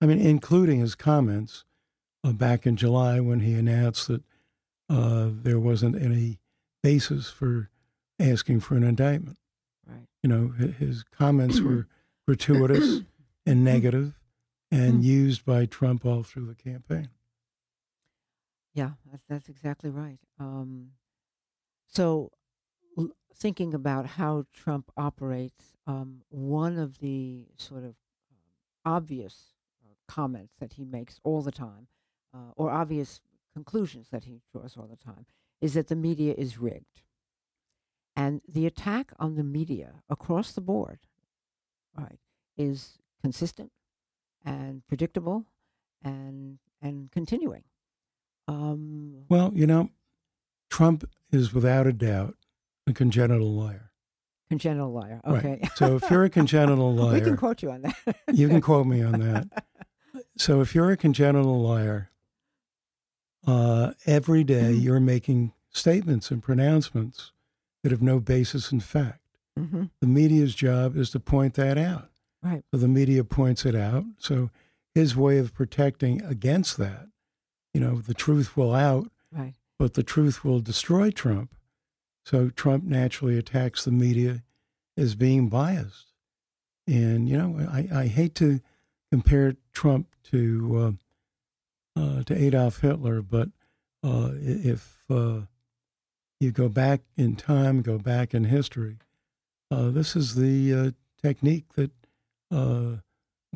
I 0.00 0.06
mean, 0.06 0.20
including 0.20 0.80
his 0.80 0.94
comments 0.94 1.64
uh, 2.22 2.32
back 2.32 2.66
in 2.66 2.76
July 2.76 3.20
when 3.20 3.40
he 3.40 3.54
announced 3.54 4.08
that 4.08 4.22
uh, 4.88 5.28
there 5.30 5.58
wasn't 5.58 6.00
any 6.00 6.38
basis 6.82 7.30
for 7.30 7.70
asking 8.20 8.60
for 8.60 8.76
an 8.76 8.84
indictment. 8.84 9.38
Right. 9.86 10.06
You 10.22 10.28
know, 10.28 10.48
his 10.48 11.04
comments 11.04 11.60
were 11.60 11.86
gratuitous 12.26 13.00
and 13.46 13.64
negative 13.64 14.14
and 14.70 14.96
Hmm. 14.96 15.02
used 15.02 15.44
by 15.44 15.66
Trump 15.66 16.04
all 16.04 16.22
through 16.22 16.46
the 16.46 16.54
campaign. 16.54 17.10
Yeah, 18.74 18.92
that's, 19.10 19.24
that's 19.28 19.48
exactly 19.48 19.90
right. 19.90 20.18
Um, 20.38 20.92
so, 21.86 22.32
l- 22.98 23.10
thinking 23.34 23.72
about 23.72 24.06
how 24.06 24.46
Trump 24.52 24.90
operates, 24.96 25.76
um, 25.86 26.22
one 26.28 26.76
of 26.78 26.98
the 26.98 27.46
sort 27.56 27.84
of 27.84 27.90
um, 28.32 28.38
obvious 28.84 29.54
uh, 29.84 29.94
comments 30.08 30.54
that 30.58 30.72
he 30.74 30.84
makes 30.84 31.20
all 31.22 31.42
the 31.42 31.52
time, 31.52 31.86
uh, 32.32 32.50
or 32.56 32.70
obvious 32.70 33.20
conclusions 33.52 34.08
that 34.10 34.24
he 34.24 34.40
draws 34.52 34.76
all 34.76 34.88
the 34.88 34.96
time, 34.96 35.26
is 35.60 35.74
that 35.74 35.86
the 35.86 35.94
media 35.96 36.34
is 36.36 36.58
rigged. 36.58 37.02
And 38.16 38.40
the 38.48 38.66
attack 38.66 39.12
on 39.18 39.34
the 39.36 39.44
media 39.44 40.02
across 40.08 40.52
the 40.52 40.60
board, 40.60 41.00
right, 41.96 42.18
is 42.56 42.98
consistent 43.28 43.72
and 44.44 44.86
predictable 44.86 45.46
and 46.02 46.58
and 46.82 47.10
continuing. 47.10 47.64
Um, 48.46 49.24
Well, 49.30 49.50
you 49.54 49.66
know, 49.66 49.88
Trump 50.68 51.08
is 51.32 51.54
without 51.54 51.86
a 51.86 51.92
doubt 51.94 52.36
a 52.86 52.92
congenital 52.92 53.50
liar. 53.50 53.90
congenital 54.50 54.92
liar. 54.92 55.22
Right. 55.26 55.38
Okay. 55.38 55.68
So 55.76 55.96
if 55.96 56.10
you're 56.10 56.24
a 56.24 56.28
congenital 56.30 56.94
liar, 56.94 57.14
we 57.18 57.20
can 57.22 57.36
quote 57.38 57.62
you 57.62 57.70
on 57.70 57.80
that. 57.82 57.96
you 58.34 58.48
can 58.48 58.60
quote 58.60 58.86
me 58.86 59.02
on 59.02 59.18
that. 59.20 59.64
So 60.36 60.60
if 60.60 60.74
you're 60.74 60.90
a 60.90 60.96
congenital 60.96 61.60
liar, 61.62 62.10
uh, 63.46 63.92
every 64.06 64.42
day 64.44 64.72
Mm-hmm. 64.72 64.80
you're 64.80 65.00
making 65.00 65.52
statements 65.70 66.30
and 66.32 66.42
pronouncements 66.42 67.30
that 67.82 67.92
have 67.92 68.02
no 68.02 68.18
basis 68.20 68.72
in 68.72 68.80
fact. 68.80 69.20
hmm 69.56 69.84
The 70.00 70.06
media's 70.08 70.54
job 70.54 70.96
is 70.96 71.10
to 71.10 71.20
point 71.20 71.54
that 71.54 71.78
out. 71.78 72.10
Right. 72.44 72.62
So 72.72 72.78
the 72.78 72.88
media 72.88 73.24
points 73.24 73.64
it 73.64 73.74
out. 73.74 74.04
So 74.18 74.50
his 74.94 75.16
way 75.16 75.38
of 75.38 75.54
protecting 75.54 76.22
against 76.22 76.76
that, 76.76 77.08
you 77.72 77.80
know, 77.80 77.96
the 77.96 78.14
truth 78.14 78.56
will 78.56 78.74
out, 78.74 79.10
Right. 79.32 79.54
but 79.78 79.94
the 79.94 80.02
truth 80.02 80.44
will 80.44 80.60
destroy 80.60 81.10
Trump. 81.10 81.54
So 82.24 82.50
Trump 82.50 82.84
naturally 82.84 83.38
attacks 83.38 83.84
the 83.84 83.90
media 83.90 84.42
as 84.96 85.14
being 85.14 85.48
biased. 85.48 86.12
And, 86.86 87.28
you 87.28 87.38
know, 87.38 87.66
I, 87.68 87.88
I 87.92 88.06
hate 88.08 88.34
to 88.36 88.60
compare 89.10 89.54
Trump 89.72 90.08
to 90.24 90.98
uh, 91.96 92.00
uh, 92.00 92.22
to 92.24 92.34
Adolf 92.36 92.80
Hitler, 92.80 93.22
but 93.22 93.48
uh, 94.02 94.32
if 94.34 95.04
uh, 95.08 95.42
you 96.40 96.50
go 96.50 96.68
back 96.68 97.02
in 97.16 97.36
time, 97.36 97.82
go 97.82 97.98
back 97.98 98.34
in 98.34 98.44
history, 98.44 98.98
uh, 99.70 99.90
this 99.90 100.16
is 100.16 100.34
the 100.34 100.74
uh, 100.74 100.90
technique 101.22 101.74
that 101.74 101.92
uh, 102.50 102.96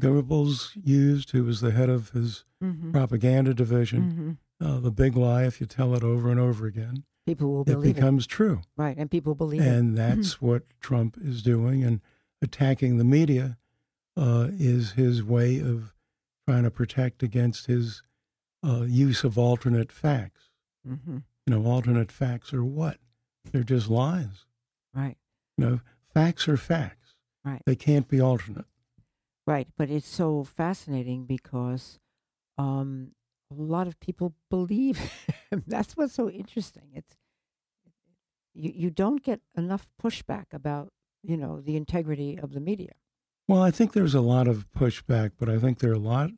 Goebbels 0.00 0.70
used, 0.84 1.30
who 1.32 1.44
was 1.44 1.60
the 1.60 1.72
head 1.72 1.88
of 1.88 2.10
his 2.10 2.44
hmm 2.60 2.92
propaganda 2.92 3.54
division. 3.54 4.38
hmm 4.60 4.66
Uh, 4.66 4.80
the 4.80 4.90
big 4.90 5.16
lie, 5.16 5.44
if 5.44 5.60
you 5.60 5.66
tell 5.66 5.94
it 5.94 6.02
over 6.02 6.30
and 6.30 6.40
over 6.40 6.66
again, 6.66 7.04
People 7.26 7.52
will 7.52 7.60
it 7.62 7.66
believe 7.66 7.90
it. 7.90 7.94
becomes 7.94 8.26
true. 8.26 8.62
Right. 8.76 8.96
And 8.96 9.10
people 9.10 9.34
believe 9.34 9.60
it. 9.62 9.66
And 9.68 9.96
that's 9.96 10.40
what 10.42 10.62
Trump 10.80 11.16
is 11.20 11.42
doing. 11.42 11.84
And 11.84 12.00
attacking 12.42 12.96
the 12.96 13.04
media 13.04 13.58
uh, 14.16 14.48
is 14.58 14.92
his 14.92 15.22
way 15.22 15.60
of 15.60 15.94
trying 16.48 16.62
to 16.64 16.70
protect 16.70 17.22
against 17.22 17.66
his 17.66 18.02
uh, 18.66 18.82
use 18.82 19.22
of 19.24 19.36
alternate 19.38 19.92
facts. 19.92 20.48
hmm 20.84 21.18
You 21.46 21.54
know, 21.54 21.64
alternate 21.66 22.10
facts 22.10 22.52
are 22.52 22.64
what? 22.64 22.98
They're 23.52 23.62
just 23.62 23.88
lies. 23.88 24.46
Right. 24.94 25.16
You 25.56 25.64
know, 25.64 25.80
facts 26.12 26.48
are 26.48 26.56
facts. 26.56 27.14
Right. 27.44 27.62
They 27.66 27.76
can't 27.76 28.08
be 28.08 28.20
alternate. 28.20 28.64
Right. 29.48 29.66
But 29.78 29.88
it's 29.88 30.06
so 30.06 30.44
fascinating 30.44 31.24
because 31.24 31.98
um, 32.58 33.12
a 33.50 33.54
lot 33.54 33.86
of 33.86 33.98
people 33.98 34.34
believe. 34.50 35.00
That's 35.66 35.96
what's 35.96 36.12
so 36.12 36.28
interesting. 36.28 36.90
It's 36.92 37.16
you, 38.52 38.72
you 38.74 38.90
don't 38.90 39.22
get 39.22 39.40
enough 39.56 39.88
pushback 40.02 40.52
about, 40.52 40.88
you 41.22 41.38
know, 41.38 41.62
the 41.62 41.76
integrity 41.76 42.38
of 42.38 42.52
the 42.52 42.60
media. 42.60 42.92
Well, 43.48 43.62
I 43.62 43.70
think 43.70 43.94
there's 43.94 44.14
a 44.14 44.20
lot 44.20 44.48
of 44.48 44.66
pushback, 44.76 45.32
but 45.38 45.48
I 45.48 45.58
think 45.58 45.78
there 45.78 45.92
are 45.92 45.94
a 45.94 45.98
lot, 45.98 46.28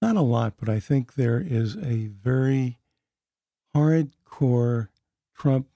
not 0.00 0.16
a 0.16 0.22
lot, 0.22 0.54
but 0.58 0.70
I 0.70 0.80
think 0.80 1.16
there 1.16 1.44
is 1.46 1.76
a 1.76 2.06
very 2.06 2.78
hardcore 3.76 4.88
Trump 5.36 5.68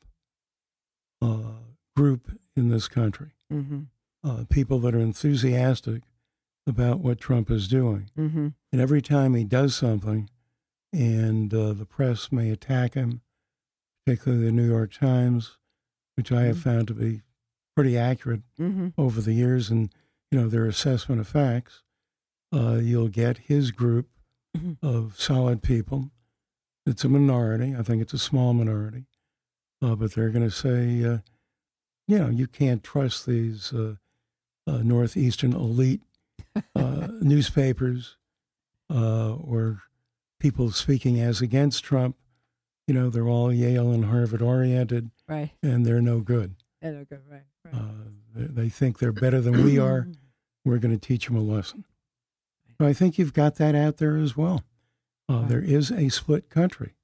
uh, 1.21 1.59
group 1.95 2.31
in 2.57 2.71
this 2.71 2.89
country. 2.89 3.33
Mm-hmm. 3.53 3.81
Uh, 4.25 4.45
people 4.49 4.79
that 4.79 4.95
are 4.95 5.01
enthusiastic 5.01 6.05
about 6.67 7.01
what 7.01 7.19
Trump 7.21 7.51
is 7.51 7.69
doing. 7.69 8.11
Mm-hmm. 8.17 8.49
And 8.73 8.81
every 8.81 9.03
time 9.03 9.35
he 9.35 9.45
does 9.45 9.75
something, 9.75 10.29
and 10.93 11.53
uh, 11.53 11.73
the 11.73 11.87
press 11.87 12.31
may 12.31 12.51
attack 12.51 12.95
him, 12.95 13.21
particularly 14.05 14.45
the 14.47 14.53
New 14.53 14.67
York 14.69 14.93
Times, 14.93 15.59
which 16.17 16.31
I 16.31 16.43
have 16.43 16.57
Mhm. 16.59 16.63
found 16.63 16.89
to 16.89 16.95
be 16.95 17.23
pretty 17.75 17.97
accurate 17.97 18.43
Mm-hmm. 18.61 18.89
over 18.99 19.21
the 19.23 19.33
years 19.33 19.71
and 19.71 19.93
you 20.31 20.39
know 20.39 20.47
their 20.49 20.67
assessment 20.67 21.21
of 21.21 21.29
facts 21.29 21.83
uh, 22.53 22.75
you'll 22.83 23.09
get 23.09 23.39
his 23.39 23.71
group 23.71 24.09
Mhm. 24.57 24.77
of 24.83 25.19
solid 25.19 25.63
people 25.63 26.11
it's 26.85 27.03
a 27.05 27.09
minority 27.09 27.75
i 27.75 27.83
think 27.83 28.03
it's 28.03 28.13
a 28.13 28.19
small 28.19 28.53
minority 28.53 29.07
uh, 29.81 29.95
but 29.95 30.13
they're 30.13 30.29
going 30.31 30.45
to 30.45 30.51
say 30.55 31.03
uh, 31.03 31.19
you 32.07 32.19
know 32.19 32.29
you 32.29 32.47
can't 32.47 32.83
trust 32.85 33.25
these 33.25 33.73
uh, 33.73 33.95
uh, 34.67 34.83
northeastern 34.83 35.55
elite 35.55 36.03
uh, 36.77 37.09
newspapers 37.21 38.17
uh, 38.91 39.35
or 39.35 39.83
people 40.39 40.71
speaking 40.71 41.21
as 41.21 41.41
against 41.41 41.85
trump 41.85 42.17
you 42.87 42.95
know 42.95 43.09
they're 43.11 43.29
all 43.29 43.53
yale 43.53 43.91
and 43.91 44.07
harvard 44.07 44.43
oriented 44.43 45.11
Right. 45.29 45.51
and 45.63 45.87
they're 45.87 46.03
no 46.03 46.21
good 46.21 46.55
And 46.83 46.97
okay, 47.03 47.19
right. 47.31 47.43
right. 47.65 47.75
uh, 47.75 47.89
they, 48.35 48.63
they 48.65 48.69
think 48.69 48.99
they're 48.99 49.13
better 49.13 49.41
than 49.41 49.65
we 49.65 49.79
are. 49.79 50.09
We're 50.65 50.79
going 50.79 50.99
to 50.99 51.07
teach 51.09 51.27
them 51.27 51.37
a 51.37 51.41
lesson. 51.41 51.85
So 52.79 52.87
I 52.87 52.93
think 52.93 53.19
you've 53.19 53.33
got 53.33 53.55
that 53.57 53.75
out 53.75 53.97
there 53.97 54.17
as 54.17 54.37
well. 54.37 54.63
Uh, 55.29 55.35
Right. 55.41 55.49
There 55.49 55.63
is 55.65 55.91
a 55.91 56.09
split 56.11 56.51
country 56.51 56.95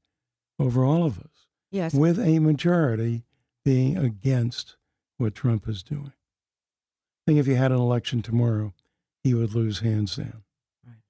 over 0.58 0.84
all 0.84 1.04
of 1.04 1.18
us, 1.20 1.46
yes. 1.70 1.94
with 1.94 2.18
a 2.20 2.38
majority 2.40 3.24
being 3.64 3.96
against 3.96 4.76
what 5.16 5.34
Trump 5.34 5.68
is 5.68 5.82
doing. 5.82 6.12
I 6.12 7.20
think 7.26 7.38
if 7.38 7.46
you 7.46 7.56
had 7.56 7.72
an 7.72 7.78
election 7.78 8.20
tomorrow, 8.22 8.74
he 9.22 9.34
would 9.34 9.54
lose 9.54 9.80
hands 9.80 10.16
down. 10.16 10.42
Right. 10.86 11.02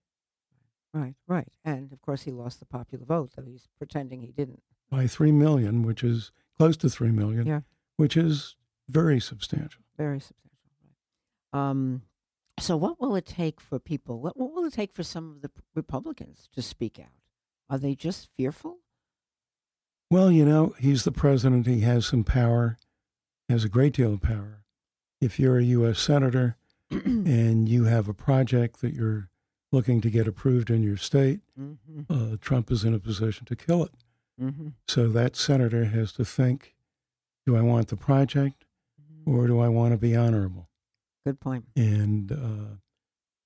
Right. 0.95 1.15
Right. 1.27 1.53
And 1.65 1.93
of 1.93 2.01
course, 2.03 2.23
he 2.23 2.31
lost 2.31 2.59
the 2.61 2.67
popular 2.67 3.05
vote, 3.05 3.33
though 3.37 3.45
he's 3.45 3.69
pretending 3.79 4.23
he 4.23 4.33
didn't. 4.33 4.63
by 4.91 5.07
3 5.07 5.33
million, 5.33 5.83
which 5.83 6.03
is 6.03 6.33
close 6.57 6.77
to 6.79 6.89
3 6.89 7.11
million, 7.11 7.47
Yeah. 7.47 7.61
which 7.97 8.17
is 8.17 8.57
very 8.89 9.21
substantial. 9.21 9.83
Very 9.97 10.19
substantial. 10.21 10.57
Right. 11.53 11.71
Um, 11.71 12.03
so, 12.59 12.77
what 12.77 13.01
will 13.01 13.15
it 13.15 13.27
take 13.27 13.61
for 13.61 13.79
people? 13.79 14.21
What, 14.21 14.37
what 14.37 14.53
will 14.53 14.65
it 14.65 14.73
take 14.73 14.93
for 14.95 15.03
some 15.05 15.31
of 15.31 15.43
the 15.43 15.51
Republicans 15.75 16.49
to 16.55 16.63
speak 16.63 16.99
out? 16.99 17.13
Are 17.71 17.79
they 17.79 17.95
just 17.95 18.29
fearful? 18.37 18.79
Well, 20.11 20.33
you 20.33 20.45
know, 20.45 20.75
he's 20.81 21.05
the 21.05 21.13
president. 21.13 21.67
He 21.67 21.81
has 21.83 22.07
some 22.07 22.25
power, 22.25 22.79
has 23.49 23.63
a 23.63 23.69
great 23.69 23.93
deal 23.93 24.15
of 24.15 24.23
power. 24.23 24.65
If 25.21 25.39
you're 25.39 25.59
a 25.59 25.65
U.S. 25.65 26.01
senator 26.01 26.57
and 27.05 27.69
you 27.69 27.85
have 27.85 28.09
a 28.09 28.15
project 28.15 28.81
that 28.81 28.95
you're 28.95 29.29
looking 29.71 30.01
to 30.01 30.11
get 30.11 30.27
approved 30.27 30.71
in 30.71 30.83
your 30.83 30.97
state, 30.97 31.41
mm-hmm. 31.59 32.01
uh, 32.09 32.37
Trump 32.41 32.71
is 32.71 32.85
in 32.85 32.95
a 32.95 32.99
position 32.99 33.45
to 33.47 33.57
kill 33.57 33.85
it. 33.85 33.93
Mm-hmm. 34.41 34.69
So 34.87 35.09
that 35.09 35.37
senator 35.37 35.87
has 35.87 36.13
to 36.13 36.25
think 36.25 36.75
do 37.45 37.57
I 37.57 37.63
want 37.63 37.89
the 37.89 37.97
project 37.97 38.65
or 39.25 39.47
do 39.47 39.59
I 39.61 39.69
want 39.69 39.93
to 39.93 39.99
be 39.99 40.15
honorable? 40.15 40.69
Good 41.25 41.41
point. 41.41 41.65
And, 41.77 42.31
uh, 42.33 42.77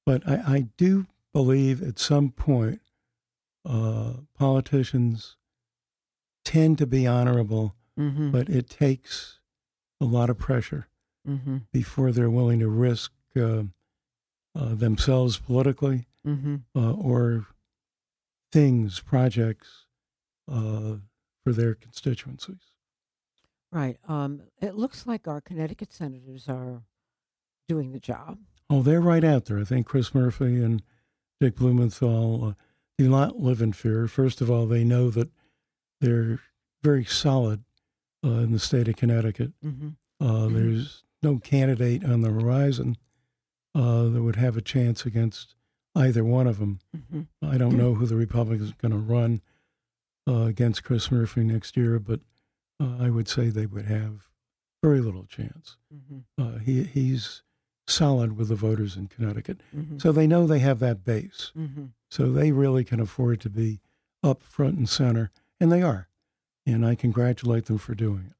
but 0.04 0.28
I, 0.28 0.34
I 0.46 0.60
do 0.76 1.06
believe 1.32 1.82
at 1.82 1.98
some 1.98 2.30
point 2.30 2.80
uh, 3.64 4.14
politicians 4.36 5.36
tend 6.44 6.78
to 6.78 6.86
be 6.86 7.06
honorable, 7.06 7.74
Mm-hmm. 8.00 8.30
but 8.30 8.48
it 8.48 8.70
takes 8.70 9.38
a 10.00 10.06
lot 10.06 10.30
of 10.30 10.38
pressure 10.38 10.88
mm-hmm. 11.28 11.58
before 11.72 12.10
they're 12.10 12.30
willing 12.30 12.60
to 12.60 12.68
risk 12.68 13.12
themselves 14.54 15.38
politically 15.38 16.06
Mm-hmm. 16.26 16.56
uh, 16.76 16.92
or 16.92 17.46
things, 18.52 19.00
projects 19.00 19.86
uh, 20.48 20.98
for 21.42 21.52
their 21.52 21.74
constituencies. 21.74 22.62
Right. 23.72 23.96
Um, 24.06 24.42
it 24.60 24.76
looks 24.76 25.04
like 25.04 25.26
our 25.26 25.40
Connecticut 25.40 25.92
senators 25.92 26.48
are 26.48 26.82
doing 27.68 27.90
the 27.90 27.98
job. 27.98 28.38
Oh, 28.70 28.82
they're 28.82 29.00
right 29.00 29.24
out 29.24 29.46
there. 29.46 29.58
I 29.58 29.64
think 29.64 29.86
Chris 29.86 30.14
Murphy 30.14 30.62
and 30.62 30.82
Dick 31.40 31.56
Blumenthal 31.56 32.50
uh, 32.50 32.52
do 32.98 33.08
not 33.08 33.40
live 33.40 33.60
in 33.60 33.72
fear. 33.72 34.06
First 34.06 34.40
of 34.40 34.48
all, 34.48 34.66
they 34.66 34.84
know 34.84 35.10
that 35.10 35.30
they're 36.00 36.38
very 36.84 37.04
solid 37.04 37.64
uh, 38.24 38.28
in 38.28 38.52
the 38.52 38.60
state 38.60 38.86
of 38.86 38.94
Connecticut. 38.94 39.52
Mm-hmm. 39.64 39.88
Uh, 40.24 40.46
there's 40.48 41.02
no 41.20 41.38
candidate 41.38 42.04
on 42.04 42.20
the 42.20 42.30
horizon 42.30 42.96
uh, 43.74 44.04
that 44.08 44.22
would 44.22 44.36
have 44.36 44.56
a 44.56 44.60
chance 44.62 45.04
against 45.06 45.54
either 45.94 46.24
one 46.24 46.46
of 46.46 46.58
them. 46.58 46.80
Mm-hmm. 46.96 47.22
I 47.46 47.58
don't 47.58 47.76
know 47.76 47.94
who 47.94 48.06
the 48.06 48.16
Republicans 48.16 48.70
are 48.70 48.76
going 48.88 48.92
to 48.92 48.98
run 49.14 49.40
uh, 50.28 50.42
against 50.46 50.84
Chris 50.84 51.10
Murphy 51.10 51.42
next 51.44 51.76
year, 51.76 51.98
but 51.98 52.20
uh, 52.80 52.96
I 53.00 53.10
would 53.10 53.28
say 53.28 53.48
they 53.48 53.66
would 53.66 53.86
have 53.86 54.28
very 54.82 55.00
little 55.00 55.24
chance. 55.24 55.76
Mm-hmm. 55.94 56.42
Uh, 56.42 56.58
he 56.58 56.82
he's 56.84 57.42
solid 57.86 58.36
with 58.36 58.48
the 58.48 58.54
voters 58.54 58.96
in 58.96 59.08
Connecticut, 59.08 59.58
Mm-hmm. 59.76 59.98
so 59.98 60.12
they 60.12 60.26
know 60.26 60.46
they 60.46 60.60
have 60.60 60.78
that 60.80 61.04
base. 61.04 61.52
Mm-hmm. 61.56 61.86
So 62.10 62.30
they 62.30 62.52
really 62.52 62.84
can 62.84 63.00
afford 63.00 63.40
to 63.42 63.50
be 63.50 63.80
up 64.22 64.42
front 64.42 64.78
and 64.78 64.88
center, 64.88 65.30
and 65.60 65.70
they 65.72 65.82
are. 65.82 66.08
And 66.66 66.86
I 66.86 66.94
congratulate 66.94 67.66
them 67.66 67.78
for 67.78 67.94
doing 67.94 68.26
it. 68.30 68.36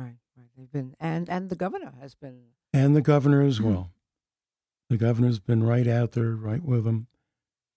Right, 0.00 0.16
right. 0.36 0.48
They've 0.56 0.70
been, 0.72 0.96
and 0.98 1.28
and 1.30 1.48
the 1.48 1.56
governor 1.56 1.92
has 2.00 2.14
been. 2.14 2.40
And 2.72 2.96
the 2.96 3.02
governor 3.02 3.42
as 3.42 3.60
Mhm. 3.60 3.64
well. 3.66 3.90
The 4.92 4.98
governor's 4.98 5.38
been 5.38 5.62
right 5.62 5.88
out 5.88 6.12
there, 6.12 6.32
right 6.36 6.62
with 6.62 6.84
them. 6.84 7.06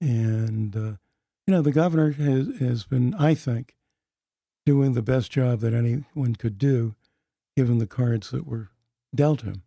And, 0.01 0.75
uh, 0.75 0.97
you 1.47 1.53
know, 1.53 1.61
the 1.61 1.71
governor 1.71 2.11
has, 2.11 2.49
has 2.59 2.83
been, 2.83 3.13
I 3.13 3.33
think, 3.33 3.77
doing 4.65 4.91
the 4.91 5.01
best 5.01 5.31
job 5.31 5.61
that 5.61 5.73
anyone 5.73 6.35
could 6.37 6.57
do, 6.57 6.93
given 7.55 7.77
the 7.77 7.87
cards 7.87 8.31
that 8.31 8.45
were 8.45 8.67
dealt 9.15 9.43
him, 9.43 9.63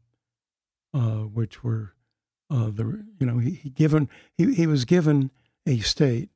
uh, 0.92 1.22
which 1.22 1.64
were 1.64 1.94
uh, 2.50 2.68
the, 2.68 3.06
you 3.18 3.26
know, 3.26 3.38
he, 3.38 3.52
he 3.52 3.70
given, 3.70 4.10
he, 4.36 4.52
he 4.52 4.66
was 4.66 4.84
given 4.84 5.30
a 5.66 5.78
state 5.78 6.28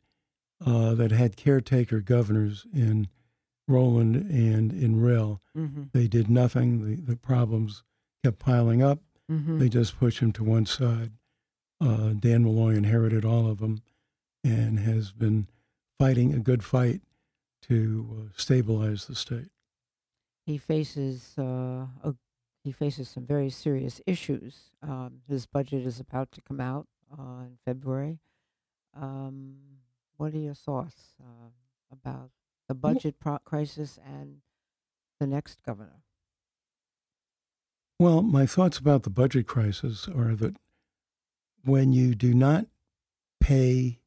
uh, 0.65 0.95
that 0.95 1.11
had 1.11 1.37
caretaker 1.37 2.01
governors 2.01 2.65
in 2.73 3.09
Rowland 3.69 4.17
and 4.17 4.73
in 4.73 4.99
Rell. 5.03 5.43
Mm-hmm. 5.55 5.83
They 5.93 6.09
did 6.09 6.31
nothing. 6.31 6.87
The, 6.87 7.13
the 7.13 7.17
problems 7.17 7.83
kept 8.25 8.39
piling 8.39 8.83
up. 8.83 9.01
Mm-hmm. 9.31 9.59
They 9.59 9.69
just 9.69 9.99
pushed 9.99 10.19
him 10.21 10.33
to 10.33 10.45
one 10.45 10.67
side. 10.67 11.13
Uh, 11.81 12.11
Dan 12.19 12.45
Malloy 12.45 12.75
inherited 12.75 13.25
all 13.25 13.49
of 13.51 13.59
them 13.59 13.83
and 14.45 14.79
has 14.81 15.13
been 15.13 15.49
fighting 15.99 16.33
a 16.35 16.39
good 16.39 16.63
fight 16.65 17.01
to 17.63 18.07
uh, 18.11 18.33
stabilize 18.37 19.07
the 19.07 19.15
state. 19.15 19.49
he 20.45 20.59
faces 20.59 21.35
uh, 21.39 21.87
a, 22.03 22.15
he 22.65 22.73
faces 22.73 23.09
some 23.09 23.25
very 23.27 23.51
serious 23.51 24.01
issues. 24.07 24.71
Um, 24.83 25.23
his 25.29 25.47
budget 25.47 25.87
is 25.87 25.99
about 26.01 26.31
to 26.33 26.41
come 26.41 26.61
out 26.61 26.87
uh, 27.17 27.43
in 27.47 27.59
February. 27.65 28.19
Um, 28.95 29.57
what 30.17 30.35
are 30.35 30.39
your 30.39 30.55
thoughts 30.55 31.15
uh, 31.21 31.51
about 31.91 32.31
the 32.69 32.75
budget 32.75 33.19
pro- 33.19 33.39
crisis 33.39 33.99
and 34.05 34.39
the 35.19 35.27
next 35.27 35.63
governor? 35.63 36.03
Well, 38.03 38.23
my 38.23 38.47
thoughts 38.47 38.79
about 38.79 39.05
the 39.05 39.11
budget 39.11 39.47
crisis 39.47 40.09
are 40.09 40.35
that 40.35 40.57
when 41.65 41.93
you 41.93 42.17
do 42.17 42.35
not 42.35 42.67
pay 43.41 44.01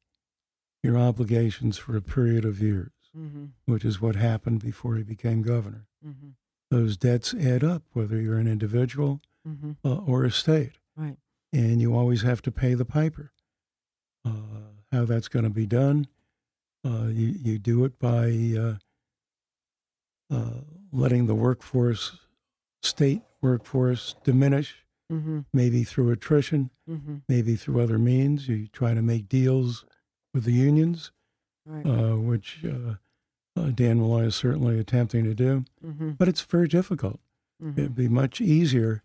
your 0.84 0.98
obligations 0.98 1.78
for 1.78 1.96
a 1.96 2.02
period 2.02 2.44
of 2.46 2.62
years, 2.62 2.92
Mm-hmm. 3.18 3.46
which 3.66 3.86
is 3.86 4.02
what 4.02 4.18
happened 4.18 4.60
before 4.62 4.98
he 4.98 5.04
became 5.04 5.42
governor, 5.42 5.88
Mm-hmm. 6.06 6.32
those 6.70 6.98
debts 6.98 7.34
add 7.34 7.64
up, 7.64 7.84
whether 7.94 8.20
you're 8.20 8.38
an 8.38 8.50
individual 8.50 9.22
Mm-hmm. 9.48 9.72
uh, 9.86 9.96
or 10.06 10.26
a 10.26 10.32
state. 10.32 10.74
Right. 10.98 11.16
and 11.54 11.80
you 11.82 11.96
always 11.96 12.24
have 12.24 12.42
to 12.42 12.52
pay 12.52 12.74
the 12.74 12.84
piper. 12.84 13.32
Uh, 14.26 14.74
how 14.92 15.06
that's 15.06 15.30
going 15.30 15.44
to 15.46 15.50
be 15.50 15.66
done, 15.66 16.08
uh, 16.86 17.06
you 17.08 17.28
you 17.42 17.58
do 17.60 17.86
it 17.86 17.98
by 18.00 18.26
uh, 18.60 18.76
uh, 20.36 20.60
letting 20.92 21.28
the 21.28 21.36
workforce, 21.36 22.18
state 22.86 23.22
workforce, 23.42 24.16
diminish, 24.24 24.82
Mm-hmm. 25.14 25.42
maybe 25.54 25.84
through 25.84 26.10
attrition, 26.10 26.72
Mm-hmm. 26.90 27.18
maybe 27.30 27.56
through 27.56 27.80
other 27.80 28.00
means. 28.00 28.48
You 28.48 28.66
try 28.70 28.96
to 28.96 29.04
make 29.04 29.30
deals 29.30 29.86
with 30.34 30.46
the 30.46 30.52
unions, 30.52 31.12
Right. 31.64 31.86
uh, 31.86 32.16
which 32.18 32.64
uh, 32.66 32.96
uh, 33.56 33.70
Dan 33.70 34.00
Malloy 34.00 34.24
is 34.26 34.36
certainly 34.36 34.80
attempting 34.80 35.24
to 35.26 35.36
do, 35.36 35.64
mm-hmm. 35.86 36.12
but 36.12 36.28
it's 36.28 36.42
very 36.42 36.68
difficult. 36.68 37.20
Mm-hmm. 37.64 37.80
It'd 37.80 37.96
be 37.96 38.08
much 38.08 38.42
easier 38.42 39.04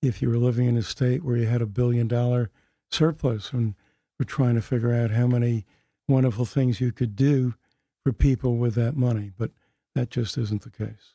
if 0.00 0.22
you 0.22 0.30
were 0.30 0.38
living 0.38 0.66
in 0.66 0.78
a 0.78 0.82
state 0.82 1.22
where 1.22 1.36
you 1.36 1.46
had 1.46 1.60
a 1.62 1.66
billion 1.66 2.08
dollar 2.08 2.50
surplus 2.90 3.52
and 3.52 3.74
were 4.18 4.24
trying 4.24 4.54
to 4.54 4.62
figure 4.62 4.94
out 4.94 5.10
how 5.10 5.26
many 5.26 5.66
wonderful 6.08 6.46
things 6.46 6.80
you 6.80 6.90
could 6.90 7.16
do 7.16 7.54
for 8.02 8.12
people 8.14 8.56
with 8.56 8.74
that 8.76 8.96
money. 8.96 9.30
But 9.36 9.50
that 9.94 10.08
just 10.10 10.38
isn't 10.38 10.62
the 10.62 10.70
case. 10.70 11.14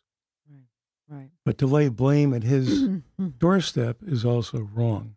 Right. 1.10 1.32
But 1.46 1.58
to 1.58 1.68
lay 1.68 1.90
blame 1.90 2.34
at 2.34 2.44
his 2.44 2.84
Mm-hmm. 2.84 3.28
doorstep 3.40 3.98
is 4.06 4.24
also 4.24 4.70
wrong 4.74 5.16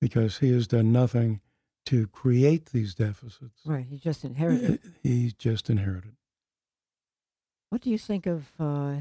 because 0.00 0.38
he 0.38 0.50
has 0.52 0.66
done 0.66 0.90
nothing 0.92 1.40
to 1.86 2.06
create 2.08 2.66
these 2.72 2.94
deficits. 2.94 3.60
right. 3.64 3.86
He 3.88 3.98
just 3.98 4.24
inherited. 4.24 4.80
He 5.02 5.32
just 5.38 5.70
inherited. 5.70 6.16
What 7.70 7.80
do 7.82 7.90
you 7.90 7.98
think 7.98 8.26
of? 8.26 8.46
Uh, 8.58 8.96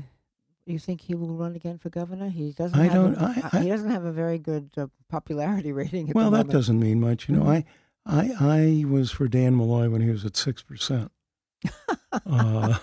do 0.66 0.72
you 0.74 0.80
think 0.80 1.02
he 1.02 1.16
will 1.16 1.36
run 1.36 1.56
again 1.56 1.78
for 1.78 1.90
governor? 1.90 2.30
He 2.30 2.52
doesn't. 2.52 2.80
I 2.80 2.84
have 2.86 2.94
don't- 2.94 3.16
A, 3.16 3.50
I- 3.54 3.58
uh, 3.58 3.62
he 3.62 3.70
doesn't 3.70 3.90
have 3.92 4.06
a 4.06 4.12
very 4.12 4.38
good 4.38 4.72
uh, 4.78 4.88
popularity 5.10 5.72
rating. 5.72 6.10
At 6.10 6.16
Well, 6.16 6.32
that 6.32 6.48
doesn't 6.50 6.80
mean 6.80 7.00
much. 7.00 7.28
You 7.30 7.36
know, 7.38 7.44
Mhm. 7.44 7.66
I, 8.06 8.36
I, 8.40 8.82
I 8.82 8.86
was 8.86 9.12
for 9.12 9.28
Dan 9.28 9.56
Malloy 9.58 9.90
when 9.90 10.02
he 10.02 10.10
was 10.10 10.26
at 10.26 10.34
6%. 10.34 11.10
uh, 12.26 12.78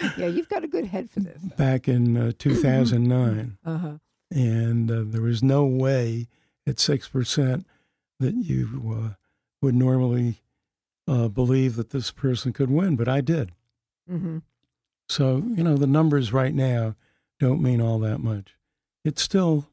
yeah, 0.16 0.26
you've 0.26 0.48
got 0.48 0.64
a 0.64 0.68
good 0.68 0.86
head 0.86 1.10
for 1.10 1.20
this. 1.20 1.42
back 1.56 1.88
in 1.88 2.16
uh, 2.16 2.32
2009, 2.38 3.58
Uh 3.64 3.78
huh. 3.78 3.92
and 4.30 4.90
uh, 4.90 5.02
there 5.06 5.22
was 5.22 5.42
no 5.42 5.64
way 5.64 6.28
at 6.66 6.78
six 6.80 7.08
percent 7.08 7.66
that 8.20 8.34
you 8.34 8.94
uh, 8.96 9.14
would 9.62 9.74
normally 9.74 10.42
uh, 11.08 11.28
believe 11.28 11.76
that 11.76 11.90
this 11.90 12.10
person 12.10 12.52
could 12.52 12.70
win, 12.70 12.96
but 12.96 13.08
I 13.08 13.20
did. 13.20 13.52
Mm-hmm. 14.10 14.38
So 15.08 15.42
you 15.54 15.62
know 15.62 15.76
the 15.76 15.86
numbers 15.86 16.32
right 16.32 16.54
now 16.54 16.96
don't 17.38 17.62
mean 17.62 17.80
all 17.80 17.98
that 18.00 18.18
much. 18.18 18.56
It's 19.04 19.22
still 19.22 19.68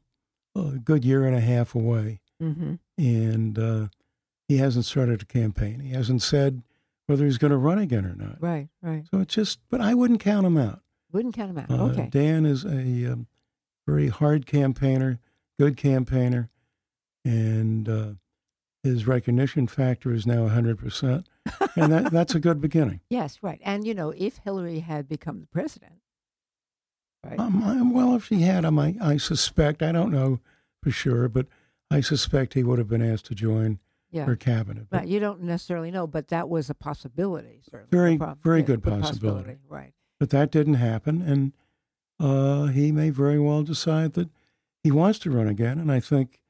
a 0.56 0.78
good 0.78 1.04
year 1.04 1.24
and 1.26 1.36
a 1.36 1.40
half 1.40 1.74
away, 1.74 2.20
Mm-hmm. 2.42 2.74
and 2.98 3.58
uh, 3.58 3.86
he 4.48 4.58
hasn't 4.58 4.84
started 4.84 5.22
a 5.22 5.24
campaign. 5.24 5.80
He 5.80 5.90
hasn't 5.92 6.22
said 6.22 6.62
whether 7.06 7.24
he's 7.24 7.38
going 7.38 7.50
to 7.50 7.56
run 7.56 7.78
again 7.78 8.04
or 8.06 8.14
not. 8.14 8.36
Right. 8.40 8.68
Right. 8.82 9.04
So 9.10 9.20
it's 9.20 9.34
just, 9.34 9.60
but 9.70 9.80
I 9.80 9.94
wouldn't 9.94 10.20
count 10.20 10.46
him 10.46 10.56
out. 10.56 10.80
Wouldn't 11.12 11.34
count 11.34 11.50
him 11.50 11.58
out. 11.58 11.70
Uh, 11.70 11.84
okay. 11.84 12.08
Dan 12.10 12.46
is 12.46 12.64
a 12.64 13.12
um, 13.12 13.26
very 13.86 14.08
hard 14.08 14.46
campaigner, 14.46 15.20
good 15.58 15.76
campaigner, 15.76 16.50
and 17.24 17.88
uh, 17.88 18.08
his 18.82 19.06
recognition 19.06 19.66
factor 19.66 20.12
is 20.12 20.26
now 20.26 20.48
100%. 20.48 21.24
And 21.76 21.92
that, 21.92 22.10
that's 22.10 22.34
a 22.34 22.40
good 22.40 22.60
beginning. 22.60 23.00
yes. 23.10 23.38
Right. 23.42 23.60
And 23.62 23.86
you 23.86 23.94
know, 23.94 24.12
if 24.16 24.38
Hillary 24.38 24.80
had 24.80 25.08
become 25.08 25.40
the 25.40 25.46
president, 25.46 26.00
right? 27.24 27.38
Um, 27.38 27.92
well, 27.92 28.16
if 28.16 28.26
she 28.26 28.40
had 28.40 28.64
him, 28.64 28.78
I, 28.78 28.96
I 29.00 29.16
suspect, 29.18 29.82
I 29.82 29.92
don't 29.92 30.12
know 30.12 30.40
for 30.82 30.90
sure, 30.90 31.28
but 31.28 31.46
I 31.90 32.00
suspect 32.00 32.54
he 32.54 32.64
would 32.64 32.78
have 32.78 32.88
been 32.88 33.02
asked 33.02 33.26
to 33.26 33.34
join 33.34 33.78
yeah. 34.14 34.24
her 34.24 34.36
cabinet. 34.36 34.86
But 34.90 35.00
Right. 35.00 35.08
You 35.08 35.20
don't 35.20 35.42
necessarily 35.42 35.90
know, 35.90 36.06
but 36.06 36.28
that 36.28 36.48
was 36.48 36.70
a 36.70 36.74
possibility. 36.74 37.60
Certainly. 37.70 37.88
Very- 37.90 38.16
prob- 38.18 38.42
very 38.42 38.60
yeah, 38.60 38.66
good 38.66 38.82
possibility. 38.82 39.56
Right. 39.68 39.92
but 40.20 40.30
that 40.30 40.50
didn't 40.50 40.74
happen, 40.74 41.20
and 41.22 41.52
uh, 42.20 42.66
he 42.66 42.92
may 42.92 43.10
very 43.10 43.38
well 43.40 43.62
decide 43.62 44.12
that 44.14 44.30
he 44.82 44.90
wants 44.90 45.18
to 45.20 45.30
run 45.30 45.48
again. 45.48 45.78
And 45.78 45.90
I 45.90 45.98
think 46.00 46.40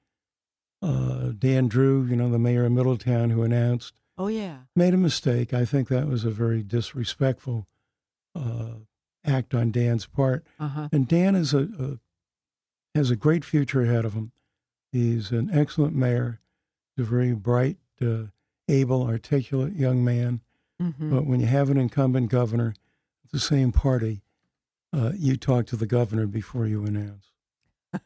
uh, 0.83 1.31
Dan 1.38 1.68
Drew, 1.68 2.05
you 2.05 2.16
know, 2.16 2.31
the 2.31 2.38
mayor 2.38 2.66
of 2.66 2.72
Middletown, 2.72 3.31
who 3.31 3.42
announced, 3.42 3.94
Oh 4.18 4.27
yeah. 4.29 4.59
made 4.77 4.92
a 4.94 4.98
mistake. 4.98 5.55
I 5.55 5.64
think 5.64 5.88
that 5.88 6.07
was 6.07 6.24
a 6.24 6.31
very 6.31 6.62
disrespectful 6.62 7.66
uh, 8.35 8.74
act 9.24 9.55
on 9.55 9.70
Dan's 9.70 10.07
part. 10.07 10.44
Uh 10.61 10.68
huh. 10.68 10.88
And 10.92 11.09
Dan 11.09 11.35
is 11.35 11.55
a, 11.55 11.68
a 11.79 11.98
has 12.94 13.11
a 13.11 13.16
great 13.16 13.44
future 13.44 13.83
ahead 13.83 14.05
of 14.05 14.12
him. 14.12 14.31
He's 14.92 15.31
an 15.33 15.50
excellent 15.53 15.96
mayor. 15.96 16.40
He's 16.96 17.07
a 17.07 17.11
very 17.11 17.33
bright, 17.33 17.78
uh, 18.00 18.24
able, 18.68 19.02
articulate 19.02 19.74
young 19.74 20.04
man. 20.04 20.40
Mm-hmm. 20.80 21.11
But 21.11 21.26
when 21.26 21.40
you 21.40 21.46
have 21.46 21.70
an 21.70 21.76
incumbent 21.76 22.30
governor, 22.30 22.74
the 23.33 23.40
same 23.40 23.72
party, 23.72 24.22
uh, 24.92 25.12
you 25.16 25.37
talk 25.37 25.66
to 25.66 25.76
the 25.76 25.87
governor 25.87 26.26
before 26.26 26.66
you 26.66 26.85
announce. 26.85 27.30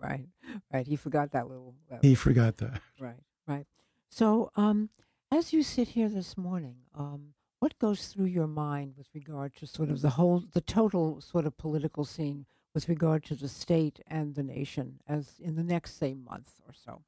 right. 0.00 0.26
Right. 0.72 0.86
He 0.86 0.96
forgot 0.96 1.32
that 1.32 1.48
little. 1.48 1.74
That 1.90 2.04
He 2.04 2.14
forgot 2.14 2.56
that. 2.58 2.80
Right, 3.00 3.22
right. 3.46 3.66
So, 4.08 4.50
um, 4.54 4.90
as 5.30 5.52
you 5.52 5.62
sit 5.62 5.88
here 5.88 6.08
this 6.08 6.36
morning, 6.36 6.76
um, 6.94 7.34
what 7.58 7.78
goes 7.78 8.08
through 8.08 8.26
your 8.26 8.46
mind 8.46 8.94
with 8.96 9.08
regard 9.14 9.56
to 9.56 9.66
sort 9.66 9.90
of 9.90 10.02
the 10.02 10.10
whole, 10.10 10.44
the 10.52 10.60
total 10.60 11.20
sort 11.20 11.46
of 11.46 11.56
political 11.56 12.04
scene 12.04 12.46
with 12.74 12.88
regard 12.88 13.24
to 13.24 13.34
the 13.34 13.48
state 13.48 14.00
and 14.06 14.34
the 14.34 14.42
nation 14.42 15.00
as 15.08 15.34
in 15.40 15.56
the 15.56 15.62
next, 15.62 15.98
say, 15.98 16.14
month 16.14 16.60
or 16.66 16.74
so? 16.74 17.02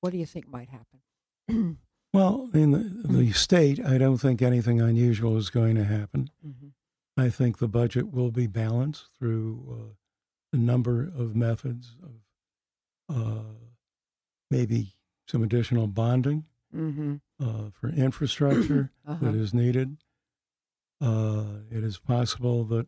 What 0.00 0.10
do 0.10 0.18
you 0.18 0.26
think 0.26 0.48
might 0.48 0.68
happen? 0.68 1.78
well, 2.12 2.48
in 2.54 2.70
the, 2.70 3.08
the 3.08 3.32
state, 3.32 3.84
I 3.84 3.98
don't 3.98 4.18
think 4.18 4.40
anything 4.40 4.80
unusual 4.80 5.36
is 5.36 5.50
going 5.50 5.76
to 5.76 5.84
happen. 5.84 6.30
Mm-hmm. 6.46 6.68
I 7.20 7.28
think 7.28 7.58
the 7.58 7.68
budget 7.68 8.12
will 8.12 8.30
be 8.30 8.46
balanced 8.46 9.08
through 9.18 9.66
uh, 9.70 10.56
a 10.56 10.56
number 10.56 11.02
of 11.02 11.36
methods 11.36 11.96
of 12.02 13.16
uh, 13.16 13.42
maybe 14.50 14.94
some 15.28 15.42
additional 15.42 15.86
bonding 15.86 16.44
mm-hmm. 16.74 17.16
uh, 17.42 17.70
for 17.72 17.88
infrastructure 17.90 18.90
uh-huh. 19.06 19.18
that 19.20 19.34
is 19.34 19.52
needed. 19.52 19.98
Uh, 21.00 21.44
it 21.70 21.84
is 21.84 21.98
possible 21.98 22.64
that 22.64 22.86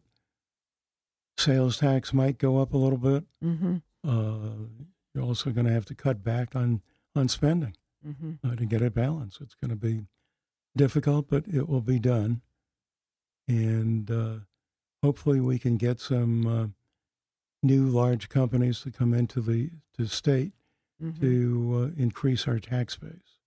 sales 1.36 1.78
tax 1.78 2.12
might 2.12 2.38
go 2.38 2.58
up 2.60 2.72
a 2.72 2.78
little 2.78 2.98
bit. 2.98 3.24
Mm-hmm. 3.44 3.76
Uh, 4.06 4.66
you're 5.14 5.24
also 5.24 5.50
going 5.50 5.66
to 5.66 5.72
have 5.72 5.86
to 5.86 5.94
cut 5.94 6.24
back 6.24 6.54
on 6.56 6.82
on 7.14 7.28
spending 7.28 7.76
mm-hmm. 8.06 8.32
uh, 8.44 8.56
to 8.56 8.64
get 8.64 8.82
it 8.82 8.94
balanced. 8.94 9.40
It's 9.40 9.54
going 9.54 9.70
to 9.70 9.76
be 9.76 10.06
difficult, 10.76 11.28
but 11.28 11.44
it 11.46 11.68
will 11.68 11.80
be 11.80 11.98
done, 11.98 12.40
and 13.48 14.10
uh, 14.10 14.34
hopefully 15.02 15.40
we 15.40 15.58
can 15.58 15.76
get 15.76 16.00
some 16.00 16.46
uh, 16.46 16.66
new 17.62 17.86
large 17.86 18.28
companies 18.28 18.80
to 18.80 18.90
come 18.90 19.14
into 19.14 19.40
the 19.40 19.70
to 19.96 20.06
state 20.06 20.52
mm-hmm. 21.02 21.20
to 21.20 21.92
uh, 21.96 22.00
increase 22.00 22.48
our 22.48 22.58
tax 22.58 22.96
base. 22.96 23.38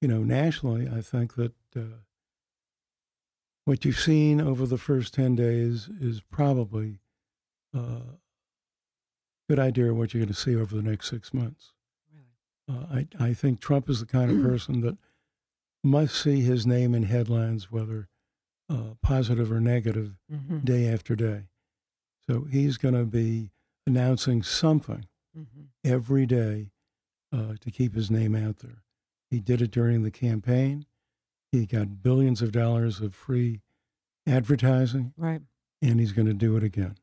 You 0.00 0.08
know, 0.08 0.22
nationally, 0.22 0.88
I 0.88 1.00
think 1.00 1.34
that 1.34 1.52
uh, 1.76 1.98
what 3.64 3.84
you've 3.84 4.00
seen 4.00 4.40
over 4.40 4.66
the 4.66 4.78
first 4.78 5.14
10 5.14 5.36
days 5.36 5.88
is 6.00 6.20
probably 6.20 6.98
a 7.74 7.78
uh, 7.78 8.00
good 9.48 9.58
idea 9.58 9.90
of 9.90 9.96
what 9.96 10.12
you're 10.12 10.22
going 10.22 10.34
to 10.34 10.40
see 10.40 10.56
over 10.56 10.74
the 10.74 10.82
next 10.82 11.08
six 11.08 11.32
months. 11.32 11.72
Uh, 12.72 12.86
I, 12.90 13.06
I 13.18 13.34
think 13.34 13.60
Trump 13.60 13.88
is 13.90 14.00
the 14.00 14.06
kind 14.06 14.30
of 14.30 14.42
person 14.42 14.80
that 14.80 14.96
must 15.84 16.20
see 16.20 16.40
his 16.40 16.66
name 16.66 16.94
in 16.94 17.04
headlines, 17.04 17.70
whether 17.70 18.08
uh, 18.70 18.94
positive 19.02 19.50
or 19.50 19.60
negative, 19.60 20.12
mm-hmm. 20.32 20.58
day 20.58 20.88
after 20.88 21.14
day. 21.16 21.44
So 22.26 22.46
he's 22.50 22.76
going 22.76 22.94
to 22.94 23.04
be 23.04 23.50
announcing 23.86 24.42
something 24.42 25.06
mm-hmm. 25.36 25.62
every 25.84 26.24
day 26.24 26.70
uh, 27.32 27.54
to 27.60 27.70
keep 27.70 27.94
his 27.94 28.10
name 28.10 28.34
out 28.34 28.58
there. 28.58 28.82
He 29.30 29.40
did 29.40 29.60
it 29.60 29.70
during 29.70 30.02
the 30.02 30.10
campaign. 30.10 30.86
He 31.50 31.66
got 31.66 32.02
billions 32.02 32.40
of 32.40 32.52
dollars 32.52 33.00
of 33.00 33.14
free 33.14 33.60
advertising. 34.26 35.12
Right. 35.16 35.42
And 35.82 35.98
he's 35.98 36.12
going 36.12 36.28
to 36.28 36.34
do 36.34 36.56
it 36.56 36.62
again. 36.62 36.96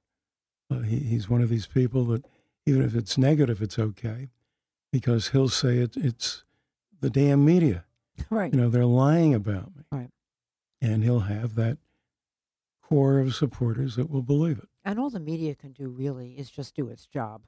Uh, 0.71 0.79
he, 0.79 0.99
he's 0.99 1.29
one 1.29 1.41
of 1.41 1.49
these 1.49 1.67
people 1.67 2.05
that, 2.05 2.25
even 2.65 2.81
if 2.81 2.95
it's 2.95 3.17
negative, 3.17 3.61
it's 3.61 3.77
okay 3.77 4.29
because 4.91 5.29
he'll 5.29 5.49
say 5.49 5.77
it, 5.77 5.95
it's 5.95 6.43
the 6.99 7.09
damn 7.09 7.45
media. 7.45 7.85
Right. 8.29 8.53
You 8.53 8.59
know, 8.59 8.69
they're 8.69 8.85
lying 8.85 9.33
about 9.33 9.73
me. 9.77 9.83
Right. 9.93 10.09
And 10.81 11.05
he'll 11.05 11.21
have 11.21 11.55
that 11.55 11.77
core 12.83 13.19
of 13.19 13.33
supporters 13.33 13.95
that 13.95 14.09
will 14.09 14.21
believe 14.21 14.57
it. 14.57 14.67
And 14.83 14.99
all 14.99 15.09
the 15.09 15.21
media 15.21 15.55
can 15.55 15.71
do 15.71 15.87
really 15.87 16.31
is 16.31 16.49
just 16.49 16.75
do 16.75 16.89
its 16.89 17.05
job. 17.05 17.43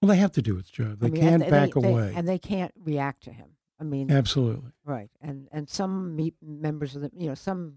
Well, 0.00 0.08
they 0.08 0.16
have 0.16 0.32
to 0.32 0.42
do 0.42 0.58
its 0.58 0.70
job. 0.70 1.00
They 1.00 1.08
I 1.08 1.10
mean, 1.10 1.22
can't 1.22 1.42
they, 1.42 1.50
back 1.50 1.70
they, 1.74 1.88
away, 1.88 2.12
and 2.14 2.28
they 2.28 2.38
can't 2.38 2.72
react 2.78 3.24
to 3.24 3.32
him. 3.32 3.56
I 3.80 3.84
mean, 3.84 4.10
absolutely 4.10 4.70
right. 4.84 5.10
And 5.20 5.48
and 5.52 5.68
some 5.68 6.14
meet 6.14 6.34
members 6.42 6.94
of 6.94 7.02
the 7.02 7.10
you 7.16 7.28
know 7.28 7.34
some 7.34 7.74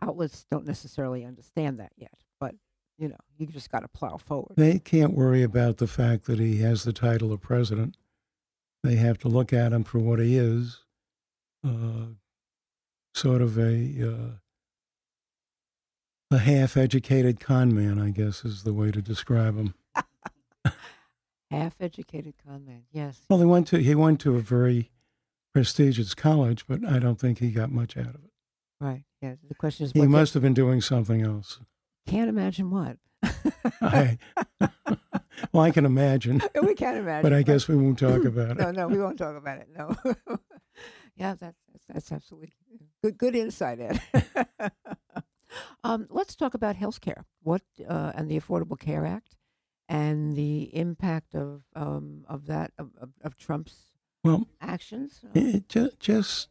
outlets 0.00 0.44
don't 0.50 0.66
necessarily 0.66 1.24
understand 1.24 1.78
that 1.78 1.92
yet, 1.96 2.14
but 2.40 2.54
you 2.98 3.08
know 3.08 3.16
you 3.36 3.46
just 3.46 3.70
got 3.70 3.80
to 3.80 3.88
plow 3.88 4.16
forward. 4.16 4.56
They 4.56 4.78
can't 4.78 5.14
worry 5.14 5.42
about 5.42 5.76
the 5.76 5.86
fact 5.86 6.24
that 6.24 6.38
he 6.38 6.58
has 6.58 6.84
the 6.84 6.92
title 6.92 7.32
of 7.32 7.40
president. 7.40 7.96
They 8.84 8.96
have 8.96 9.18
to 9.18 9.28
look 9.28 9.52
at 9.52 9.72
him 9.72 9.84
for 9.84 9.98
what 9.98 10.18
he 10.18 10.36
is, 10.36 10.84
uh, 11.66 12.12
sort 13.14 13.42
of 13.42 13.58
a 13.58 14.08
uh, 14.08 14.36
a 16.30 16.38
half-educated 16.38 17.40
con 17.40 17.74
man, 17.74 17.98
I 17.98 18.10
guess, 18.10 18.44
is 18.44 18.62
the 18.62 18.72
way 18.72 18.90
to 18.90 19.00
describe 19.02 19.56
him. 19.56 19.74
Half-educated 21.50 22.34
con 22.46 22.66
man, 22.66 22.82
yes. 22.92 23.22
Well, 23.30 23.38
he 23.38 23.46
went 23.46 23.66
to 23.68 23.78
he 23.78 23.94
went 23.94 24.20
to 24.20 24.36
a 24.36 24.40
very 24.40 24.90
prestigious 25.54 26.14
college, 26.14 26.66
but 26.66 26.84
I 26.84 26.98
don't 26.98 27.18
think 27.18 27.38
he 27.38 27.50
got 27.50 27.72
much 27.72 27.96
out 27.96 28.14
of 28.14 28.16
it. 28.16 28.30
Right. 28.80 29.04
Yeah. 29.22 29.34
The 29.48 29.54
question 29.54 29.86
is, 29.86 29.92
he 29.92 30.06
must 30.06 30.34
have 30.34 30.42
been 30.42 30.54
doing 30.54 30.80
something 30.80 31.22
else. 31.22 31.58
Can't 32.06 32.28
imagine 32.28 32.70
what. 32.70 32.98
I, 33.82 34.18
well, 35.52 35.62
I 35.62 35.70
can 35.70 35.84
imagine. 35.84 36.42
We 36.62 36.74
can't 36.74 36.98
imagine, 36.98 37.22
but 37.22 37.32
I 37.32 37.42
guess 37.42 37.68
we 37.68 37.76
won't 37.76 37.98
talk 37.98 38.24
about 38.24 38.52
it. 38.52 38.58
No, 38.58 38.70
no, 38.70 38.88
we 38.88 38.98
won't 38.98 39.18
talk 39.18 39.36
about 39.36 39.58
it. 39.58 39.68
No. 39.76 39.94
yeah, 41.16 41.34
that's 41.34 41.58
that's 41.88 42.12
absolutely 42.12 42.52
good. 43.02 43.16
Good 43.16 43.36
insight, 43.36 43.80
Ed. 43.80 44.00
um, 45.84 46.06
let's 46.10 46.34
talk 46.36 46.54
about 46.54 46.76
health 46.76 47.00
care. 47.00 47.24
What 47.42 47.62
uh, 47.88 48.12
and 48.14 48.30
the 48.30 48.38
Affordable 48.38 48.78
Care 48.78 49.06
Act 49.06 49.36
and 49.88 50.36
the 50.36 50.64
impact 50.76 51.34
of 51.34 51.62
um, 51.74 52.24
of 52.28 52.46
that 52.46 52.72
of, 52.78 52.90
of, 53.00 53.10
of, 53.22 53.36
Trump's 53.36 53.92
well 54.22 54.46
actions. 54.60 55.20
It 55.34 55.68
just 55.68 55.98
just 56.00 56.48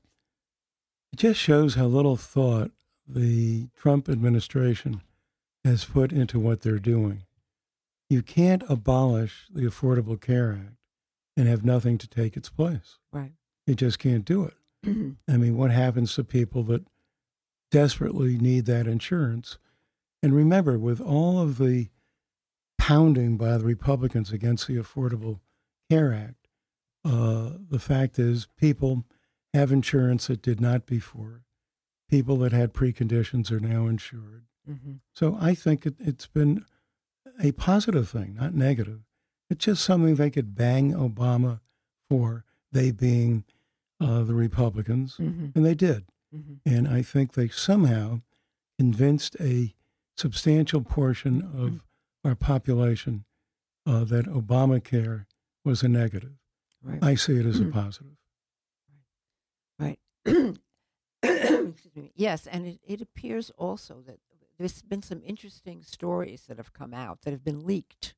it 1.14 1.18
just 1.18 1.40
shows 1.40 1.76
how 1.76 1.86
little 1.86 2.18
thought 2.18 2.72
the 3.08 3.68
Trump 3.76 4.10
administration 4.10 5.02
has 5.64 5.86
put 5.86 6.12
into 6.12 6.40
what 6.40 6.62
they're 6.62 6.80
doing. 6.80 7.24
You 8.10 8.22
can't 8.22 8.64
abolish 8.70 9.48
the 9.54 9.64
Affordable 9.64 10.20
Care 10.20 10.54
Act 10.54 10.78
and 11.36 11.48
have 11.48 11.66
nothing 11.66 11.98
to 11.98 12.08
take 12.08 12.38
its 12.38 12.50
place. 12.50 12.98
Right. 13.12 13.34
You 13.66 13.76
just 13.76 14.00
can't 14.00 14.26
do 14.26 14.44
it. 14.44 14.54
I 15.30 15.38
mean, 15.38 15.58
what 15.58 15.72
happens 15.72 16.16
to 16.16 16.24
people 16.24 16.64
that 16.64 16.88
desperately 17.70 18.38
need 18.38 18.66
that 18.66 18.88
insurance? 18.88 19.58
And 20.24 20.34
remember, 20.34 20.80
with 20.80 21.02
all 21.02 21.40
of 21.40 21.58
the 21.58 21.90
pounding 22.88 23.36
by 23.36 23.58
the 23.58 23.66
Republicans 23.66 24.32
against 24.32 24.66
the 24.66 24.78
Affordable 24.78 25.42
Care 25.90 26.14
Act. 26.14 26.48
Uh, 27.04 27.52
the 27.70 27.80
fact 27.80 28.18
is, 28.18 28.48
people 28.58 29.04
have 29.54 29.74
insurance 29.74 30.28
that 30.28 30.42
did 30.42 30.62
not 30.62 30.86
before. 30.86 31.44
People 32.10 32.38
that 32.38 32.54
had 32.54 32.74
preconditions 32.74 33.52
are 33.52 33.60
now 33.60 33.88
insured. 33.88 34.46
Mm-hmm. 34.70 34.94
So 35.14 35.38
I 35.40 35.54
think 35.54 35.86
it, 35.86 35.96
it's 36.00 36.28
been 36.28 36.64
a 37.42 37.52
positive 37.54 38.10
thing, 38.10 38.36
not 38.36 38.54
negative. 38.54 39.02
It's 39.50 39.66
just 39.66 39.84
something 39.84 40.16
they 40.16 40.30
could 40.30 40.56
bang 40.56 40.94
Obama 40.94 41.62
for, 42.10 42.44
they 42.72 42.92
being 42.92 43.44
uh, 44.02 44.24
the 44.24 44.34
Republicans, 44.34 45.18
mm-hmm. 45.18 45.48
and 45.56 45.66
they 45.66 45.76
did. 45.76 46.06
Mm-hmm. 46.36 46.70
And 46.70 46.88
I 46.88 47.02
think 47.02 47.34
they 47.34 47.48
somehow 47.48 48.22
convinced 48.78 49.36
a 49.40 49.74
substantial 50.16 50.82
portion 50.82 51.42
of 51.42 51.82
our 52.28 52.36
population 52.36 53.26
uh, 53.86 54.04
that 54.04 54.26
Obamacare 54.26 55.26
was 55.64 55.82
a 55.84 55.88
negative. 55.88 56.34
Right. 56.84 57.04
I 57.04 57.16
see 57.16 57.38
it 57.38 57.46
as 57.46 57.60
a 57.60 57.66
positive. 57.66 58.18
Right. 59.80 60.00
Excuse 60.26 61.96
me. 61.96 62.12
Yes, 62.16 62.48
and 62.48 62.66
it, 62.66 62.80
it 62.86 63.02
appears 63.02 63.52
also 63.58 64.02
that 64.06 64.20
there's 64.58 64.82
been 64.82 65.02
some 65.02 65.22
interesting 65.24 65.84
stories 65.84 66.46
that 66.48 66.58
have 66.58 66.74
come 66.74 66.94
out 66.94 67.22
that 67.22 67.32
have 67.32 67.44
been 67.44 67.66
leaked. 67.66 68.16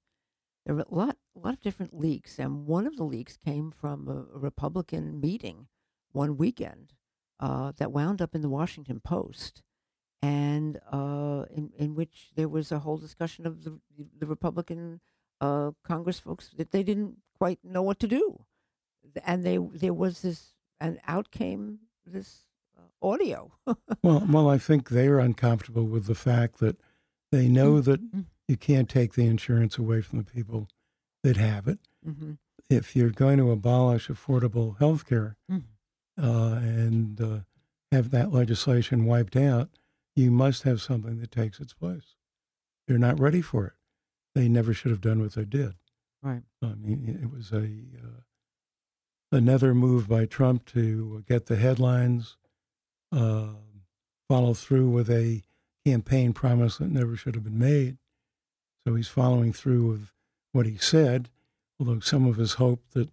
There 0.65 0.75
are 0.75 0.79
a 0.81 0.95
lot, 0.95 1.17
a 1.35 1.39
lot 1.39 1.53
of 1.53 1.61
different 1.61 1.97
leaks, 1.97 2.37
and 2.37 2.65
one 2.65 2.85
of 2.85 2.95
the 2.95 3.03
leaks 3.03 3.37
came 3.37 3.71
from 3.71 4.07
a, 4.07 4.35
a 4.35 4.39
Republican 4.39 5.19
meeting 5.19 5.67
one 6.11 6.37
weekend 6.37 6.93
uh, 7.39 7.71
that 7.77 7.91
wound 7.91 8.21
up 8.21 8.35
in 8.35 8.41
the 8.41 8.49
Washington 8.49 8.99
Post 8.99 9.61
and 10.21 10.79
uh, 10.91 11.45
in 11.49 11.71
in 11.77 11.95
which 11.95 12.31
there 12.35 12.49
was 12.49 12.71
a 12.71 12.79
whole 12.79 12.97
discussion 12.97 13.45
of 13.45 13.63
the 13.63 13.79
the 14.17 14.27
Republican 14.27 14.99
uh, 15.39 15.71
Congress 15.83 16.19
folks 16.19 16.49
that 16.57 16.71
they 16.71 16.83
didn't 16.83 17.17
quite 17.37 17.59
know 17.63 17.81
what 17.81 17.99
to 17.99 18.07
do, 18.07 18.45
and 19.25 19.43
they 19.43 19.57
there 19.57 19.93
was 19.93 20.21
this 20.21 20.55
and 20.79 20.99
out 21.07 21.31
came 21.31 21.79
this 22.05 22.45
audio. 23.01 23.51
well, 24.03 24.25
well, 24.27 24.49
I 24.49 24.57
think 24.57 24.89
they 24.89 25.07
are 25.07 25.19
uncomfortable 25.19 25.85
with 25.85 26.05
the 26.05 26.15
fact 26.15 26.59
that 26.59 26.77
they 27.31 27.47
know 27.47 27.73
mm-hmm. 27.73 27.91
that 27.91 28.25
you 28.47 28.57
can't 28.57 28.89
take 28.89 29.13
the 29.13 29.27
insurance 29.27 29.77
away 29.77 30.01
from 30.01 30.19
the 30.19 30.25
people 30.25 30.67
that 31.23 31.37
have 31.37 31.67
it. 31.67 31.79
Mm-hmm. 32.07 32.33
If 32.69 32.95
you're 32.95 33.09
going 33.09 33.37
to 33.37 33.51
abolish 33.51 34.07
affordable 34.07 34.77
health 34.79 35.07
care 35.07 35.37
mm-hmm. 35.51 36.23
uh, 36.23 36.55
and 36.55 37.21
uh, 37.21 37.39
have 37.91 38.11
that 38.11 38.31
legislation 38.31 39.05
wiped 39.05 39.35
out, 39.35 39.69
you 40.15 40.31
must 40.31 40.63
have 40.63 40.81
something 40.81 41.19
that 41.19 41.31
takes 41.31 41.59
its 41.59 41.73
place. 41.73 42.15
They're 42.87 42.97
not 42.97 43.19
ready 43.19 43.41
for 43.41 43.67
it. 43.67 43.73
They 44.35 44.47
never 44.47 44.73
should 44.73 44.91
have 44.91 45.01
done 45.01 45.21
what 45.21 45.33
they 45.33 45.45
did. 45.45 45.75
Right. 46.21 46.41
I 46.61 46.73
mean, 46.75 47.19
it 47.21 47.31
was 47.31 47.51
a 47.51 47.63
uh, 47.63 48.21
another 49.31 49.73
move 49.73 50.07
by 50.07 50.25
Trump 50.25 50.65
to 50.65 51.23
get 51.27 51.45
the 51.45 51.55
headlines, 51.55 52.37
uh, 53.11 53.49
follow 54.27 54.53
through 54.53 54.89
with 54.89 55.09
a 55.09 55.43
campaign 55.85 56.33
promise 56.33 56.77
that 56.77 56.91
never 56.91 57.15
should 57.15 57.35
have 57.35 57.43
been 57.43 57.59
made. 57.59 57.97
So 58.87 58.95
he's 58.95 59.07
following 59.07 59.53
through 59.53 59.87
with 59.89 60.11
what 60.51 60.65
he 60.65 60.77
said, 60.77 61.29
although 61.79 61.99
some 61.99 62.25
of 62.25 62.39
us 62.39 62.53
hope 62.53 62.81
that 62.91 63.09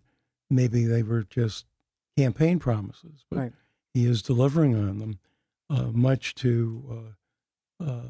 maybe 0.51 0.85
they 0.85 1.03
were 1.03 1.23
just 1.23 1.67
campaign 2.17 2.59
promises. 2.59 3.25
But 3.31 3.39
Right. 3.39 3.53
he 3.95 4.07
is 4.07 4.23
delivering 4.23 4.75
on 4.75 4.99
them, 4.99 5.19
uh, 5.69 5.89
much 5.93 6.35
to 6.37 7.15
uh, 7.81 7.85
uh, 7.85 8.09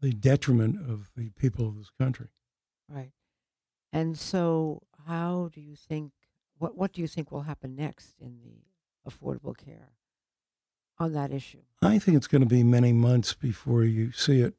the 0.00 0.12
detriment 0.12 0.76
of 0.90 1.10
the 1.16 1.30
people 1.30 1.68
of 1.68 1.76
this 1.76 1.90
country. 1.98 2.28
Right. 2.88 3.12
And 3.92 4.18
so, 4.18 4.82
how 5.06 5.50
do 5.52 5.60
you 5.60 5.74
think? 5.76 6.12
What 6.58 6.76
What 6.76 6.92
do 6.92 7.00
you 7.00 7.08
think 7.08 7.30
will 7.30 7.42
happen 7.42 7.74
next 7.74 8.14
in 8.20 8.40
the 8.42 9.10
affordable 9.10 9.56
care 9.56 9.90
on 11.00 11.12
that 11.14 11.32
issue? 11.32 11.58
I 11.82 11.98
think 11.98 12.16
it's 12.16 12.26
going 12.28 12.42
to 12.42 12.46
be 12.46 12.62
many 12.62 12.92
months 12.92 13.34
before 13.34 13.82
you 13.84 14.12
see 14.12 14.40
it 14.42 14.54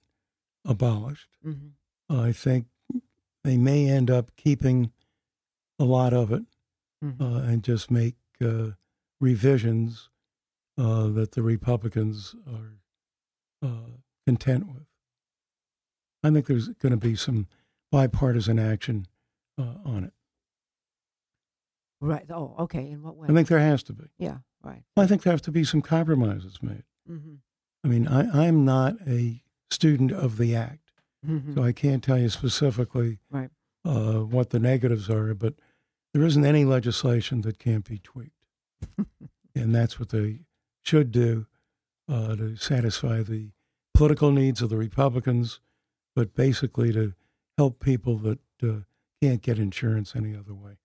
abolished. 0.66 1.30
Mm-hmm. 1.46 2.14
I 2.20 2.32
think 2.34 2.66
they 3.44 3.58
may 3.58 3.88
end 3.90 4.10
up 4.12 4.36
keeping 4.36 4.92
a 5.80 5.84
lot 5.86 6.14
of 6.14 6.32
it 6.32 6.44
Mm-hmm. 7.04 7.24
uh, 7.24 7.40
and 7.42 7.64
just 7.64 7.90
make 7.90 8.14
uh, 8.46 8.74
revisions 9.20 10.10
uh, 10.78 11.08
that 11.08 11.32
the 11.32 11.42
Republicans 11.42 12.36
are 12.48 12.78
uh, 13.68 13.90
content 14.28 14.68
with. 14.68 14.84
I 16.24 16.30
think 16.30 16.46
there's 16.46 16.68
going 16.68 16.92
to 16.92 16.98
be 16.98 17.16
some 17.16 17.48
bipartisan 17.92 18.60
action 18.60 19.08
uh, 19.58 19.78
on 19.84 20.04
it. 20.04 20.14
right. 22.00 22.26
Oh, 22.30 22.54
okay. 22.60 22.92
In 22.92 23.02
what 23.02 23.16
way? 23.18 23.28
I 23.30 23.34
think 23.34 23.48
there 23.48 23.58
has 23.60 23.82
to 23.84 23.94
be. 23.94 24.04
yeah. 24.20 24.38
Right. 24.64 24.84
I 24.96 25.08
think 25.08 25.24
there 25.24 25.32
have 25.34 25.42
to 25.44 25.52
be 25.52 25.64
some 25.64 25.82
compromises 25.82 26.60
made. 26.62 26.84
Mm-hmm. 27.10 27.36
I 27.84 27.88
mean, 27.88 28.08
I, 28.08 28.48
I'm 28.48 28.64
not 28.64 28.96
a 29.08 29.42
student 29.70 30.12
of 30.12 30.38
the 30.38 30.56
act, 30.56 30.78
Mm-hmm. 31.28 31.54
so 31.54 31.64
I 31.64 31.72
can't 31.72 32.04
tell 32.04 32.18
you 32.18 32.30
specifically 32.30 33.20
Right. 33.30 33.52
uh, 33.86 34.22
what 34.22 34.50
the 34.50 34.60
negatives 34.60 35.08
are, 35.10 35.36
but 35.36 35.54
there 36.14 36.24
isn't 36.24 36.44
any 36.46 36.66
legislation 36.66 37.42
that 37.42 37.60
can't 37.60 37.88
be 37.88 38.00
tweaked. 38.00 38.34
and 39.56 39.74
that's 39.76 40.00
what 40.00 40.10
they 40.10 40.40
should 40.84 41.12
do 41.12 41.46
uh, 42.10 42.36
to 42.36 42.56
satisfy 42.56 43.22
the 43.22 43.52
political 43.94 44.32
needs 44.32 44.64
of 44.64 44.70
the 44.70 44.78
Republicans, 44.78 45.60
but 46.16 46.34
basically 46.34 46.92
to 46.92 47.14
help 47.56 47.80
people 47.80 48.18
that 48.18 48.40
uh, 48.64 48.82
can't 49.22 49.44
get 49.44 49.60
insurance 49.60 50.16
any 50.16 50.36
other 50.36 50.56
way. 50.56 50.78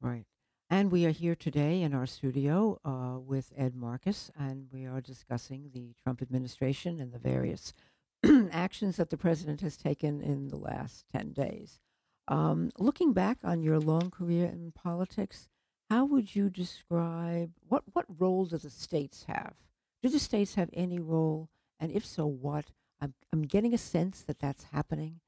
Right. 0.00 0.24
And 0.72 0.92
we 0.92 1.04
are 1.04 1.10
here 1.10 1.34
today 1.34 1.82
in 1.82 1.92
our 1.94 2.06
studio 2.06 2.78
uh, 2.84 3.18
with 3.18 3.52
Ed 3.56 3.74
Marcus, 3.74 4.30
and 4.38 4.68
we 4.72 4.86
are 4.86 5.00
discussing 5.00 5.70
the 5.74 5.94
Trump 6.00 6.22
administration 6.22 7.00
and 7.00 7.12
the 7.12 7.18
various 7.18 7.74
actions 8.52 8.96
that 8.96 9.10
the 9.10 9.16
president 9.16 9.62
has 9.62 9.76
taken 9.76 10.20
in 10.20 10.46
the 10.46 10.56
last 10.56 11.06
10 11.12 11.32
days. 11.32 11.80
Um, 12.28 12.70
looking 12.78 13.12
back 13.12 13.38
on 13.42 13.64
your 13.64 13.80
long 13.80 14.12
career 14.12 14.46
in 14.46 14.70
politics, 14.70 15.48
how 15.90 16.04
would 16.04 16.36
you 16.36 16.48
describe 16.48 17.50
what, 17.66 17.82
what 17.92 18.06
role 18.08 18.44
do 18.44 18.56
the 18.56 18.70
states 18.70 19.24
have? 19.26 19.54
Do 20.04 20.08
the 20.08 20.20
states 20.20 20.54
have 20.54 20.70
any 20.72 21.00
role? 21.00 21.48
And 21.80 21.90
if 21.90 22.06
so, 22.06 22.26
what? 22.26 22.66
I'm, 23.00 23.14
I'm 23.32 23.42
getting 23.42 23.74
a 23.74 23.78
sense 23.78 24.22
that 24.22 24.38
that's 24.38 24.66
happening. 24.72 25.18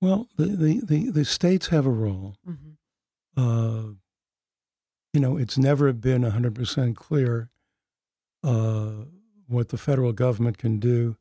Well, 0.00 0.26
the, 0.36 0.46
the, 0.46 0.80
the, 0.82 1.10
the 1.10 1.24
states 1.24 1.68
have 1.68 1.86
a 1.86 1.90
role. 1.90 2.34
Mm-hmm. 2.44 2.70
Uh, 3.36 3.92
you 5.12 5.20
know, 5.20 5.36
it's 5.36 5.58
never 5.58 5.92
been 5.92 6.22
100% 6.22 6.96
clear 6.96 7.50
uh, 8.44 8.90
what 9.48 9.68
the 9.68 9.78
federal 9.78 10.12
government 10.12 10.58
can 10.58 10.78
do 10.78 11.16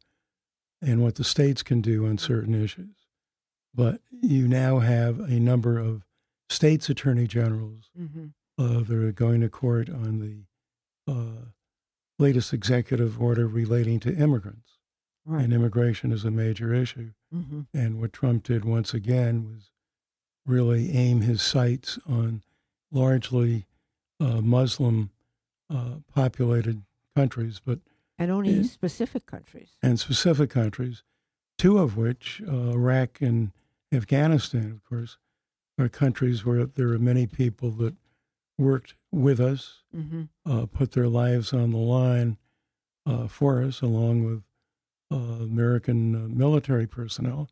and 0.82 1.02
what 1.02 1.16
the 1.16 1.24
states 1.24 1.64
can 1.64 1.82
do 1.82 2.06
on 2.06 2.18
certain 2.18 2.54
issues. 2.54 2.96
But 3.74 4.02
you 4.22 4.48
now 4.48 4.80
have 4.80 5.20
a 5.20 5.40
number 5.40 5.78
of 5.78 6.04
states' 6.50 6.90
attorney 6.90 7.28
generals 7.28 7.90
Mm-hmm. 8.00 8.28
uh, 8.58 8.82
that 8.84 8.92
are 8.92 9.12
going 9.12 9.42
to 9.42 9.50
court 9.50 9.90
on 9.90 10.20
the 10.20 11.12
uh, 11.12 11.46
latest 12.18 12.54
executive 12.54 13.20
order 13.22 13.48
relating 13.48 14.00
to 14.02 14.16
immigrants. 14.16 14.74
Right. 15.26 15.44
And 15.44 15.54
immigration 15.54 16.12
is 16.12 16.24
a 16.26 16.32
major 16.32 16.74
issue. 16.74 17.12
mm-hmm. 17.34 17.62
And 17.74 18.00
what 18.00 18.14
Trump 18.14 18.44
did 18.44 18.66
once 18.66 18.94
again 18.94 19.46
was 19.54 19.72
really 20.46 20.92
aim 20.92 21.22
his 21.22 21.42
sights 21.42 22.00
on 22.08 22.42
largely 22.92 23.66
uh, 24.20 24.42
Muslim 24.42 25.10
uh, 25.70 25.96
populated 26.14 26.84
countries, 27.16 27.62
but 27.64 27.80
And 28.18 28.32
only 28.32 28.54
Yeah. 28.54 28.64
specific 28.64 29.26
countries. 29.26 29.78
and 29.82 30.00
specific 30.00 30.50
countries, 30.50 31.04
two 31.58 31.78
of 31.78 31.96
which, 31.96 32.42
uh, 32.48 32.72
Iraq 32.72 33.22
and 33.22 33.52
Afghanistan, 33.92 34.72
of 34.72 34.84
course, 34.84 35.18
are 35.78 35.88
countries 35.90 36.44
where 36.46 36.66
there 36.66 36.90
are 36.90 37.00
many 37.00 37.26
people 37.28 37.72
that 37.72 37.96
worked 38.58 38.96
with 39.12 39.40
us, 39.40 39.84
Mm-hmm. 39.96 40.24
uh, 40.46 40.66
put 40.66 40.92
their 40.92 41.08
lives 41.08 41.54
on 41.54 41.72
the 41.72 41.78
line 41.78 42.38
uh, 43.06 43.28
for 43.28 43.62
us, 43.64 43.82
along 43.82 44.24
with 44.26 44.44
uh, 45.12 45.16
American 45.44 46.14
uh, 46.16 46.28
military 46.28 46.86
personnel, 46.86 47.50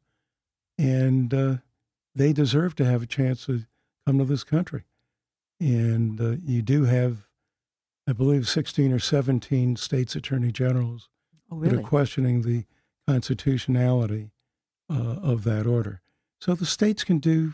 and 0.77 1.33
uh, 1.33 1.57
they 2.13 2.33
deserve 2.33 2.75
to 2.75 2.85
have 2.85 3.01
a 3.01 3.07
chance 3.07 3.45
to 3.45 3.63
come 4.05 4.17
to 4.19 4.25
this 4.25 4.43
country. 4.43 4.83
And 5.59 6.19
uh, 6.21 6.35
you 6.43 6.61
do 6.61 6.83
have, 6.85 7.27
I 8.07 8.13
believe, 8.13 8.47
16 8.47 8.91
or 8.91 8.99
17 8.99 9.75
states' 9.75 10.15
attorney 10.15 10.51
generals 10.51 11.09
Oh, 11.49 11.61
that 11.61 11.73
are 11.73 11.81
questioning 11.81 12.41
the 12.41 12.65
constitutionality 13.07 14.31
uh, 14.89 15.15
of 15.21 15.45
that 15.45 15.65
order. 15.65 16.01
So 16.41 16.53
the 16.55 16.65
states 16.65 17.03
can 17.03 17.19
do 17.19 17.53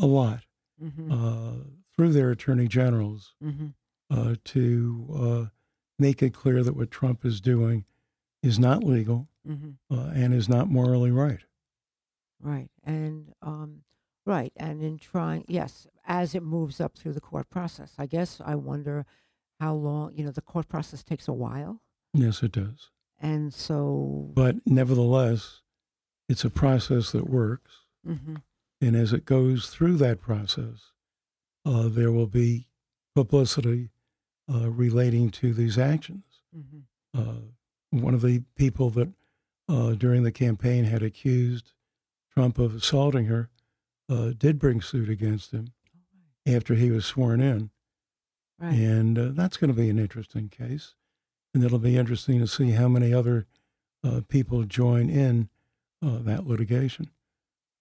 a 0.00 0.06
lot 0.06 0.40
Mm-hmm. 0.82 1.12
uh, 1.12 1.64
through 1.94 2.12
their 2.12 2.32
attorney 2.32 2.66
generals 2.66 3.34
mm-hmm. 3.42 3.68
uh, 4.10 4.34
to 4.44 5.06
uh, 5.16 5.50
make 6.00 6.20
it 6.20 6.34
clear 6.34 6.64
that 6.64 6.74
what 6.74 6.90
Trump 6.90 7.24
is 7.24 7.40
doing 7.40 7.84
is 8.42 8.58
not 8.58 8.82
legal 8.82 9.28
Mm-hmm. 9.48 9.94
uh, 9.96 10.10
and 10.14 10.34
is 10.34 10.48
not 10.48 10.68
morally 10.68 11.12
right. 11.12 11.40
Right. 12.40 12.70
And 12.82 13.32
um, 13.42 13.82
right. 14.26 14.52
And 14.56 14.82
in 14.82 14.98
trying, 14.98 15.44
yes, 15.48 15.86
as 16.06 16.34
it 16.34 16.42
moves 16.42 16.80
up 16.80 16.96
through 16.96 17.12
the 17.12 17.20
court 17.20 17.48
process, 17.50 17.92
I 17.98 18.06
guess 18.06 18.40
I 18.44 18.54
wonder 18.54 19.06
how 19.60 19.74
long. 19.74 20.12
You 20.14 20.24
know, 20.24 20.30
the 20.30 20.40
court 20.42 20.68
process 20.68 21.02
takes 21.02 21.28
a 21.28 21.32
while, 21.32 21.80
Yes, 22.12 22.42
it 22.42 22.52
does. 22.52 22.90
and 23.20 23.52
so. 23.52 24.30
But 24.34 24.56
nevertheless, 24.66 25.60
it's 26.28 26.44
a 26.44 26.50
process 26.50 27.12
that 27.12 27.28
works. 27.28 27.72
hmm 28.04 28.36
And 28.80 28.96
as 28.96 29.12
it 29.12 29.24
goes 29.24 29.68
through 29.68 29.96
that 29.98 30.20
process, 30.20 30.90
uh, 31.64 31.88
there 31.88 32.12
will 32.12 32.26
be 32.26 32.68
publicity 33.14 33.90
uh, 34.52 34.70
relating 34.70 35.30
to 35.30 35.54
these 35.54 35.78
actions. 35.78 36.24
hmm 36.52 36.80
Uh, 37.14 37.40
one 37.90 38.12
of 38.14 38.22
the 38.22 38.42
people 38.56 38.90
that 38.90 39.08
uh, 39.68 39.92
during 39.94 40.24
the 40.24 40.32
campaign 40.32 40.84
had 40.84 41.02
accused 41.02 41.72
Trump 42.34 42.58
of 42.58 42.74
assaulting 42.74 43.26
her 43.26 43.48
uh, 44.08 44.32
did 44.36 44.58
bring 44.58 44.80
suit 44.80 45.08
against 45.08 45.52
him 45.52 45.68
after 46.46 46.74
he 46.74 46.90
was 46.90 47.04
sworn 47.06 47.40
in. 47.40 47.70
Right. 48.58 48.74
And 48.74 49.18
uh, 49.18 49.28
that's 49.32 49.56
going 49.56 49.68
to 49.72 49.76
be 49.80 49.90
an 49.90 49.98
interesting 49.98 50.48
case. 50.48 50.94
And 51.54 51.62
it'll 51.64 51.78
be 51.78 51.96
interesting 51.96 52.38
to 52.40 52.46
see 52.46 52.72
how 52.72 52.88
many 52.88 53.12
other 53.14 53.46
uh, 54.02 54.20
people 54.28 54.62
join 54.64 55.08
in 55.08 55.48
uh, 56.04 56.18
that 56.22 56.46
litigation. 56.46 57.10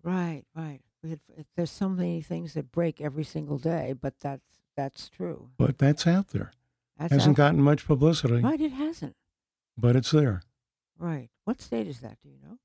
Right. 0.03 0.43
Right. 0.55 0.81
We 1.03 1.09
had, 1.11 1.19
there's 1.57 1.71
so 1.71 1.89
many 1.89 2.21
things 2.21 2.53
that 2.53 2.71
break 2.71 3.01
every 3.01 3.23
single 3.25 3.57
day, 3.57 3.93
but 3.99 4.13
that's 4.21 4.45
that's 4.77 5.09
true. 5.09 5.49
But 5.57 5.77
that's 5.77 6.07
out 6.07 6.29
there. 6.29 6.51
That's 6.97 7.11
Hasn't 7.11 7.33
out- 7.37 7.37
gotten 7.37 7.61
much 7.61 7.85
publicity, 7.85 8.35
right. 8.41 8.59
It 8.61 8.71
hasn't. 8.71 9.15
but 9.77 9.95
it's 9.95 10.11
there. 10.11 10.41
Right. 10.97 11.29
What 11.43 11.61
state 11.61 11.87
is 11.87 11.99
that? 11.99 12.17
Do 12.23 12.29
you 12.29 12.37
know? 12.41 12.57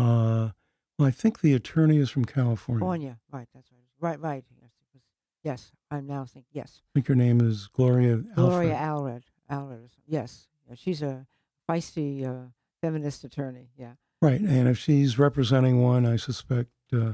Uh, 0.00 0.50
well, 0.98 1.08
I 1.08 1.10
think 1.10 1.40
the 1.40 1.54
attorney 1.54 1.98
is 1.98 2.10
from 2.10 2.24
California. 2.24 2.80
California. 2.80 3.18
Right. 3.32 3.48
That's 3.54 3.70
right. 3.72 3.80
Right. 4.00 4.20
Right. 4.20 4.44
Yes. 4.60 4.70
Yes. 5.42 5.72
I'm 5.90 6.06
now 6.06 6.24
thinking. 6.24 6.48
Yes. 6.52 6.80
I 6.82 6.88
think 6.94 7.06
her 7.08 7.14
name 7.14 7.40
is 7.40 7.68
Gloria 7.68 8.16
Gloria 8.16 8.74
Allred. 8.74 9.22
Allred. 9.50 9.90
Yes. 10.06 10.48
She's 10.74 11.02
a 11.02 11.26
feisty 11.68 12.24
uh, 12.24 12.48
feminist 12.80 13.24
attorney. 13.24 13.68
Yeah. 13.76 13.92
Right. 14.22 14.40
And 14.40 14.68
if 14.68 14.78
she's 14.78 15.18
representing 15.18 15.82
one, 15.82 16.06
I 16.06 16.16
suspect 16.16 16.70
uh, 16.92 17.12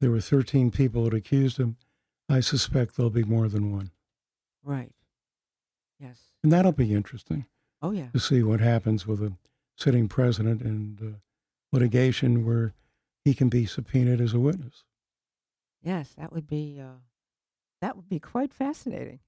there 0.00 0.10
were 0.10 0.20
13 0.20 0.70
people 0.70 1.04
that 1.04 1.14
accused 1.14 1.58
him. 1.58 1.76
I 2.28 2.40
suspect 2.40 2.96
there'll 2.96 3.10
be 3.10 3.24
more 3.24 3.48
than 3.48 3.72
one. 3.72 3.90
Right. 4.62 4.92
Yes. 5.98 6.18
And 6.42 6.52
that'll 6.52 6.72
be 6.72 6.92
interesting 6.94 7.46
Oh 7.82 7.90
yeah. 7.92 8.08
to 8.12 8.18
see 8.20 8.42
what 8.42 8.60
happens 8.60 9.06
with 9.06 9.22
a 9.22 9.32
sitting 9.76 10.08
president 10.08 10.60
and 10.62 11.00
uh, 11.00 11.16
litigation 11.72 12.44
where 12.46 12.74
he 13.24 13.34
can 13.34 13.48
be 13.48 13.66
subpoenaed 13.66 14.20
as 14.20 14.34
a 14.34 14.40
witness. 14.40 14.84
Yes. 15.82 16.14
That 16.18 16.32
would 16.32 16.46
be. 16.46 16.80
Uh, 16.80 16.98
that 17.80 17.96
would 17.96 18.08
be 18.08 18.18
quite 18.18 18.54
fascinating. 18.54 19.20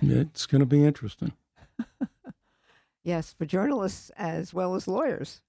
It's 0.00 0.46
going 0.46 0.60
to 0.60 0.66
be 0.66 0.84
interesting. 0.84 1.32
Yes, 3.02 3.32
for 3.32 3.46
journalists 3.46 4.10
as 4.16 4.52
well 4.52 4.74
as 4.74 4.86
lawyers. 4.86 5.40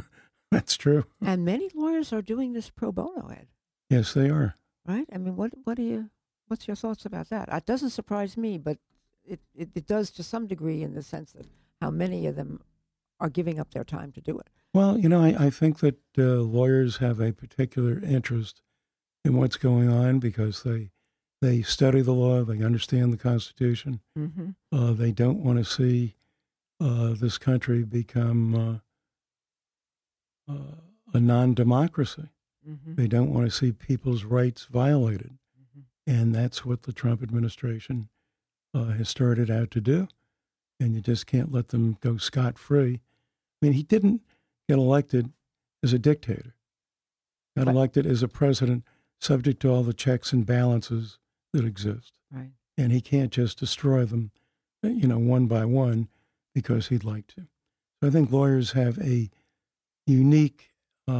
That's 0.50 0.76
true. 0.76 1.04
And 1.24 1.44
many 1.44 1.70
lawyers 1.74 2.12
are 2.12 2.22
doing 2.22 2.52
this 2.52 2.70
pro 2.70 2.92
bono, 2.92 3.28
Ed. 3.28 3.48
Yes, 3.88 4.14
they 4.14 4.30
are. 4.30 4.56
Right? 4.86 5.06
I 5.12 5.18
mean, 5.18 5.36
what 5.36 5.52
what 5.64 5.76
do 5.76 5.82
you 5.82 6.10
what's 6.48 6.66
your 6.66 6.76
thoughts 6.76 7.04
about 7.04 7.28
that? 7.30 7.48
It 7.52 7.66
doesn't 7.66 7.90
surprise 7.90 8.36
me, 8.36 8.58
but 8.58 8.78
it, 9.24 9.40
it, 9.54 9.70
it 9.74 9.86
does 9.86 10.10
to 10.12 10.22
some 10.22 10.46
degree 10.46 10.82
in 10.82 10.94
the 10.94 11.02
sense 11.02 11.32
that 11.32 11.46
how 11.80 11.90
many 11.90 12.26
of 12.26 12.36
them 12.36 12.60
are 13.20 13.28
giving 13.28 13.60
up 13.60 13.72
their 13.72 13.84
time 13.84 14.12
to 14.12 14.20
do 14.20 14.38
it. 14.38 14.48
Well, 14.72 14.98
you 14.98 15.08
know, 15.08 15.22
I, 15.22 15.46
I 15.46 15.50
think 15.50 15.78
that 15.80 15.98
uh, 16.16 16.22
lawyers 16.42 16.98
have 16.98 17.20
a 17.20 17.32
particular 17.32 18.00
interest 18.04 18.62
in 19.24 19.36
what's 19.36 19.56
going 19.56 19.88
on 19.88 20.18
because 20.18 20.62
they 20.62 20.90
they 21.42 21.62
study 21.62 22.02
the 22.02 22.12
law, 22.12 22.44
they 22.44 22.62
understand 22.62 23.12
the 23.12 23.16
Constitution. 23.16 24.00
Mm-hmm. 24.16 24.50
Uh, 24.70 24.92
they 24.92 25.10
don't 25.10 25.42
want 25.42 25.58
to 25.58 25.64
see 25.64 26.16
uh, 26.80 27.14
this 27.14 27.38
country 27.38 27.82
become 27.82 28.82
uh, 30.48 30.52
uh, 30.52 30.74
a 31.14 31.20
non-democracy. 31.20 32.28
Mm-hmm. 32.68 32.94
They 32.94 33.06
don't 33.08 33.32
want 33.32 33.46
to 33.46 33.50
see 33.50 33.72
people's 33.72 34.24
rights 34.24 34.66
violated, 34.70 35.32
Mm-hmm. 35.58 36.20
and 36.20 36.34
that's 36.34 36.64
what 36.64 36.82
the 36.82 36.92
Trump 36.92 37.22
administration 37.22 38.08
uh, 38.74 38.84
has 38.98 39.08
started 39.08 39.50
out 39.50 39.70
to 39.72 39.80
do. 39.80 40.08
And 40.78 40.94
you 40.94 41.00
just 41.00 41.26
can't 41.26 41.52
let 41.52 41.68
them 41.68 41.96
go 42.00 42.16
scot 42.18 42.58
free. 42.58 43.00
I 43.62 43.66
mean, 43.66 43.72
he 43.74 43.82
didn't 43.82 44.22
get 44.70 44.78
elected 44.78 45.32
as 45.82 45.92
a 45.92 45.98
dictator. 45.98 46.54
Got 47.56 47.66
Right. 47.66 47.74
elected 47.74 48.06
as 48.06 48.22
a 48.22 48.28
president, 48.28 48.84
subject 49.18 49.60
to 49.62 49.68
all 49.68 49.82
the 49.82 49.92
checks 49.92 50.32
and 50.32 50.46
balances 50.46 51.18
that 51.52 51.64
exist, 51.64 52.12
Right. 52.30 52.52
and 52.76 52.92
he 52.92 53.00
can't 53.00 53.32
just 53.32 53.58
destroy 53.58 54.04
them, 54.04 54.30
you 54.82 55.08
know, 55.08 55.18
one 55.18 55.46
by 55.48 55.64
one 55.64 56.08
because 56.54 56.86
he'd 56.88 57.02
like 57.02 57.26
to. 57.28 57.48
So 58.00 58.06
I 58.08 58.10
think 58.10 58.30
lawyers 58.30 58.72
have 58.72 58.96
a 58.98 59.28
unique, 60.06 60.72
uh, 61.08 61.12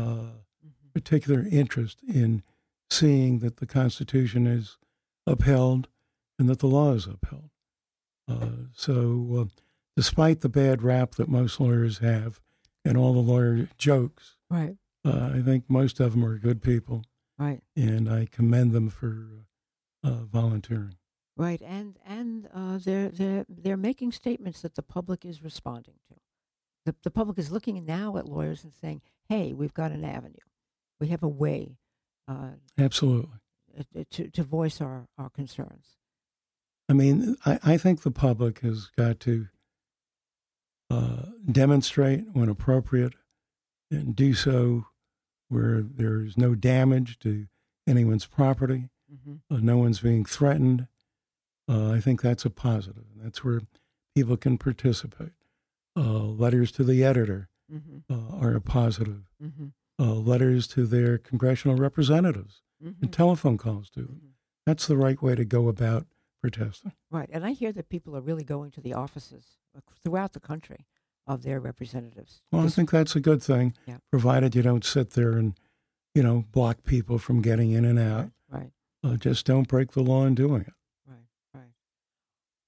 Mm-hmm. 0.62 0.88
particular 0.94 1.44
interest 1.50 2.00
in 2.04 2.42
seeing 2.88 3.40
that 3.40 3.56
the 3.56 3.66
Constitution 3.66 4.46
is 4.46 4.78
upheld 5.26 5.88
and 6.38 6.48
that 6.48 6.60
the 6.60 6.66
law 6.68 6.92
is 6.92 7.06
upheld. 7.06 7.50
Uh, 8.28 8.68
so, 8.72 9.36
uh, 9.36 9.62
despite 9.96 10.40
the 10.40 10.48
bad 10.48 10.82
rap 10.82 11.16
that 11.16 11.28
most 11.28 11.58
lawyers 11.60 11.98
have 11.98 12.40
and 12.84 12.96
all 12.96 13.12
the 13.12 13.20
lawyer 13.20 13.68
jokes, 13.78 14.36
Right. 14.50 14.76
uh, 15.04 15.32
I 15.34 15.42
think 15.42 15.68
most 15.68 16.00
of 16.00 16.12
them 16.12 16.24
are 16.24 16.38
good 16.38 16.62
people, 16.62 17.04
Right. 17.38 17.62
and 17.76 18.08
I 18.08 18.26
commend 18.26 18.72
them 18.72 18.88
for 18.90 19.46
uh, 20.02 20.24
volunteering. 20.24 20.96
Right. 21.36 21.60
And 21.62 21.98
and 22.04 22.48
uh, 22.52 22.78
they're 22.78 23.08
they're 23.08 23.46
they're 23.48 23.76
making 23.76 24.12
statements 24.12 24.60
that 24.62 24.74
the 24.74 24.82
public 24.82 25.24
is 25.24 25.42
responding 25.42 25.94
to. 26.08 26.14
The 26.84 26.94
the 27.02 27.10
public 27.10 27.38
is 27.38 27.50
looking 27.50 27.84
now 27.86 28.16
at 28.18 28.26
lawyers 28.28 28.62
and 28.64 28.74
saying, 28.74 29.00
"Hey, 29.28 29.52
we've 29.54 29.72
got 29.74 29.90
an 29.92 30.04
avenue. 30.04 30.34
We 31.00 31.08
have 31.08 31.22
a 31.22 31.28
way 31.28 31.78
uh, 32.28 32.52
Absolutely. 32.78 33.38
uh, 33.78 34.04
to 34.10 34.28
to 34.30 34.42
voice 34.42 34.80
our 34.82 35.06
our 35.16 35.30
concerns." 35.30 35.96
I 36.90 36.92
mean, 36.92 37.36
I, 37.46 37.58
I 37.62 37.76
think 37.78 38.02
the 38.02 38.10
public 38.10 38.58
has 38.60 38.88
got 38.96 39.20
to 39.20 39.48
uh, 40.90 41.26
demonstrate 41.50 42.24
when 42.32 42.48
appropriate 42.48 43.14
and 43.90 44.14
do 44.16 44.34
so 44.34 44.86
where 45.48 45.80
there's 45.82 46.36
no 46.36 46.54
damage 46.54 47.18
to 47.20 47.46
anyone's 47.86 48.26
property, 48.26 48.88
Mm-hmm. 49.12 49.52
uh, 49.52 49.58
no 49.60 49.76
one's 49.76 49.98
being 49.98 50.24
threatened. 50.24 50.86
Uh, 51.68 51.90
I 51.90 51.98
think 51.98 52.22
that's 52.22 52.44
a 52.44 52.50
positive. 52.50 53.02
That's 53.16 53.42
where 53.42 53.60
people 54.14 54.36
can 54.36 54.56
participate. 54.56 55.32
Uh, 55.96 56.22
letters 56.22 56.70
to 56.72 56.84
the 56.84 57.02
editor 57.02 57.48
Mm-hmm. 57.72 58.12
uh, 58.12 58.36
are 58.40 58.54
a 58.54 58.60
positive. 58.60 59.22
Mm-hmm. 59.42 59.66
Uh, 59.98 60.14
letters 60.14 60.66
to 60.68 60.86
their 60.86 61.18
congressional 61.18 61.76
representatives 61.76 62.62
Mm-hmm. 62.84 63.02
and 63.02 63.12
telephone 63.12 63.58
calls 63.58 63.90
to 63.90 64.00
them. 64.02 64.20
That's 64.64 64.86
the 64.86 64.96
right 64.96 65.20
way 65.20 65.34
to 65.34 65.44
go 65.44 65.66
about 65.68 66.06
protesting. 66.40 66.92
Right. 67.10 67.28
And 67.32 67.44
I 67.44 67.52
hear 67.52 67.72
that 67.72 67.88
people 67.88 68.16
are 68.16 68.20
really 68.20 68.44
going 68.44 68.70
to 68.72 68.80
the 68.80 68.94
offices 68.94 69.44
uh, 69.76 69.80
throughout 70.02 70.32
the 70.32 70.40
country 70.40 70.86
of 71.26 71.42
their 71.42 71.60
representatives. 71.60 72.42
Well, 72.50 72.64
I 72.64 72.68
think 72.68 72.90
that's 72.90 73.14
a 73.14 73.20
good 73.20 73.42
thing, 73.42 73.74
Yeah. 73.86 73.98
provided 74.10 74.54
you 74.54 74.62
don't 74.62 74.84
sit 74.84 75.10
there 75.10 75.32
and, 75.32 75.58
you 76.14 76.22
know, 76.22 76.44
block 76.50 76.82
people 76.84 77.18
from 77.18 77.42
getting 77.42 77.70
in 77.72 77.84
and 77.84 77.98
out. 77.98 78.30
Right. 78.50 78.72
Right. 79.02 79.12
Uh, 79.12 79.16
just 79.16 79.46
don't 79.46 79.68
break 79.68 79.92
the 79.92 80.02
law 80.02 80.24
in 80.26 80.34
doing 80.34 80.62
it. 80.62 80.72
Right, 81.06 81.28
right. 81.54 81.72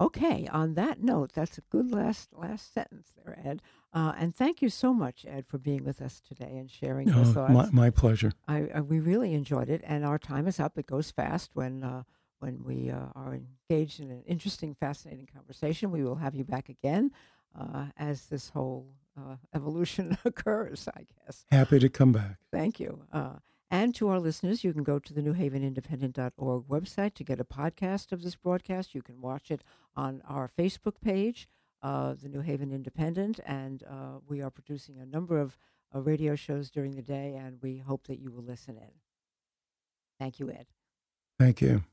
Okay, 0.01 0.47
on 0.49 0.75
that 0.75 1.03
note, 1.03 1.33
that's 1.35 1.59
a 1.59 1.63
good 1.71 1.91
last 1.93 2.33
last 2.33 2.73
sentence 2.73 3.13
there, 3.23 3.39
Ed. 3.45 3.61
Uh, 3.93 4.15
and 4.17 4.35
thank 4.35 4.63
you 4.63 4.71
so 4.71 4.95
much, 4.95 5.27
Ed, 5.29 5.47
for 5.47 5.59
being 5.59 5.85
with 5.85 6.01
us 6.01 6.21
today 6.27 6.57
and 6.57 6.71
sharing 6.71 7.09
your 7.09 7.19
Uh, 7.21 7.25
thoughts. 7.33 7.53
my, 7.53 7.69
my 7.71 7.91
pleasure. 7.91 8.33
I, 8.49 8.69
I 8.75 8.81
we 8.81 8.99
really 9.01 9.35
enjoyed 9.35 9.69
it, 9.69 9.83
and 9.85 10.05
our 10.07 10.19
time 10.19 10.47
is 10.47 10.59
up. 10.59 10.79
It 10.79 10.87
goes 10.87 11.11
fast 11.11 11.51
when 11.55 11.85
uh, 11.85 12.05
when 12.43 12.65
we 12.65 12.91
uh, 12.91 13.07
are 13.15 13.35
engaged 13.35 14.01
in 14.01 14.11
an 14.11 14.23
interesting, 14.27 14.75
fascinating 14.75 15.29
conversation. 15.33 15.93
We 15.93 16.03
will 16.03 16.17
have 16.17 16.35
you 16.35 16.45
back 16.45 16.69
again 16.69 17.13
uh, 17.59 17.87
as 17.97 18.27
this 18.27 18.49
whole 18.49 18.89
uh, 19.17 19.37
evolution 19.55 20.19
occurs. 20.25 20.89
I 20.95 21.07
guess. 21.25 21.47
Happy 21.51 21.79
to 21.79 21.89
come 21.89 22.11
back. 22.11 22.39
Thank 22.51 22.81
you. 22.81 23.05
Uh, 23.13 23.35
and 23.71 23.95
to 23.95 24.09
our 24.09 24.19
listeners, 24.19 24.65
you 24.65 24.73
can 24.73 24.83
go 24.83 24.99
to 24.99 25.15
the 25.15 25.23
newhavenindependent.org 25.23 26.65
website 26.65 27.15
to 27.15 27.25
get 27.25 27.41
a 27.41 27.45
podcast 27.45 28.13
of 28.13 28.23
this 28.23 28.35
broadcast. 28.35 28.95
You 28.95 29.03
can 29.03 29.21
watch 29.21 29.51
it 29.51 29.63
on 29.97 30.21
our 30.29 30.49
Facebook 30.49 31.01
page, 31.01 31.49
uh, 31.81 32.15
the 32.21 32.29
New 32.29 32.41
Haven 32.41 32.71
Independent, 32.73 33.41
and 33.47 33.83
uh, 33.85 34.19
we 34.29 34.43
are 34.43 34.51
producing 34.51 34.99
a 34.99 35.07
number 35.07 35.41
of 35.41 35.57
uh, 35.95 36.01
radio 36.01 36.35
shows 36.35 36.71
during 36.71 36.97
the 36.97 37.03
day, 37.03 37.35
and 37.35 37.63
we 37.63 37.79
hope 37.79 38.09
that 38.09 38.19
you 38.19 38.31
will 38.31 38.43
listen 38.43 38.77
in. 38.77 38.93
Thank 40.19 40.39
you, 40.39 40.51
Ed. 40.51 40.67
Thank 41.39 41.61
you. 41.63 41.85